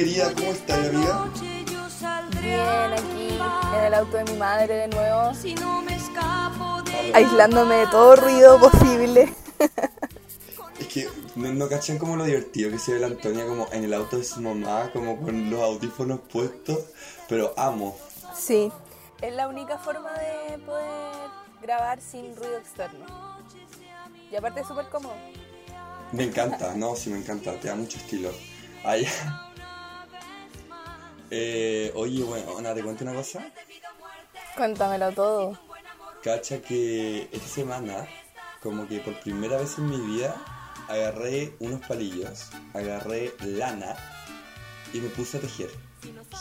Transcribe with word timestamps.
querida, 0.00 0.32
¿cómo 0.34 0.50
estás, 0.52 0.78
amiga? 0.88 1.30
Bien, 2.40 2.92
aquí 2.94 3.38
en 3.76 3.84
el 3.84 3.92
auto 3.92 4.16
de 4.16 4.24
mi 4.24 4.38
madre 4.38 4.74
de 4.74 4.88
nuevo, 4.88 5.34
Si 5.34 5.54
no 5.54 5.82
me 5.82 5.94
escapo 5.94 6.80
de 6.84 7.12
aislándome 7.12 7.74
de 7.74 7.86
todo 7.88 8.16
ruido 8.16 8.58
posible. 8.58 9.34
Es 10.78 10.86
que 10.86 11.06
no, 11.36 11.52
no 11.52 11.68
cachan 11.68 11.98
como 11.98 12.16
lo 12.16 12.24
divertido 12.24 12.70
que 12.70 12.78
se 12.78 12.94
ve 12.94 13.00
la 13.00 13.08
Antonia 13.08 13.46
como 13.46 13.68
en 13.72 13.84
el 13.84 13.92
auto 13.92 14.16
de 14.16 14.24
su 14.24 14.40
mamá, 14.40 14.88
como 14.94 15.20
con 15.20 15.50
los 15.50 15.60
audífonos 15.60 16.20
puestos, 16.20 16.78
pero 17.28 17.52
amo. 17.58 17.98
Sí, 18.34 18.72
es 19.20 19.34
la 19.34 19.48
única 19.48 19.76
forma 19.76 20.10
de 20.14 20.56
poder 20.60 21.12
grabar 21.60 22.00
sin 22.00 22.34
ruido 22.36 22.56
externo. 22.56 23.04
Y 24.32 24.36
aparte 24.36 24.62
es 24.62 24.66
súper 24.66 24.86
cómodo. 24.88 25.12
Me 26.12 26.24
encanta, 26.24 26.72
no, 26.74 26.96
sí 26.96 27.10
me 27.10 27.18
encanta, 27.18 27.52
te 27.60 27.68
da 27.68 27.74
mucho 27.74 27.98
estilo. 27.98 28.30
Ay. 28.82 29.06
Eh, 31.30 31.92
oye, 31.94 32.22
bueno, 32.24 32.58
Ana, 32.58 32.74
te 32.74 32.82
cuento 32.82 33.04
una 33.04 33.14
cosa. 33.14 33.40
Cuéntamelo 34.56 35.12
todo. 35.12 35.58
Cacha 36.22 36.60
que 36.60 37.28
esta 37.32 37.48
semana, 37.48 38.06
como 38.62 38.86
que 38.86 38.98
por 39.00 39.18
primera 39.20 39.56
vez 39.56 39.78
en 39.78 39.88
mi 39.88 39.96
vida, 40.16 40.34
agarré 40.88 41.54
unos 41.60 41.80
palillos, 41.86 42.50
agarré 42.74 43.32
lana 43.40 43.96
y 44.92 44.98
me 45.00 45.08
puse 45.08 45.38
a 45.38 45.40
tejer. 45.40 45.70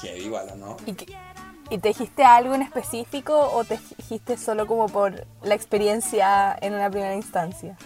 Heavy 0.01 0.21
igual, 0.25 0.49
¿o 0.53 0.55
¿no? 0.55 0.77
¿Y, 0.85 0.93
qué- 0.93 1.15
¿Y 1.69 1.77
te 1.77 1.89
dijiste 1.89 2.23
algo 2.23 2.55
en 2.55 2.63
específico 2.63 3.37
o 3.39 3.63
te 3.63 3.79
dijiste 3.97 4.37
solo 4.37 4.65
como 4.65 4.87
por 4.87 5.25
la 5.43 5.53
experiencia 5.55 6.57
en 6.61 6.73
una 6.73 6.89
primera 6.89 7.13
instancia? 7.15 7.77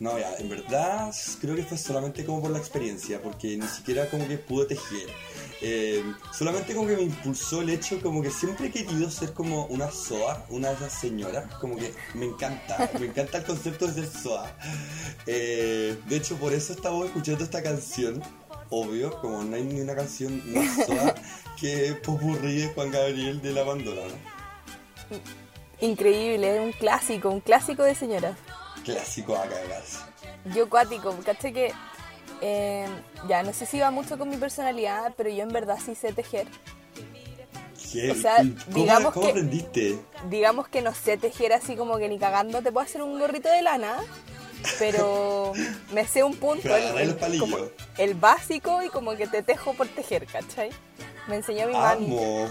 No, 0.00 0.18
ya, 0.18 0.34
en 0.38 0.48
verdad 0.48 1.14
creo 1.40 1.54
que 1.54 1.62
fue 1.62 1.78
solamente 1.78 2.24
como 2.26 2.42
por 2.42 2.50
la 2.50 2.58
experiencia, 2.58 3.22
porque 3.22 3.56
ni 3.56 3.68
siquiera 3.68 4.10
como 4.10 4.26
que 4.26 4.36
pude 4.36 4.66
tejer. 4.66 5.08
Eh, 5.64 6.02
solamente 6.32 6.74
como 6.74 6.88
que 6.88 6.96
me 6.96 7.02
impulsó 7.02 7.60
el 7.60 7.70
hecho 7.70 8.00
como 8.02 8.20
que 8.20 8.32
siempre 8.32 8.66
he 8.66 8.70
querido 8.72 9.08
ser 9.08 9.32
como 9.32 9.66
una 9.66 9.92
SOA, 9.92 10.44
una 10.48 10.70
de 10.70 10.74
esas 10.74 10.92
señoras, 10.92 11.54
como 11.60 11.76
que 11.76 11.94
me 12.14 12.26
encanta, 12.26 12.90
me 12.98 13.06
encanta 13.06 13.38
el 13.38 13.44
concepto 13.44 13.86
de 13.86 13.94
ser 13.94 14.06
SOA. 14.06 14.56
Eh, 15.26 15.96
de 16.06 16.16
hecho, 16.16 16.36
por 16.36 16.52
eso 16.52 16.72
estaba 16.72 17.04
escuchando 17.04 17.44
esta 17.44 17.62
canción, 17.62 18.20
obvio, 18.70 19.16
como 19.20 19.44
no 19.44 19.54
hay 19.54 19.62
ni 19.62 19.80
una 19.80 19.94
canción 19.94 20.42
más 20.52 20.84
SOA 20.84 21.14
que 21.60 21.94
Popurrí 22.02 22.62
de 22.62 22.68
Juan 22.74 22.90
Gabriel 22.90 23.40
de 23.40 23.52
la 23.52 23.62
Bandora, 23.62 24.02
¿no? 24.02 25.18
Increíble, 25.80 26.56
es 26.56 26.60
un 26.60 26.72
clásico, 26.72 27.30
un 27.30 27.40
clásico 27.40 27.84
de 27.84 27.94
señoras. 27.94 28.36
Clásico 28.84 29.36
a 29.36 29.44
cagarse. 29.44 29.98
Yo 30.52 30.68
cuático, 30.68 31.16
caché 31.24 31.52
que 31.52 31.72
eh, 32.42 32.86
ya 33.28 33.42
no 33.42 33.52
sé 33.54 33.64
si 33.66 33.78
va 33.80 33.90
mucho 33.90 34.18
con 34.18 34.28
mi 34.28 34.36
personalidad, 34.36 35.14
pero 35.16 35.30
yo 35.30 35.42
en 35.44 35.52
verdad 35.52 35.78
sí 35.84 35.94
sé 35.94 36.12
tejer. 36.12 36.46
Heavy. 37.92 38.10
O 38.10 38.14
sea, 38.14 38.36
¿Cómo, 38.38 38.54
digamos 38.74 39.12
cómo 39.14 39.26
que- 39.26 39.30
aprendiste? 39.32 39.98
Digamos 40.28 40.68
que 40.68 40.82
no 40.82 40.94
sé 40.94 41.16
tejer 41.18 41.52
así 41.52 41.76
como 41.76 41.98
que 41.98 42.08
ni 42.08 42.18
cagando 42.18 42.62
te 42.62 42.72
puedo 42.72 42.84
hacer 42.84 43.02
un 43.02 43.18
gorrito 43.18 43.48
de 43.50 43.60
lana, 43.62 43.96
pero 44.78 45.52
me 45.92 46.06
sé 46.06 46.22
un 46.22 46.34
punto, 46.36 46.68
los 46.68 47.14
palillos. 47.14 47.40
como 47.50 47.58
el 47.98 48.14
básico 48.14 48.82
y 48.82 48.88
como 48.88 49.14
que 49.16 49.26
te 49.26 49.42
tejo 49.42 49.74
por 49.74 49.88
tejer, 49.88 50.26
¿cachai? 50.26 50.70
Me 51.28 51.36
enseñó 51.36 51.66
mi 51.68 51.74
mami, 51.74 52.06
Amo. 52.06 52.48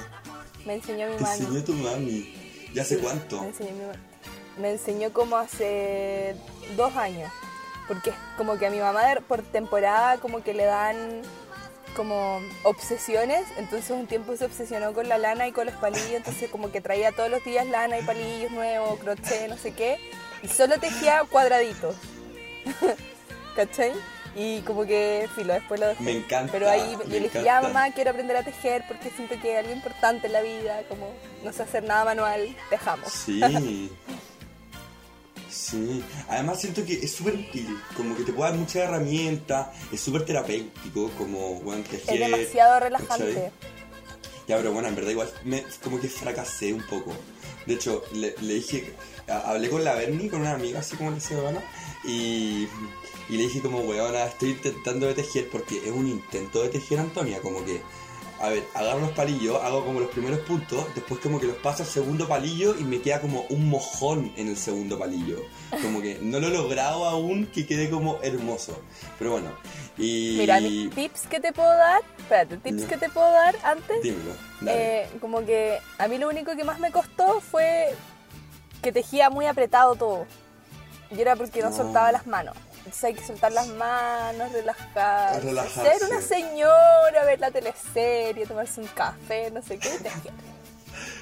me 0.65 0.75
enseñó 0.75 1.07
mi 1.07 1.15
Te 1.17 1.21
mami. 1.23 1.39
enseñó 1.41 1.63
tu 1.63 1.73
mami. 1.73 2.35
¿Ya 2.73 2.83
hace 2.83 2.97
cuánto? 2.99 3.41
Me 3.41 3.47
enseñó, 3.47 3.71
mi 3.71 4.61
me 4.61 4.71
enseñó 4.71 5.11
como 5.11 5.37
hace 5.37 6.35
dos 6.77 6.95
años. 6.95 7.31
Porque 7.91 8.11
es 8.11 8.15
como 8.37 8.57
que 8.57 8.67
a 8.67 8.69
mi 8.69 8.79
mamá 8.79 9.01
por 9.27 9.41
temporada 9.41 10.17
como 10.19 10.41
que 10.41 10.53
le 10.53 10.63
dan 10.63 11.23
como 11.93 12.39
obsesiones. 12.63 13.43
Entonces 13.57 13.91
un 13.91 14.07
tiempo 14.07 14.33
se 14.37 14.45
obsesionó 14.45 14.93
con 14.93 15.09
la 15.09 15.17
lana 15.17 15.45
y 15.49 15.51
con 15.51 15.65
los 15.65 15.75
palillos. 15.75 16.13
Entonces 16.13 16.49
como 16.49 16.71
que 16.71 16.79
traía 16.79 17.11
todos 17.11 17.29
los 17.29 17.43
días 17.43 17.67
lana 17.67 17.99
y 17.99 18.03
palillos 18.03 18.49
nuevos, 18.51 18.97
crochet, 18.97 19.49
no 19.49 19.57
sé 19.57 19.73
qué. 19.73 19.97
Y 20.41 20.47
solo 20.47 20.79
tejía 20.79 21.25
cuadraditos. 21.29 21.97
¿Cachai? 23.57 23.91
Y 24.37 24.61
como 24.61 24.85
que, 24.85 25.27
filo, 25.35 25.51
después 25.51 25.77
lo 25.77 25.87
dejé. 25.87 26.01
Me 26.01 26.11
encanta, 26.11 26.49
Pero 26.49 26.69
ahí 26.69 26.95
yo 26.97 27.09
le 27.09 27.19
dije, 27.19 27.43
ya 27.43 27.59
mamá, 27.59 27.91
quiero 27.91 28.11
aprender 28.11 28.37
a 28.37 28.43
tejer 28.43 28.85
porque 28.87 29.09
siento 29.09 29.35
que 29.41 29.51
es 29.51 29.59
algo 29.59 29.73
importante 29.73 30.27
en 30.27 30.33
la 30.33 30.41
vida, 30.41 30.83
como 30.87 31.11
no 31.43 31.51
sé 31.51 31.63
hacer 31.63 31.83
nada 31.83 32.05
manual, 32.05 32.55
dejamos. 32.69 33.11
Sí. 33.11 33.91
Sí. 35.51 36.03
Además 36.29 36.61
siento 36.61 36.85
que 36.85 36.93
es 36.93 37.11
súper 37.11 37.35
útil. 37.35 37.77
Como 37.97 38.15
que 38.15 38.23
te 38.23 38.31
puede 38.33 38.51
dar 38.51 38.59
muchas 38.59 38.75
herramientas. 38.77 39.67
Es 39.91 39.99
súper 40.01 40.25
terapéutico. 40.25 41.09
Como, 41.17 41.55
bueno, 41.61 41.83
tejer. 41.83 42.21
Es 42.21 42.31
demasiado 42.31 42.79
relajante. 42.79 43.51
Ya, 44.47 44.57
pero 44.57 44.71
bueno, 44.73 44.87
en 44.87 44.95
verdad 44.95 45.11
igual 45.11 45.31
me, 45.45 45.63
como 45.83 45.99
que 45.99 46.07
fracasé 46.09 46.73
un 46.73 46.81
poco. 46.83 47.11
De 47.65 47.75
hecho, 47.75 48.03
le, 48.13 48.35
le 48.41 48.55
dije, 48.55 48.91
a- 49.27 49.51
hablé 49.51 49.69
con 49.69 49.83
la 49.83 49.93
Bernie, 49.93 50.29
con 50.29 50.41
una 50.41 50.53
amiga 50.53 50.79
así 50.79 50.95
como 50.97 51.11
la 51.11 51.19
semana, 51.19 51.61
y, 52.03 52.67
y 53.29 53.37
le 53.37 53.43
dije 53.43 53.61
como, 53.61 53.79
weona, 53.81 54.25
estoy 54.25 54.49
intentando 54.49 55.05
de 55.07 55.13
tejer 55.13 55.47
porque 55.49 55.77
es 55.77 55.91
un 55.91 56.07
intento 56.07 56.63
de 56.63 56.69
tejer, 56.69 56.99
Antonia, 56.99 57.39
como 57.39 57.63
que, 57.63 57.81
a 58.41 58.49
ver, 58.49 58.63
agarro 58.73 58.99
los 59.01 59.11
palillos, 59.11 59.61
hago 59.63 59.85
como 59.85 59.99
los 59.99 60.09
primeros 60.09 60.39
puntos, 60.39 60.85
después 60.95 61.19
como 61.21 61.39
que 61.39 61.47
los 61.47 61.55
paso 61.57 61.83
al 61.83 61.89
segundo 61.89 62.27
palillo 62.27 62.75
y 62.79 62.83
me 62.83 62.99
queda 63.01 63.21
como 63.21 63.41
un 63.49 63.69
mojón 63.69 64.31
en 64.35 64.47
el 64.47 64.57
segundo 64.57 64.97
palillo. 64.97 65.37
Como 65.81 66.01
que 66.01 66.17
no 66.21 66.39
lo 66.39 66.47
he 66.47 66.51
logrado 66.51 67.05
aún 67.05 67.45
que 67.47 67.65
quede 67.65 67.89
como 67.89 68.19
hermoso. 68.23 68.81
Pero 69.19 69.31
bueno, 69.31 69.51
y... 69.97 70.35
Mira, 70.39 70.59
mi- 70.59 70.89
tips 70.89 71.27
que 71.27 71.39
te 71.39 71.53
puedo 71.53 71.69
dar, 71.69 72.01
espérate, 72.17 72.57
tips 72.57 72.81
Ya. 72.81 72.87
que 72.87 72.97
te 72.97 73.09
puedo 73.09 73.31
dar 73.31 73.55
antes, 73.63 74.01
Dímelo, 74.01 74.31
dale. 74.61 75.01
eh, 75.03 75.09
como 75.21 75.45
que 75.45 75.77
a 75.97 76.07
mí 76.07 76.17
lo 76.17 76.27
único 76.29 76.55
que 76.55 76.63
más 76.63 76.79
me 76.79 76.91
costó 76.91 77.39
fue 77.41 77.93
que 78.81 78.91
tejía 78.91 79.29
muy 79.29 79.45
apretado 79.45 79.95
todo. 79.95 80.25
Y 81.11 81.19
era 81.21 81.35
porque 81.35 81.61
no 81.61 81.69
No. 81.69 81.75
soltaba 81.75 82.11
las 82.11 82.25
manos. 82.25 82.55
Entonces 82.85 83.03
hay 83.03 83.13
que 83.13 83.25
soltar 83.25 83.51
las 83.51 83.67
manos, 83.67 84.51
relajar, 84.51 85.41
Relajarse. 85.43 85.99
ser 85.99 86.09
una 86.09 86.21
señora, 86.21 87.23
ver 87.25 87.39
la 87.39 87.51
teleserie, 87.51 88.45
tomarse 88.47 88.81
un 88.81 88.87
café, 88.87 89.51
no 89.51 89.61
sé 89.61 89.77
qué. 89.77 89.91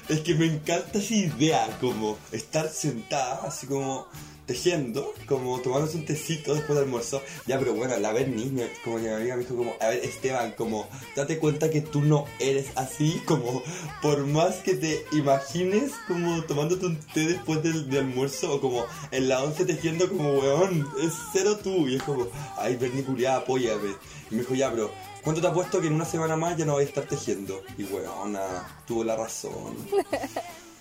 Es 0.08 0.20
que 0.20 0.34
me 0.34 0.46
encanta 0.46 0.98
esa 0.98 1.14
idea, 1.14 1.68
como 1.80 2.18
estar 2.32 2.68
sentada, 2.68 3.40
así 3.46 3.66
como 3.66 4.08
tejiendo, 4.54 5.14
como 5.26 5.60
tomándose 5.60 5.96
un 5.96 6.04
tecito 6.04 6.54
después 6.54 6.74
del 6.76 6.86
almuerzo. 6.86 7.22
Ya, 7.46 7.58
pero 7.58 7.72
bueno, 7.74 7.96
la 7.98 8.12
Bernie, 8.12 8.46
me- 8.50 8.68
como 8.82 8.98
mi 8.98 9.06
amiga 9.08 9.36
me 9.36 9.42
dijo 9.42 9.54
como, 9.54 9.74
a 9.80 9.88
ver, 9.88 10.04
Esteban, 10.04 10.52
como, 10.56 10.88
date 11.14 11.38
cuenta 11.38 11.70
que 11.70 11.80
tú 11.80 12.00
no 12.00 12.24
eres 12.40 12.66
así, 12.74 13.22
como, 13.26 13.62
por 14.02 14.26
más 14.26 14.56
que 14.56 14.74
te 14.74 15.04
imagines 15.12 15.92
como 16.08 16.42
tomándote 16.44 16.86
un 16.86 16.96
té 17.14 17.26
después 17.26 17.62
del, 17.62 17.88
de 17.88 17.98
almuerzo, 18.00 18.54
o 18.54 18.60
como 18.60 18.84
en 19.12 19.28
la 19.28 19.42
once 19.44 19.64
tejiendo 19.64 20.08
como, 20.08 20.32
weón, 20.40 20.86
es 21.00 21.12
cero 21.32 21.56
tú. 21.62 21.86
Y 21.88 21.96
es 21.96 22.02
como, 22.02 22.26
ay, 22.56 22.76
Bernie, 22.76 23.04
culiada, 23.04 23.36
apóyame. 23.38 23.90
Y 24.30 24.34
me 24.34 24.40
dijo, 24.40 24.54
ya, 24.54 24.70
pero... 24.72 24.90
¿Cuánto 25.22 25.42
te 25.42 25.48
apuesto 25.48 25.80
que 25.82 25.86
en 25.88 25.92
una 25.92 26.06
semana 26.06 26.34
más 26.34 26.56
ya 26.56 26.64
no 26.64 26.72
voy 26.72 26.84
a 26.84 26.86
estar 26.86 27.04
tejiendo? 27.04 27.62
Y 27.76 27.84
weona, 27.84 28.82
tuvo 28.86 29.04
la 29.04 29.14
razón. 29.16 29.76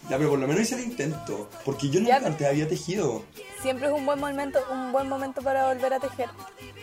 Ya, 0.09 0.17
pero 0.17 0.31
por 0.31 0.39
lo 0.39 0.47
menos 0.47 0.63
hice 0.63 0.73
el 0.73 0.85
intento. 0.85 1.47
Porque 1.63 1.87
yo 1.87 1.99
Ya, 1.99 2.15
nunca 2.15 2.27
antes 2.29 2.47
había 2.47 2.67
tejido. 2.67 3.21
Siempre 3.61 3.87
es 3.87 3.93
un 3.93 4.05
buen 4.05 4.19
momento, 4.19 4.59
un 4.71 4.91
buen 4.91 5.09
momento 5.09 5.41
para 5.41 5.67
volver 5.73 5.93
a 5.93 5.99
tejer. 5.99 6.29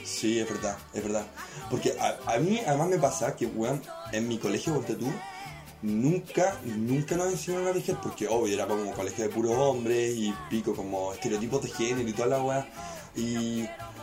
Sí, 0.04 0.38
es 0.40 0.48
verdad, 0.48 0.76
es 0.92 1.02
verdad. 1.02 1.26
Porque 1.70 1.96
a, 1.98 2.34
a 2.34 2.38
mí 2.38 2.60
además 2.66 2.88
me 2.88 2.98
pasa 2.98 3.34
que, 3.34 3.46
weón, 3.46 3.82
en 4.12 4.28
mi 4.28 4.38
colegio, 4.38 4.74
ponte 4.74 4.94
tú, 4.94 5.10
nunca, 5.82 6.56
nunca 6.64 7.16
nos 7.16 7.32
enseñaron 7.32 7.68
a 7.68 7.72
tejer. 7.72 7.96
Porque, 8.02 8.28
obvio, 8.28 8.54
era 8.54 8.66
como 8.66 8.92
colegio 8.92 9.24
de 9.24 9.30
puros 9.30 9.52
hombres 9.56 10.14
y 10.16 10.34
pico 10.50 10.74
como 10.74 11.12
estereotipos 11.12 11.62
de 11.62 11.68
género 11.70 12.08
y 12.08 12.12
toda 12.12 12.28
la 12.28 12.42
weá. 12.42 12.66
Y, 13.16 13.62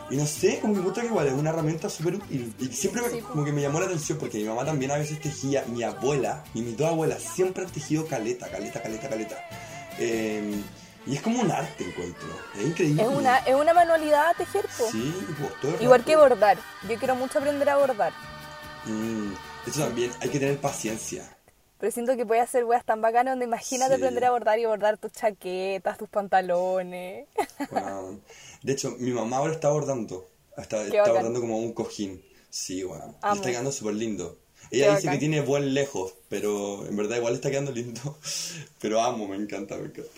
y 0.09 0.17
no 0.17 0.25
sé, 0.25 0.59
como 0.59 0.73
que 0.73 0.79
encuentro 0.79 1.03
que 1.03 1.09
igual 1.09 1.27
es 1.27 1.33
una 1.33 1.51
herramienta 1.51 1.89
súper 1.89 2.15
útil. 2.15 2.53
Y 2.59 2.67
siempre 2.67 3.01
me- 3.03 3.19
como 3.21 3.45
que 3.45 3.51
me 3.51 3.61
llamó 3.61 3.79
la 3.79 3.85
atención 3.85 4.17
porque 4.17 4.39
mi 4.39 4.45
mamá 4.45 4.65
también 4.65 4.89
a 4.91 4.95
veces 4.97 5.21
tejía, 5.21 5.63
mi 5.67 5.83
abuela 5.83 6.43
y 6.55 6.61
mis 6.61 6.75
dos 6.75 6.89
abuelas 6.89 7.21
siempre 7.21 7.63
han 7.65 7.71
tejido 7.71 8.07
caleta, 8.07 8.49
caleta, 8.49 8.81
caleta, 8.81 9.07
caleta. 9.09 9.37
Eh, 9.99 10.59
y 11.05 11.15
es 11.15 11.21
como 11.21 11.41
un 11.41 11.51
arte, 11.51 11.83
encuentro. 11.85 12.27
Es 12.55 12.65
increíble. 12.65 13.01
Es 13.03 13.07
una, 13.09 13.37
es 13.39 13.55
una 13.55 13.73
manualidad 13.73 14.35
tejer, 14.37 14.65
po. 14.77 14.89
Sí, 14.91 15.13
pues 15.61 15.81
Igual 15.81 15.99
rato. 16.01 16.11
que 16.11 16.15
bordar. 16.17 16.57
Yo 16.89 16.97
quiero 16.97 17.15
mucho 17.15 17.39
aprender 17.39 17.69
a 17.69 17.77
bordar. 17.77 18.13
Mm, 18.85 19.33
eso 19.67 19.79
también, 19.81 20.11
hay 20.21 20.29
que 20.29 20.39
tener 20.39 20.57
paciencia. 20.59 21.37
Pero 21.79 21.91
siento 21.91 22.15
que 22.15 22.25
puede 22.25 22.39
hacer 22.41 22.63
weas 22.63 22.85
tan 22.85 23.01
bacanas 23.01 23.33
donde 23.33 23.45
imagínate 23.45 23.95
Sí. 23.95 24.01
aprender 24.01 24.23
a 24.25 24.31
bordar 24.31 24.57
y 24.59 24.65
bordar 24.65 24.97
tus 24.97 25.11
chaquetas, 25.11 25.97
tus 25.97 26.07
pantalones. 26.09 27.27
De 28.61 28.71
hecho, 28.73 28.95
mi 28.99 29.11
mamá 29.11 29.37
ahora 29.37 29.53
está 29.53 29.69
bordando. 29.69 30.29
Está, 30.57 30.83
está 30.85 31.11
bordando 31.11 31.41
como 31.41 31.57
un 31.59 31.73
cojín. 31.73 32.23
Sí. 32.49 32.79
Y 32.79 32.81
Amo. 32.83 33.17
está 33.35 33.49
quedando 33.49 33.71
súper 33.71 33.95
lindo. 33.95 34.37
Qué 34.69 34.77
Ella 34.77 34.91
dice 34.95 35.07
bacán. 35.07 35.13
que 35.13 35.19
tiene 35.19 35.41
buen 35.41 35.73
lejos, 35.73 36.13
pero 36.29 36.85
en 36.87 36.95
verdad 36.95 37.17
igual 37.17 37.33
está 37.33 37.49
quedando 37.51 37.71
lindo. 37.71 38.17
Pero 38.79 39.01
amo, 39.01 39.27
me 39.27 39.35
encanta, 39.35 39.75
me 39.75 39.85
encanta. 39.87 40.09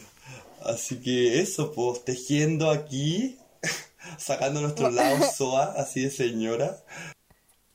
Así 0.66 1.00
que 1.00 1.42
eso, 1.42 1.72
pues, 1.72 2.04
tejiendo 2.04 2.72
aquí 2.72 3.38
sacando 4.18 4.62
nuestro 4.62 4.90
lado 4.92 5.24
SOA, 5.24 5.76
así 5.78 6.02
de 6.02 6.12
señora. 6.12 6.84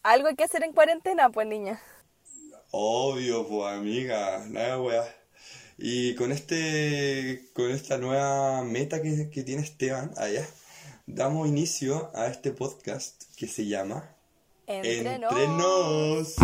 Algo 0.03 0.29
hay 0.29 0.35
que 0.35 0.45
hacer 0.45 0.65
en 0.65 0.73
cuarentena, 0.73 1.31
pues 1.31 1.47
niña. 1.47 1.81
Obvio, 2.73 3.47
pues 3.47 3.75
amiga, 3.75 4.45
nada 4.49 4.81
weá. 4.81 5.05
Y 5.79 6.15
con 6.15 6.31
este, 6.33 7.49
con 7.55 7.71
esta 7.71 7.97
nueva 7.97 8.63
meta 8.65 9.01
que, 9.01 9.31
que 9.31 9.43
tiene 9.43 9.63
Esteban 9.63 10.13
allá, 10.17 10.47
damos 11.07 11.49
inicio 11.49 12.11
a 12.15 12.27
este 12.27 12.51
podcast 12.51 13.23
que 13.37 13.47
se 13.47 13.67
llama 13.67 14.15
Entre 14.67 15.19
nos. 15.49 16.37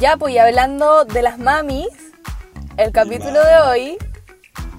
Ya, 0.00 0.16
pues 0.16 0.34
y 0.34 0.38
hablando 0.38 1.04
de 1.04 1.22
las 1.22 1.38
mamis, 1.38 1.88
el 2.76 2.92
capítulo 2.92 3.44
de 3.44 3.56
hoy, 3.58 3.98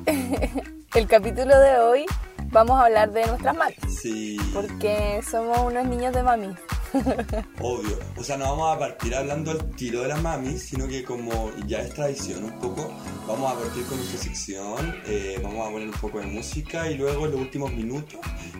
el 0.95 1.07
capítulo 1.07 1.60
de 1.60 1.77
hoy, 1.77 2.06
vamos 2.51 2.80
a 2.80 2.86
hablar 2.86 3.12
de 3.12 3.25
nuestras 3.27 3.56
mamis, 3.56 3.77
Sí, 4.01 4.38
porque 4.54 5.21
somos 5.30 5.60
unos 5.60 5.86
niños 5.86 6.13
de 6.13 6.24
mamis. 6.24 6.57
obvio. 7.60 7.98
O 8.18 8.24
sea, 8.24 8.38
no 8.38 8.45
vamos 8.45 8.75
a 8.75 8.80
partir 8.80 9.15
hablando 9.15 9.51
al 9.51 9.71
tiro 9.71 10.01
de 10.01 10.10
las 10.10 10.21
mamis, 10.21 10.63
sino 10.63 10.88
que 10.88 11.04
como 11.04 11.51
ya 11.66 11.80
es 11.80 11.94
tradición 11.94 12.44
un 12.45 12.59
poco, 12.59 12.92
vamos 13.27 13.51
a 13.51 13.59
partir 13.59 13.86
con 13.86 13.98
nuestra 13.98 14.19
sección, 14.19 14.95
eh, 15.06 15.39
vamos 15.42 15.68
a 15.68 15.71
poner 15.71 15.88
un 15.88 15.95
poco 15.95 16.19
de 16.19 16.27
música 16.27 16.89
y 16.89 16.98
luego 16.98 17.25
en 17.25 17.31
los 17.31 17.42
últimos 17.42 17.71
minutos 17.71 18.19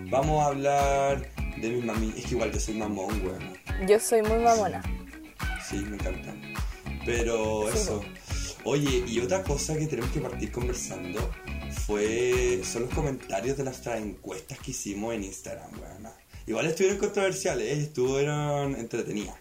vamos 0.10 0.44
a 0.44 0.48
hablar 0.48 1.30
de 1.58 1.70
mis 1.70 1.86
mamis. 1.86 2.16
Es 2.18 2.26
que 2.26 2.32
igual 2.36 2.52
yo 2.52 2.60
soy 2.60 2.76
mamón, 2.76 3.22
weón. 3.26 3.88
Yo 3.88 4.00
soy 4.00 4.22
muy 4.24 4.40
mamona. 4.40 4.82
Sí, 4.82 5.03
me 5.82 5.96
encanta. 5.98 6.34
Pero 7.06 7.66
Sí, 7.72 7.78
eso. 7.78 8.02
Oye, 8.66 9.04
y 9.08 9.20
otra 9.20 9.44
cosa 9.44 9.76
que 9.78 9.88
tenemos 9.88 10.12
que 10.12 10.22
partir 10.22 10.52
conversando 10.52 11.20
fue 11.86 12.62
son 12.64 12.84
los 12.84 12.94
comentarios 12.94 13.58
de 13.58 13.64
nuestras 13.66 14.00
encuestas 14.00 14.58
que 14.60 14.72
hicimos 14.72 15.14
en 15.14 15.24
Instagram, 15.26 15.70
weón. 15.82 16.08
Igual 16.46 16.68
estuvieron 16.68 16.98
controversiales, 17.00 17.68
¿eh? 17.68 17.82
estuvieron 17.84 18.76
entretenidas. 18.76 19.36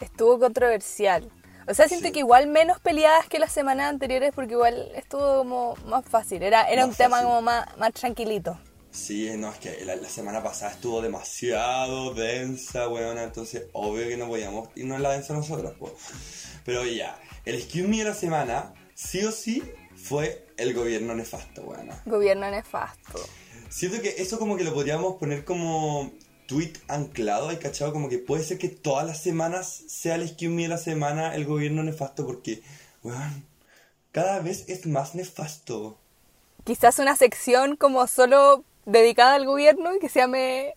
Estuvo 0.00 0.38
controversial. 0.38 1.30
O 1.68 1.74
sea, 1.74 1.88
siento 1.88 2.06
Sí. 2.08 2.12
que 2.12 2.18
igual 2.20 2.46
menos 2.46 2.78
peleadas 2.80 3.26
que 3.28 3.38
las 3.40 3.52
semanas 3.52 3.88
anteriores 3.90 4.32
porque 4.34 4.52
igual 4.52 4.88
estuvo 4.94 5.38
como 5.38 5.74
más 5.86 6.04
fácil. 6.04 6.42
Era, 6.42 6.62
era 6.70 6.82
Más 6.82 6.90
un 6.90 6.96
tema 6.96 7.22
como 7.22 7.42
más, 7.42 7.76
más 7.76 7.92
tranquilito. 7.92 8.58
Sí, 8.96 9.30
no, 9.36 9.52
es 9.52 9.58
que 9.58 9.84
la, 9.84 9.94
la 9.94 10.08
semana 10.08 10.42
pasada 10.42 10.72
estuvo 10.72 11.02
demasiado 11.02 12.14
densa, 12.14 12.88
weón, 12.88 13.18
entonces 13.18 13.64
obvio 13.72 14.08
que 14.08 14.16
no 14.16 14.26
podíamos 14.26 14.70
irnos 14.74 14.96
en 14.96 15.02
la 15.02 15.12
densa 15.12 15.34
nosotros, 15.34 15.74
pues. 15.78 15.92
Pero 16.64 16.84
ya, 16.86 17.20
el 17.44 17.56
excuse 17.56 17.86
me 17.86 17.98
de 17.98 18.04
la 18.04 18.14
semana, 18.14 18.72
sí 18.94 19.22
o 19.22 19.32
sí, 19.32 19.62
fue 19.94 20.46
el 20.56 20.72
gobierno 20.72 21.14
nefasto, 21.14 21.62
weón. 21.62 21.90
Gobierno 22.06 22.50
nefasto. 22.50 23.20
Siento 23.68 24.00
que 24.00 24.14
eso 24.16 24.38
como 24.38 24.56
que 24.56 24.64
lo 24.64 24.72
podríamos 24.72 25.16
poner 25.16 25.44
como 25.44 26.10
tweet 26.46 26.72
anclado, 26.88 27.50
hay 27.50 27.58
cachado 27.58 27.92
como 27.92 28.08
que 28.08 28.18
puede 28.18 28.44
ser 28.44 28.56
que 28.56 28.70
todas 28.70 29.06
las 29.06 29.22
semanas 29.22 29.82
sea 29.88 30.14
el 30.14 30.22
excuse 30.22 30.48
me 30.48 30.62
de 30.62 30.68
la 30.68 30.78
semana 30.78 31.34
el 31.34 31.44
gobierno 31.44 31.82
nefasto 31.82 32.24
porque, 32.26 32.62
weón, 33.02 33.44
cada 34.10 34.40
vez 34.40 34.64
es 34.68 34.86
más 34.86 35.14
nefasto. 35.14 35.98
Quizás 36.64 36.98
una 36.98 37.14
sección 37.14 37.76
como 37.76 38.06
solo 38.06 38.64
dedicada 38.86 39.34
al 39.34 39.44
gobierno 39.44 39.94
y 39.94 39.98
que 39.98 40.08
se 40.08 40.20
llame 40.20 40.74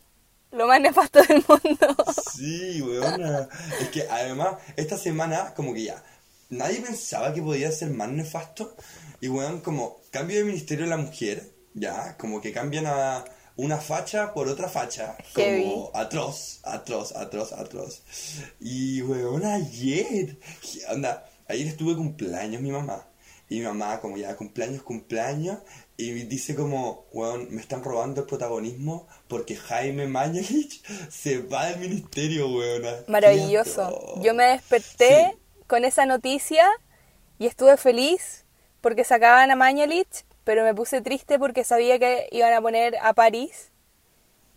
lo 0.52 0.68
más 0.68 0.82
nefasto 0.82 1.22
del 1.24 1.44
mundo. 1.48 1.96
Sí, 2.36 2.82
weona. 2.82 3.48
Es 3.80 3.90
que 3.90 4.08
además, 4.10 4.56
esta 4.76 4.98
semana, 4.98 5.54
como 5.56 5.74
que 5.74 5.84
ya, 5.84 6.04
nadie 6.50 6.82
pensaba 6.82 7.34
que 7.34 7.42
podía 7.42 7.72
ser 7.72 7.92
más 7.92 8.10
nefasto. 8.10 8.76
Y 9.22 9.30
weón, 9.30 9.62
como 9.62 10.02
cambio 10.12 10.38
de 10.38 10.44
Ministerio 10.44 10.86
de 10.86 10.90
la 10.90 10.98
Mujer, 10.98 11.50
ya, 11.74 12.18
como 12.18 12.42
que 12.42 12.52
cambian 12.52 12.88
a 12.88 13.24
una 13.56 13.78
facha 13.78 14.34
por 14.34 14.48
otra 14.48 14.70
facha. 14.70 15.18
Heavy. 15.36 15.64
Como 15.64 15.92
atroz, 15.94 16.60
atroz, 16.64 17.16
atroz, 17.16 17.54
atroz. 17.54 18.02
Y 18.60 19.02
weón, 19.02 19.46
ayer, 19.46 20.40
anda, 20.88 21.30
ayer 21.48 21.68
estuve 21.68 21.96
cumpleaños 21.96 22.62
mi 22.62 22.72
mamá. 22.72 23.06
Y 23.50 23.60
mi 23.60 23.66
mamá, 23.66 24.00
como 24.00 24.18
ya 24.18 24.36
cumpleaños, 24.36 24.84
cumpleaños, 24.84 25.60
y 26.00 26.14
dice 26.24 26.56
como, 26.56 27.08
weón, 27.12 27.54
me 27.54 27.60
están 27.60 27.84
robando 27.84 28.22
el 28.22 28.28
protagonismo 28.28 29.06
porque 29.28 29.58
Jaime 29.58 30.08
Mañalich 30.08 30.82
se 31.12 31.40
va 31.40 31.66
del 31.66 31.80
ministerio, 31.80 32.48
weón. 32.48 32.84
Maravilloso. 33.08 34.22
Yo 34.22 34.34
me 34.34 34.46
desperté 34.46 35.38
con 35.68 35.84
esa 35.84 36.06
noticia 36.06 36.66
y 37.38 37.48
estuve 37.48 37.76
feliz 37.76 38.46
porque 38.80 39.04
sacaban 39.04 39.52
a 39.52 39.58
Mañalich, 39.58 40.24
pero 40.46 40.64
me 40.64 40.74
puse 40.74 41.02
triste 41.02 41.38
porque 41.38 41.66
sabía 41.66 42.00
que 42.00 42.30
iban 42.32 42.54
a 42.54 42.62
poner 42.62 42.96
a 43.02 43.12
París. 43.12 43.72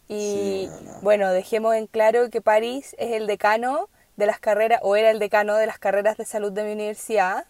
Y 0.06 0.68
Sí, 0.70 0.70
bueno, 1.02 1.32
dejemos 1.32 1.74
en 1.74 1.88
claro 1.88 2.30
que 2.30 2.40
París 2.40 2.94
es 2.98 3.10
el 3.12 3.26
decano 3.26 3.88
de 4.14 4.26
las 4.26 4.38
carreras, 4.38 4.78
o 4.84 4.94
era 4.94 5.10
el 5.10 5.18
decano 5.18 5.56
de 5.56 5.66
las 5.66 5.80
carreras 5.80 6.16
de 6.18 6.24
salud 6.24 6.52
de 6.52 6.62
mi 6.62 6.72
universidad. 6.72 7.46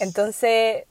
Entonces, 0.00 0.84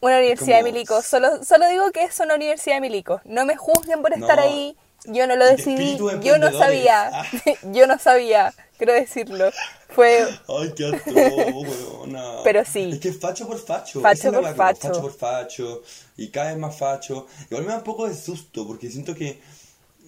una 0.00 0.18
universidad 0.18 0.58
como- 0.58 0.66
de 0.66 0.72
milicos. 0.72 1.06
Solo, 1.06 1.44
solo 1.44 1.68
digo 1.68 1.90
que 1.92 2.02
es 2.04 2.18
una 2.20 2.34
universidad 2.34 2.76
de 2.76 2.80
milicos. 2.80 3.20
No 3.24 3.44
me 3.46 3.56
juzguen 3.56 4.02
por 4.02 4.12
estar 4.12 4.36
No. 4.36 4.42
ahí. 4.42 4.76
Yo 5.04 5.26
no 5.26 5.36
lo 5.36 5.44
De 5.44 5.52
decidí. 5.56 5.96
de 5.98 6.20
Yo 6.22 6.38
no 6.38 6.50
sabía. 6.52 7.10
Ah. 7.12 7.24
Yo 7.72 7.86
no 7.86 7.98
sabía. 7.98 8.52
Quiero 8.76 8.92
decirlo. 8.92 9.50
Fue. 9.88 10.26
Ay, 10.48 10.72
qué 10.76 10.86
atroz, 10.86 11.14
weona. 11.14 12.42
Pero 12.44 12.64
sí. 12.64 12.90
Es 12.92 12.98
que 13.00 13.12
facho 13.12 13.46
por 13.46 13.58
facho. 13.58 14.00
Facho 14.00 14.32
por 14.32 14.54
facho. 14.54 14.88
Facho 14.88 15.00
por 15.00 15.12
facho. 15.16 15.82
Y 16.16 16.28
cada 16.30 16.48
vez 16.50 16.58
más 16.58 16.76
facho. 16.76 17.26
Igual 17.50 17.64
me 17.64 17.72
da 17.72 17.78
un 17.78 17.84
poco 17.84 18.08
de 18.08 18.14
susto 18.14 18.66
porque 18.66 18.90
siento 18.90 19.14
que. 19.14 19.40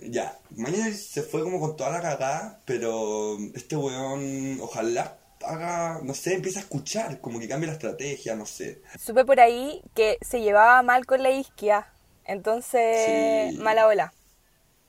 Ya, 0.01 0.39
mañana 0.57 0.95
se 0.95 1.23
fue 1.23 1.43
como 1.43 1.59
con 1.59 1.77
toda 1.77 1.91
la 1.91 2.01
cagada, 2.01 2.61
pero 2.65 3.37
este 3.55 3.77
weón, 3.77 4.59
ojalá 4.61 5.17
haga, 5.45 6.01
no 6.03 6.15
sé, 6.15 6.35
empieza 6.35 6.61
a 6.61 6.63
escuchar, 6.63 7.21
como 7.21 7.39
que 7.41 7.49
cambie 7.49 7.67
la 7.69 7.75
estrategia, 7.75 8.35
no 8.37 8.47
sé. 8.47 8.83
Supe 8.99 9.25
por 9.25 9.41
ahí 9.41 9.83
que 9.95 10.19
se 10.21 10.41
llevaba 10.41 10.83
mal 10.83 11.07
con 11.07 11.23
la 11.23 11.31
isquia. 11.31 11.87
Entonces, 12.25 13.55
Sí. 13.55 13.59
mala 13.59 13.87
ola. 13.87 14.13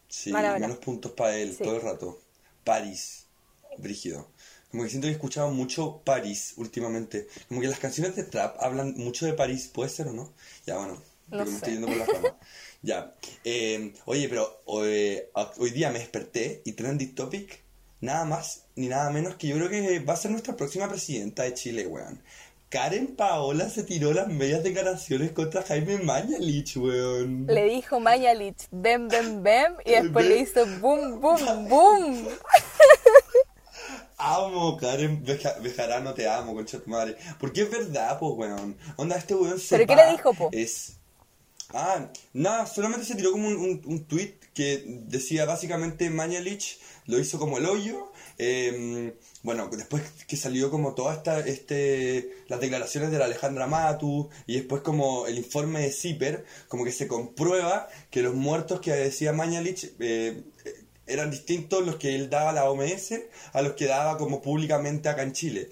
Sí, 0.08 0.32
Mala 0.32 0.54
hora. 0.54 0.60
menos 0.62 0.78
puntos 0.80 1.12
para 1.14 1.36
él 1.38 1.56
Sí. 1.58 1.64
todo 1.64 1.76
el 1.76 1.82
rato. 1.82 2.20
París, 2.64 3.28
brígido. 3.78 4.28
Como 4.72 4.84
que 4.84 4.90
siento 4.90 5.06
que 5.08 5.12
he 5.12 5.16
escuchado 5.16 5.52
mucho 5.52 6.02
París 6.04 6.54
últimamente. 6.58 7.28
Como 7.48 7.62
que 7.62 7.68
las 7.68 7.80
canciones 7.80 8.16
de 8.16 8.24
trap 8.24 8.58
hablan 8.62 8.94
mucho 8.98 9.26
de 9.26 9.34
París, 9.34 9.70
¿puede 9.74 9.90
ser 9.90 10.08
o 10.08 10.14
no? 10.14 10.34
Ya, 10.66 10.78
bueno, 10.78 11.02
No 11.32 11.46
me 11.52 11.58
estoy 11.58 11.74
yendo 11.74 11.88
por 11.88 11.98
la 11.98 12.08
rama. 12.08 12.36
ya. 12.82 13.16
Eh, 13.44 13.94
oye, 14.06 14.28
pero 14.30 14.62
hoy, 14.66 15.20
hoy 15.58 15.72
día 15.72 15.92
me 15.92 16.00
desperté 16.00 16.62
y 16.66 16.74
Trendy 16.74 17.08
Topic, 17.08 17.64
nada 18.02 18.26
más 18.26 18.66
ni 18.76 18.88
nada 18.88 19.10
menos 19.10 19.36
que 19.36 19.48
yo 19.48 19.56
creo 19.56 19.70
que 19.70 20.00
va 20.00 20.14
a 20.14 20.18
ser 20.18 20.32
nuestra 20.32 20.56
próxima 20.56 20.88
presidenta 20.88 21.44
de 21.44 21.54
Chile, 21.54 21.86
weón. 21.88 22.22
Karen 22.70 23.08
Paola 23.16 23.68
se 23.68 23.82
tiró 23.84 24.14
las 24.14 24.28
medias 24.28 24.62
declaraciones 24.64 25.32
contra 25.32 25.64
Jaime 25.64 25.98
Mañalich, 25.98 26.78
weón. 26.78 27.48
Le 27.48 27.64
dijo 27.66 28.00
Mañalich, 28.00 28.68
bem, 28.72 29.08
bem, 29.08 29.42
bem. 29.42 29.74
Y 29.86 29.92
después 29.92 30.26
le 30.28 30.38
hizo 30.38 30.66
boom, 30.80 31.20
boom, 31.20 31.68
boom. 31.68 32.28
Amo, 34.18 34.76
Karen 34.78 35.24
Beja- 35.26 35.58
Bejarano, 35.62 36.14
te 36.14 36.28
amo, 36.28 36.54
concha 36.54 36.78
tu 36.80 36.90
madre. 36.90 37.16
Porque 37.40 37.62
es 37.62 37.72
verdad, 37.72 38.20
pues, 38.20 38.34
weón. 38.36 38.78
Onda, 38.98 39.16
este 39.16 39.34
weón 39.34 39.60
se 39.60 39.78
¿Pero 39.78 39.88
qué 39.88 39.96
le 39.96 40.12
dijo, 40.12 40.34
po? 40.34 40.50
Es... 40.52 40.99
Ah, 41.72 42.10
nada, 42.34 42.66
solamente 42.66 43.06
se 43.06 43.16
tiró 43.16 43.32
como 43.32 43.48
un, 43.48 43.82
un, 43.86 44.06
tweet 44.06 44.34
que 44.56 44.84
decía 45.08 45.46
básicamente 45.46 46.10
Mañalich 46.10 46.80
lo 47.06 47.20
hizo 47.20 47.38
como 47.38 47.60
el 47.60 47.66
hoyo. 47.68 48.12
eh, 48.40 49.14
bueno, 49.44 49.70
después 49.72 50.04
que 50.28 50.36
salió 50.36 50.70
como 50.70 50.94
todas 50.96 51.18
esta, 51.18 51.40
este, 51.40 52.32
las 52.48 52.60
declaraciones 52.60 53.12
de 53.12 53.20
la 53.20 53.26
Alejandra 53.26 53.68
Matu 53.68 54.30
y 54.48 54.56
después 54.56 54.82
como 54.82 55.28
el 55.28 55.38
informe 55.38 55.82
de 55.82 55.92
CIPER, 55.92 56.46
como 56.68 56.84
que 56.84 56.92
se 56.92 57.08
comprueba 57.08 57.88
que 58.10 58.22
los 58.22 58.36
muertos 58.36 58.82
que 58.82 58.92
decía 58.92 59.32
Mañalich 59.32 59.94
eh, 60.00 60.44
eran 61.08 61.32
distintos 61.32 61.86
los 61.86 61.96
que 61.96 62.16
él 62.16 62.30
daba 62.30 62.50
a 62.52 62.54
la 62.54 62.70
OMS 62.70 63.14
a 63.54 63.62
los 63.62 63.74
que 63.74 63.86
daba 63.86 64.18
como 64.18 64.42
públicamente 64.42 65.10
acá 65.10 65.24
en 65.24 65.34
Chile. 65.34 65.70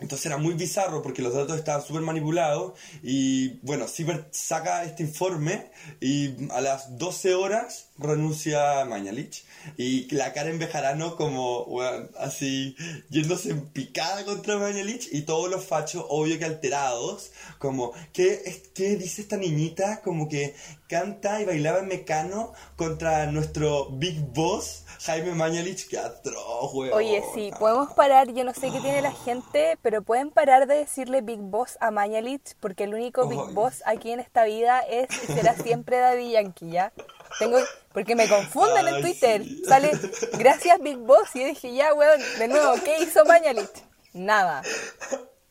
Entonces 0.00 0.26
era 0.26 0.38
muy 0.38 0.54
bizarro 0.54 1.02
porque 1.02 1.22
los 1.22 1.34
datos 1.34 1.56
estaban 1.58 1.82
súper 1.82 2.02
manipulados 2.02 2.72
y 3.02 3.58
bueno, 3.62 3.86
Ciber 3.86 4.28
saca 4.30 4.84
este 4.84 5.02
informe 5.02 5.70
y 6.00 6.50
a 6.50 6.60
las 6.60 6.98
12 6.98 7.34
horas 7.34 7.88
renuncia 7.98 8.84
Mañalich. 8.84 9.44
Y 9.76 10.12
la 10.14 10.32
Karen 10.32 10.58
Bejarano 10.58 11.16
como, 11.16 11.64
weón, 11.64 12.10
así, 12.18 12.76
yéndose 13.08 13.50
en 13.50 13.68
picada 13.68 14.24
contra 14.24 14.58
Mañalich. 14.58 15.08
Y 15.12 15.22
todos 15.22 15.50
los 15.50 15.64
fachos, 15.64 16.04
obvio 16.08 16.38
que 16.38 16.44
alterados, 16.44 17.32
como, 17.58 17.92
¿qué, 18.12 18.62
qué 18.74 18.96
dice 18.96 19.22
esta 19.22 19.36
niñita? 19.36 20.00
Como 20.02 20.28
que 20.28 20.54
canta 20.88 21.40
y 21.40 21.44
bailaba 21.44 21.80
en 21.80 21.88
mecano 21.88 22.52
contra 22.76 23.26
nuestro 23.26 23.90
Big 23.90 24.20
Boss, 24.32 24.84
Jaime 25.02 25.34
Mañalich. 25.34 25.88
¡Qué 25.88 25.98
atroz, 25.98 26.74
weón! 26.74 26.92
Oye, 26.94 27.22
sí, 27.34 27.50
podemos 27.58 27.92
parar, 27.94 28.32
yo 28.32 28.44
no 28.44 28.54
sé 28.54 28.70
qué 28.70 28.80
tiene 28.80 29.02
la 29.02 29.12
gente, 29.12 29.78
pero 29.82 30.02
pueden 30.02 30.30
parar 30.30 30.66
de 30.66 30.76
decirle 30.76 31.20
Big 31.20 31.40
Boss 31.40 31.76
a 31.80 31.90
Mañalich, 31.90 32.56
porque 32.60 32.84
el 32.84 32.94
único 32.94 33.26
Big. 33.26 33.38
Boss 33.54 33.82
aquí 33.86 34.10
en 34.12 34.20
esta 34.20 34.44
vida 34.44 34.80
es 34.80 35.08
y 35.22 35.32
será 35.32 35.54
siempre 35.54 35.98
Daddy 35.98 36.32
Yankee, 36.32 36.70
¿ya? 36.70 36.92
Tengo, 37.38 37.58
porque 37.92 38.14
me 38.16 38.28
confunden 38.28 38.88
en 38.88 39.00
Twitter, 39.02 39.42
sí. 39.44 39.62
sale, 39.66 39.90
gracias 40.32 40.78
Big 40.80 40.96
Boss, 40.98 41.34
y 41.34 41.40
yo 41.40 41.46
dije, 41.46 41.74
ya, 41.74 41.94
weón, 41.94 42.20
de 42.38 42.48
nuevo, 42.48 42.74
¿qué 42.84 42.98
hizo 43.00 43.24
Mañalich? 43.24 43.70
Nada. 44.12 44.62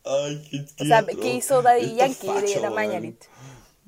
Ay, 0.04 0.46
qué, 0.50 0.66
qué 0.76 0.84
O 0.84 0.86
sea, 0.86 0.98
atroz. 0.98 1.16
¿qué 1.20 1.34
hizo 1.34 1.62
Daddy 1.62 1.94
Yankee? 1.94 2.26
fachos, 2.26 2.50
Era 2.50 2.60
weón. 2.70 2.74
Mañalich. 2.74 3.18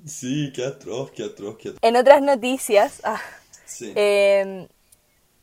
Sí, 0.06 0.52
qué 0.54 0.64
atroz, 0.66 1.10
qué 1.12 1.24
atroz, 1.24 1.56
qué 1.58 1.68
atroz. 1.68 1.80
En 1.82 1.96
otras 1.96 2.22
noticias, 2.22 3.00
ah, 3.04 3.20
Sí. 3.66 3.92
eh, 3.94 4.68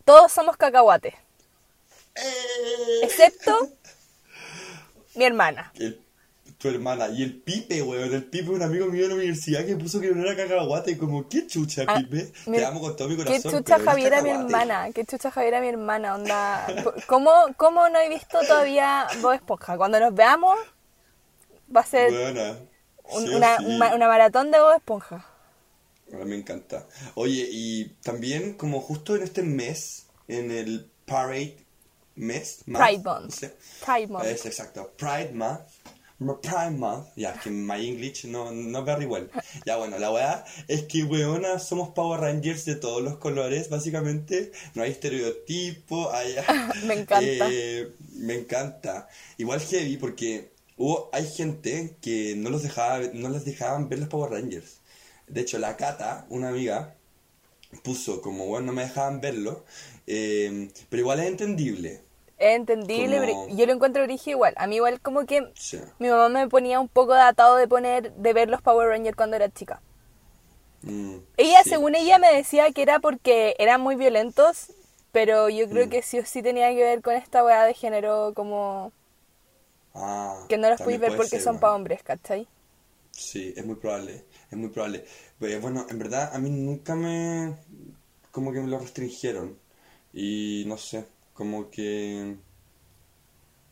todos 0.05 0.31
somos 0.31 0.57
cacahuates, 0.57 1.13
Eh. 2.15 2.99
excepto 3.03 3.69
mi 5.15 5.23
hermana. 5.25 5.71
El- 5.75 6.01
tu 6.59 6.67
hermana. 6.67 7.07
Y 7.07 7.23
el 7.23 7.41
Pipe, 7.41 7.81
weón. 7.81 8.13
El 8.13 8.25
Pipe, 8.25 8.49
un 8.51 8.61
amigo 8.61 8.85
mío 8.87 9.03
de 9.03 9.07
la 9.09 9.15
universidad 9.15 9.65
que 9.65 9.75
puso 9.77 9.99
que 10.01 10.11
no 10.11 10.21
era 10.21 10.35
cacahuate. 10.35 10.97
Como, 10.97 11.27
qué 11.27 11.47
chucha, 11.47 11.85
Ah, 11.87 11.97
Pipe. 11.97 12.31
mi- 12.45 12.57
Te 12.57 12.65
amo 12.65 12.81
con 12.81 12.95
todo 12.97 13.07
mi 13.07 13.15
Qué 13.15 13.23
corazón. 13.23 13.51
chucha 13.51 13.63
pero 13.63 13.75
eres 13.77 13.87
Javiera 13.87 14.21
mi 14.21 14.29
hermana, 14.29 14.89
qué 14.93 15.05
chucha 15.05 15.31
Javiera 15.31 15.61
mi 15.61 15.69
hermana, 15.69 16.15
onda. 16.15 16.67
¿Cómo, 17.07 17.31
¿Cómo 17.57 17.87
no 17.89 17.97
he 17.99 18.09
visto 18.09 18.39
todavía 18.41 19.07
Bob 19.21 19.31
Esponja? 19.33 19.77
Cuando 19.77 19.99
nos 20.01 20.13
veamos 20.13 20.59
va 21.75 21.81
a 21.81 21.85
ser 21.85 22.11
Buena. 22.11 22.57
un- 23.11 23.23
Sí 23.25 23.33
o 23.33 23.37
una, 23.37 23.57
sí. 23.57 23.65
una- 23.65 23.95
una 23.95 24.07
maratón 24.07 24.51
de 24.51 24.59
Bob 24.59 24.75
Esponja. 24.75 25.25
Ah, 26.13 26.25
Me 26.25 26.35
encanta. 26.35 26.85
Oye, 27.15 27.47
y 27.49 27.85
también, 28.03 28.53
como 28.55 28.81
justo 28.81 29.15
en 29.15 29.23
este 29.23 29.43
mes, 29.43 30.07
en 30.27 30.51
el 30.51 30.91
Parade 31.05 31.55
mes, 32.15 32.63
Pride 32.65 32.99
Month. 33.03 33.23
no 33.25 33.31
sé. 33.31 33.55
Pride 33.85 34.07
Month. 34.07 34.25
Es 34.25 34.45
exacto, 34.45 34.91
Pride 34.97 35.31
Month. 35.33 35.61
Pride 36.19 36.71
Month, 36.71 37.07
ya, 37.15 37.33
que 37.39 37.49
my 37.49 37.85
English 37.85 38.25
no, 38.25 38.51
no 38.51 38.83
very 38.83 39.05
well. 39.05 39.29
Ya, 39.65 39.77
bueno, 39.77 39.97
la 39.97 40.11
weá 40.11 40.45
es 40.67 40.83
que, 40.83 41.03
weona, 41.03 41.59
somos 41.59 41.89
Power 41.89 42.19
Rangers 42.19 42.65
de 42.65 42.75
todos 42.75 43.01
los 43.01 43.17
colores, 43.17 43.69
básicamente. 43.69 44.51
No 44.75 44.83
hay 44.83 44.91
estereotipo, 44.91 46.11
hay... 46.11 46.35
Me 46.85 46.95
encanta. 46.95 47.47
Eh, 47.49 47.93
me 48.13 48.35
encanta. 48.35 49.07
Igual 49.37 49.61
heavy 49.61 49.97
porque 49.97 50.51
hubo, 50.77 51.09
hay 51.13 51.25
gente 51.25 51.95
que 52.01 52.35
no 52.35 52.49
los 52.49 52.63
dejaba, 52.63 52.99
no 53.13 53.29
les 53.29 53.45
dejaban 53.45 53.87
ver 53.87 53.99
los 53.99 54.09
Power 54.09 54.31
Rangers. 54.31 54.81
De 55.27 55.41
hecho, 55.41 55.57
la 55.57 55.77
Cata, 55.77 56.25
una 56.29 56.49
amiga, 56.49 56.95
puso 57.83 58.21
como, 58.21 58.47
bueno, 58.47 58.67
no 58.67 58.73
me 58.73 58.83
dejaban 58.83 59.21
verlo, 59.21 59.63
eh, 60.07 60.69
pero 60.89 61.01
igual 61.01 61.19
es 61.19 61.27
entendible. 61.27 62.01
Es 62.39 62.55
entendible, 62.55 63.19
Como- 63.19 63.19
pero 63.19 63.55
yo 63.55 63.65
lo 63.67 63.73
encuentro 63.73 64.03
origen 64.03 64.31
igual. 64.31 64.53
A 64.57 64.65
mí 64.67 64.77
igual 64.77 64.99
como 65.01 65.25
que 65.27 65.53
Sí. 65.53 65.79
mi 65.99 66.09
mamá 66.09 66.29
me 66.29 66.47
ponía 66.49 66.79
un 66.79 66.89
poco 66.89 67.13
de 67.13 67.21
atado 67.21 67.55
de 67.57 67.67
poner, 67.67 68.13
de 68.13 68.33
ver 68.33 68.49
los 68.49 68.61
Power 68.63 68.89
Rangers 68.89 69.15
cuando 69.17 69.35
era 69.35 69.49
chica. 69.51 69.83
Mm, 70.85 71.19
Ella, 71.37 71.63
sí. 71.63 71.67
según 71.67 71.95
ella, 71.95 72.19
me 72.19 72.31
decía 72.33 72.71
que 72.71 72.81
era 72.83 72.99
porque 72.99 73.55
eran 73.59 73.81
muy 73.81 73.95
violentos, 73.95 74.73
pero 75.11 75.49
yo 75.49 75.67
creo 75.69 75.87
Mm. 75.87 75.89
que 75.89 76.01
sí 76.03 76.19
o 76.19 76.25
sí 76.25 76.43
tenía 76.43 76.69
que 76.69 76.83
ver 76.83 77.01
con 77.01 77.15
esta 77.15 77.43
weá 77.43 77.63
de 77.63 77.73
género 77.73 78.33
como 78.35 78.93
Ah, 79.93 80.49
que 80.49 80.57
no 80.57 80.69
los 80.69 80.81
podéis 80.81 80.99
ver 80.99 81.15
porque 81.15 81.39
ser, 81.39 81.45
son 81.45 81.59
para 81.59 81.75
hombres, 81.75 82.03
¿cachai? 82.03 82.49
Sí, 83.11 83.53
es 83.55 83.65
muy 83.65 83.75
probable, 83.75 84.25
es 84.49 84.57
muy 84.57 84.69
probable. 84.69 85.05
Pero 85.39 85.59
bueno, 85.61 85.85
en 85.89 85.99
verdad 85.99 86.31
a 86.33 86.39
mí 86.39 86.49
nunca 86.49 86.95
me... 86.95 87.57
como 88.31 88.51
que 88.53 88.61
me 88.61 88.67
lo 88.69 88.79
restringieron. 88.79 89.59
Y 90.13 90.65
no 90.67 90.77
sé, 90.77 91.05
como 91.39 91.71
que... 91.71 92.35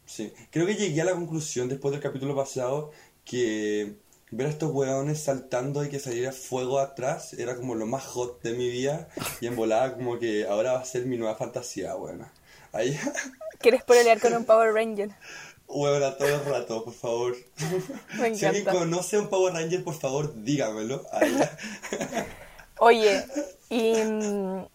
Sí, 0.06 0.32
creo 0.52 0.66
que 0.66 0.76
llegué 0.76 1.02
a 1.02 1.04
la 1.04 1.12
conclusión 1.12 1.68
después 1.68 1.92
del 1.92 2.00
capítulo 2.00 2.34
pasado 2.34 2.92
que 3.26 3.98
ver 4.32 4.48
a 4.48 4.50
estos 4.50 4.72
hueones 4.72 5.20
saltando 5.20 5.84
y 5.84 5.90
que 5.90 6.00
saliera 6.00 6.32
fuego 6.32 6.80
atrás 6.80 7.34
era 7.34 7.58
como 7.58 7.76
lo 7.76 7.86
más 7.86 8.06
hot 8.06 8.42
de 8.42 8.54
mi 8.54 8.70
vida 8.70 9.10
y 9.42 9.48
en 9.48 9.58
volada 9.58 9.96
como 9.96 10.18
que 10.18 10.48
ahora 10.48 10.74
va 10.74 10.80
a 10.80 10.86
ser 10.86 11.06
mi 11.08 11.18
nueva 11.18 11.36
fantasía, 11.36 11.94
buena. 11.96 12.32
Ahí, 12.72 12.98
¿Quieres 13.60 13.84
pololear 13.84 14.22
con 14.22 14.34
un 14.34 14.46
Power 14.46 14.74
Ranger? 14.74 15.10
huevona, 15.68 16.16
todo 16.16 16.30
el 16.30 16.46
rato, 16.46 16.86
por 16.86 16.94
favor. 16.94 17.36
Me 18.18 18.34
Si 18.34 18.46
alguien 18.46 18.64
conoce 18.64 19.18
a 19.18 19.20
un 19.20 19.28
Power 19.28 19.54
Ranger, 19.54 19.84
por 19.84 20.00
favor, 20.00 20.34
dígamelo. 20.42 21.06
Ahí. 21.12 21.38
Oye, 22.80 23.26
y 23.70 23.96
mm, 23.96 24.66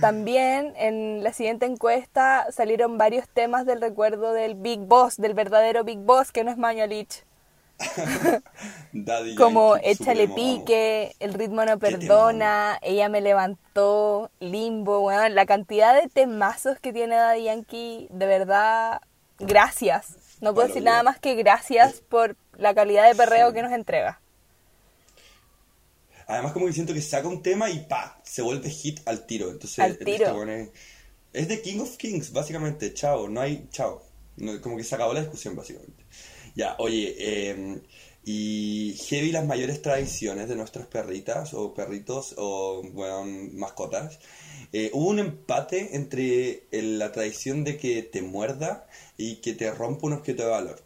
también 0.00 0.74
en 0.76 1.22
la 1.22 1.32
siguiente 1.32 1.66
encuesta 1.66 2.46
salieron 2.50 2.98
varios 2.98 3.28
temas 3.28 3.66
del 3.66 3.80
recuerdo 3.80 4.32
del 4.32 4.54
Big 4.54 4.80
Boss, 4.80 5.16
del 5.16 5.34
verdadero 5.34 5.84
Big 5.84 5.98
Boss, 5.98 6.32
que 6.32 6.44
no 6.44 6.50
es 6.50 6.58
Mañalich. 6.58 7.24
Como 9.36 9.76
Échale 9.76 10.28
pique, 10.28 11.14
El 11.20 11.34
ritmo 11.34 11.64
no 11.64 11.78
perdona, 11.78 12.78
Ella 12.80 13.08
me 13.08 13.20
levantó, 13.20 14.30
Limbo, 14.40 15.00
weón, 15.00 15.34
la 15.34 15.46
cantidad 15.46 15.94
de 16.00 16.08
temazos 16.08 16.78
que 16.78 16.92
tiene 16.92 17.16
Daddy 17.16 17.44
Yankee, 17.44 18.08
de 18.10 18.26
verdad, 18.26 19.00
gracias. 19.38 20.16
No 20.40 20.54
puedo 20.54 20.68
decir 20.68 20.82
nada 20.82 21.02
más 21.02 21.18
que 21.18 21.34
gracias 21.34 22.00
por 22.00 22.36
la 22.56 22.74
calidad 22.74 23.06
de 23.08 23.14
perreo 23.14 23.52
que 23.52 23.62
nos 23.62 23.72
entrega. 23.72 24.20
Además, 26.26 26.52
como 26.52 26.66
que 26.66 26.72
siento 26.72 26.92
que 26.94 27.00
saca 27.02 27.28
un 27.28 27.42
tema 27.42 27.70
y 27.70 27.80
pa, 27.86 28.20
se 28.24 28.42
vuelve 28.42 28.70
hit 28.70 29.00
al 29.06 29.26
tiro. 29.26 29.50
Entonces, 29.50 29.78
Al 29.78 29.92
este 29.92 30.04
tiro. 30.04 30.34
weón 30.34 30.70
es, 31.32 31.48
de 31.48 31.62
King 31.62 31.80
of 31.80 31.96
Kings, 31.96 32.32
básicamente. 32.32 32.92
Chao, 32.94 33.28
no 33.28 33.40
hay 33.40 33.68
chao. 33.70 34.02
No, 34.36 34.60
como 34.60 34.76
que 34.76 34.84
se 34.84 34.94
acabó 34.94 35.12
la 35.12 35.20
discusión, 35.20 35.54
básicamente. 35.56 36.04
Ya, 36.54 36.74
oye, 36.78 37.14
eh, 37.18 37.80
y 38.24 38.96
heavy 39.08 39.30
las 39.30 39.46
mayores 39.46 39.82
tradiciones 39.82 40.48
de 40.48 40.56
nuestras 40.56 40.86
perritas 40.88 41.54
o 41.54 41.74
perritos 41.74 42.34
o, 42.38 42.82
bueno, 42.92 43.24
mascotas. 43.52 44.18
Eh, 44.72 44.90
hubo 44.94 45.08
un 45.10 45.18
empate 45.20 45.94
entre 45.96 46.64
el- 46.72 46.98
la 46.98 47.12
tradición 47.12 47.62
de 47.64 47.76
que 47.76 48.02
te 48.02 48.22
muerda 48.22 48.88
y 49.16 49.36
que 49.36 49.52
te 49.54 49.70
rompa 49.70 50.06
un 50.08 50.14
objeto 50.14 50.42
de 50.44 50.48
valor. 50.50 50.82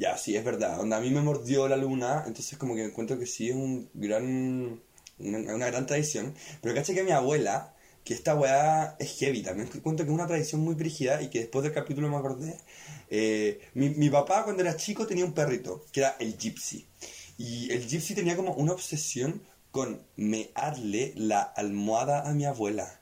Ya, 0.00 0.16
sí, 0.16 0.34
es 0.34 0.42
verdad. 0.42 0.80
Onda, 0.80 0.96
a 0.96 1.00
mí 1.00 1.10
me 1.10 1.20
mordió 1.20 1.68
la 1.68 1.76
luna, 1.76 2.24
entonces 2.26 2.56
como 2.56 2.74
que 2.74 2.84
encuentro 2.84 3.18
que 3.18 3.26
sí 3.26 3.50
es 3.50 3.54
un 3.54 3.90
gran, 3.92 4.80
una, 5.18 5.66
gran 5.66 5.86
tradición. 5.86 6.34
Pero 6.62 6.74
caché 6.74 6.94
que 6.94 7.02
mi 7.02 7.10
abuela, 7.10 7.74
que 8.02 8.14
esta 8.14 8.34
weá 8.34 8.96
es 8.98 9.18
heavy 9.18 9.42
también, 9.42 9.68
encuentro 9.74 10.06
que 10.06 10.10
es 10.10 10.14
una 10.14 10.26
tradición 10.26 10.62
muy 10.62 10.74
brígida 10.74 11.20
y 11.20 11.28
que 11.28 11.40
después 11.40 11.64
del 11.64 11.74
capítulo 11.74 12.08
me 12.08 12.16
acordé. 12.16 12.58
Eh, 13.10 13.60
mi, 13.74 13.90
mi 13.90 14.08
papá 14.08 14.44
cuando 14.44 14.62
era 14.62 14.74
chico 14.74 15.06
tenía 15.06 15.26
un 15.26 15.34
perrito, 15.34 15.84
que 15.92 16.00
era 16.00 16.16
el 16.18 16.34
Gypsy. 16.38 16.86
Y 17.36 17.70
el 17.70 17.86
Gypsy 17.86 18.14
tenía 18.14 18.36
como 18.36 18.54
una 18.54 18.72
obsesión 18.72 19.42
con 19.70 20.02
mearle 20.16 21.12
la 21.14 21.42
almohada 21.42 22.26
a 22.26 22.32
mi 22.32 22.46
abuela. 22.46 23.00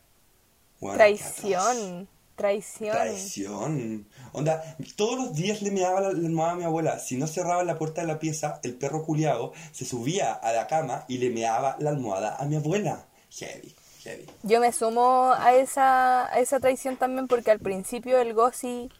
Bueno. 0.80 0.96
Traición, 0.96 2.08
traición. 2.38 2.92
Traición. 2.92 4.08
Onda, 4.32 4.62
todos 4.96 5.18
los 5.18 5.34
días 5.34 5.60
le 5.60 5.70
meaba 5.70 6.00
la, 6.00 6.12
la 6.12 6.26
almohada 6.26 6.52
a 6.52 6.56
mi 6.56 6.64
abuela. 6.64 6.98
Si 6.98 7.16
no 7.18 7.26
cerraba 7.26 7.62
la 7.64 7.76
puerta 7.76 8.00
de 8.00 8.06
la 8.06 8.18
pieza, 8.18 8.60
el 8.62 8.74
perro 8.74 9.04
culiao 9.04 9.52
se 9.72 9.84
subía 9.84 10.32
a 10.32 10.52
la 10.52 10.66
cama 10.66 11.04
y 11.08 11.18
le 11.18 11.28
meaba 11.30 11.76
la 11.80 11.90
almohada 11.90 12.36
a 12.36 12.44
mi 12.46 12.56
abuela. 12.56 13.04
Heavy, 13.30 13.74
heavy. 14.04 14.26
Yo 14.42 14.60
me 14.60 14.72
sumo 14.72 15.34
a 15.36 15.52
esa, 15.54 16.26
a 16.32 16.38
esa 16.38 16.60
traición 16.60 16.96
también 16.96 17.28
porque 17.28 17.50
al 17.50 17.58
principio 17.58 18.18
el 18.18 18.32
Gossi 18.32 18.90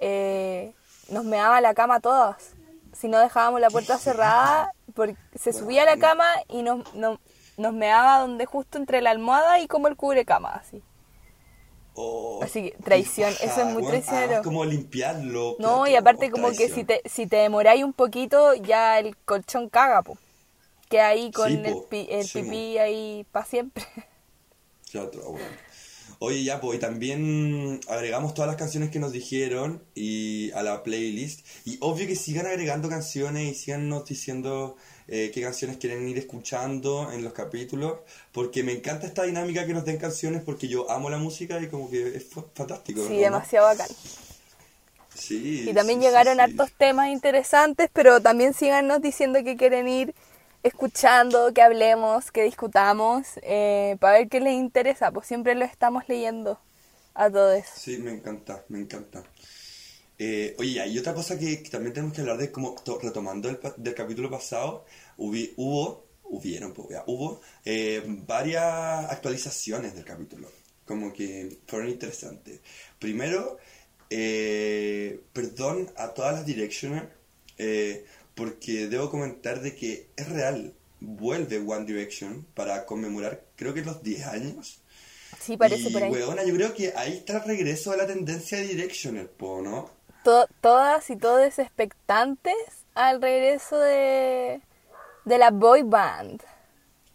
eh, 0.00 0.72
nos 1.08 1.24
meaba 1.24 1.60
la 1.60 1.72
cama 1.74 2.00
todas. 2.00 2.50
Si 2.92 3.08
no 3.08 3.18
dejábamos 3.18 3.60
la 3.60 3.70
puerta 3.70 3.96
cerrada, 3.98 4.72
porque 4.94 5.16
se 5.38 5.52
subía 5.52 5.82
a 5.82 5.86
la 5.86 5.96
cama 5.96 6.26
y 6.48 6.62
nos, 6.62 6.92
no- 6.94 7.18
nos 7.56 7.72
meaba 7.72 8.18
donde 8.20 8.46
justo 8.46 8.78
entre 8.78 9.00
la 9.00 9.10
almohada 9.10 9.60
y 9.60 9.68
como 9.68 9.86
el 9.88 9.96
cubrecama, 9.96 10.50
así. 10.54 10.82
Oh, 11.94 12.40
Así 12.42 12.62
que, 12.70 12.76
traición, 12.82 13.30
eso 13.42 13.60
es 13.60 13.64
muy 13.66 13.82
weón. 13.82 13.88
traicionero. 13.88 14.24
Además, 14.26 14.44
como 14.44 14.64
limpiarlo. 14.64 15.56
No, 15.58 15.86
y 15.86 15.96
aparte 15.96 16.30
como 16.30 16.50
que 16.52 16.68
si 16.68 16.84
te, 16.84 17.02
si 17.04 17.26
te 17.26 17.36
demoráis 17.36 17.82
un 17.84 17.92
poquito, 17.92 18.54
ya 18.54 18.98
el 18.98 19.16
colchón 19.24 19.68
caga, 19.68 20.02
po. 20.02 20.16
Queda 20.88 21.08
ahí 21.08 21.30
con 21.30 21.48
Sí, 21.48 21.60
el, 21.64 21.72
po. 21.72 21.88
pi- 21.88 22.08
el 22.10 22.26
Sí, 22.26 22.42
pipí 22.42 22.78
ahí 22.78 23.26
para 23.32 23.44
siempre. 23.46 23.84
Atroz, 24.88 25.24
weón. 25.26 25.70
Oye, 26.22 26.44
ya, 26.44 26.60
pues, 26.60 26.76
y 26.76 26.80
también 26.80 27.80
agregamos 27.88 28.34
todas 28.34 28.48
las 28.48 28.56
canciones 28.56 28.90
que 28.90 28.98
nos 28.98 29.10
dijeron 29.12 29.82
y 29.94 30.50
a 30.52 30.62
la 30.62 30.82
playlist. 30.82 31.46
Y 31.64 31.78
obvio 31.80 32.06
que 32.06 32.14
sigan 32.14 32.44
agregando 32.46 32.90
canciones 32.90 33.50
y 33.50 33.54
sigan 33.54 33.88
nos 33.88 34.04
diciendo 34.04 34.76
eh, 35.10 35.30
qué 35.34 35.42
canciones 35.42 35.76
quieren 35.78 36.08
ir 36.08 36.18
escuchando 36.18 37.10
en 37.12 37.22
los 37.24 37.32
capítulos. 37.34 37.98
Porque 38.32 38.62
me 38.62 38.72
encanta 38.72 39.06
esta 39.06 39.24
dinámica 39.24 39.66
que 39.66 39.74
nos 39.74 39.84
den 39.84 39.98
canciones 39.98 40.42
porque 40.44 40.68
yo 40.68 40.90
amo 40.90 41.10
la 41.10 41.18
música 41.18 41.60
y 41.60 41.68
como 41.68 41.90
que 41.90 42.16
es 42.16 42.24
fa- 42.24 42.44
fantástico. 42.54 43.02
Sí, 43.06 43.18
¿no? 43.18 43.18
demasiado 43.18 43.66
bacán. 43.66 43.96
Sí. 45.14 45.38
Y 45.64 45.74
también 45.74 46.00
sí, 46.00 46.00
llegaron 46.00 46.40
sí. 46.40 46.40
hartos 46.40 46.72
temas 46.72 47.08
interesantes, 47.08 47.90
pero 47.92 48.20
también 48.22 48.54
síganos 48.54 49.02
diciendo 49.02 49.42
que 49.44 49.56
quieren 49.56 49.88
ir 49.88 50.14
escuchando, 50.62 51.52
que 51.54 51.62
hablemos, 51.62 52.32
que 52.32 52.42
discutamos, 52.44 53.26
eh, 53.42 53.96
para 54.00 54.18
ver 54.18 54.28
qué 54.28 54.40
les 54.40 54.54
interesa. 54.54 55.10
Pues 55.12 55.26
siempre 55.26 55.54
lo 55.54 55.64
estamos 55.64 56.08
leyendo 56.08 56.58
a 57.14 57.30
todos. 57.30 57.64
Sí, 57.72 57.98
me 57.98 58.12
encanta, 58.12 58.64
me 58.68 58.78
encanta. 58.80 59.24
Eh, 60.22 60.54
oye, 60.58 60.78
hay 60.82 60.98
otra 60.98 61.14
cosa 61.14 61.38
que, 61.38 61.62
que 61.62 61.70
también 61.70 61.94
tenemos 61.94 62.14
que 62.14 62.20
hablar 62.20 62.36
de 62.36 62.52
como 62.52 62.74
to- 62.84 62.98
retomando 63.02 63.48
el, 63.48 63.58
del 63.78 63.94
capítulo 63.94 64.28
pasado, 64.30 64.84
hubi- 65.16 65.54
hubo, 65.56 66.04
hubieron, 66.24 66.74
pues, 66.74 66.88
ya, 66.90 67.04
hubo 67.06 67.40
eh, 67.64 68.02
varias 68.26 69.10
actualizaciones 69.10 69.94
del 69.94 70.04
capítulo, 70.04 70.50
como 70.84 71.10
que 71.14 71.56
fueron 71.66 71.88
interesantes. 71.88 72.60
Primero, 72.98 73.56
eh, 74.10 75.20
perdón 75.32 75.90
a 75.96 76.08
todas 76.12 76.34
las 76.34 76.44
Directioner, 76.46 77.08
eh, 77.56 78.04
porque 78.34 78.88
debo 78.88 79.08
comentar 79.10 79.62
de 79.62 79.74
que 79.74 80.08
es 80.16 80.28
real, 80.28 80.74
vuelve 81.00 81.58
One 81.58 81.86
Direction 81.86 82.44
para 82.54 82.84
conmemorar, 82.84 83.42
creo 83.56 83.72
que 83.72 83.82
los 83.82 84.02
10 84.02 84.26
años. 84.26 84.80
Sí, 85.40 85.56
parece 85.56 85.88
y, 85.88 85.92
por 85.92 86.02
ahí. 86.02 86.10
weona, 86.10 86.44
yo 86.44 86.54
creo 86.54 86.74
que 86.74 86.92
ahí 86.94 87.14
está 87.18 87.38
el 87.38 87.44
regreso 87.44 87.92
de 87.92 87.96
la 87.98 88.06
tendencia 88.06 88.58
de 88.58 88.66
Directioner, 88.66 89.30
po, 89.30 89.62
¿no? 89.62 89.88
To- 90.24 90.46
todas 90.60 91.08
y 91.10 91.16
todos 91.16 91.58
expectantes 91.58 92.54
al 92.94 93.22
regreso 93.22 93.78
de, 93.78 94.60
de 95.24 95.38
la 95.38 95.50
boy 95.50 95.82
band. 95.82 96.42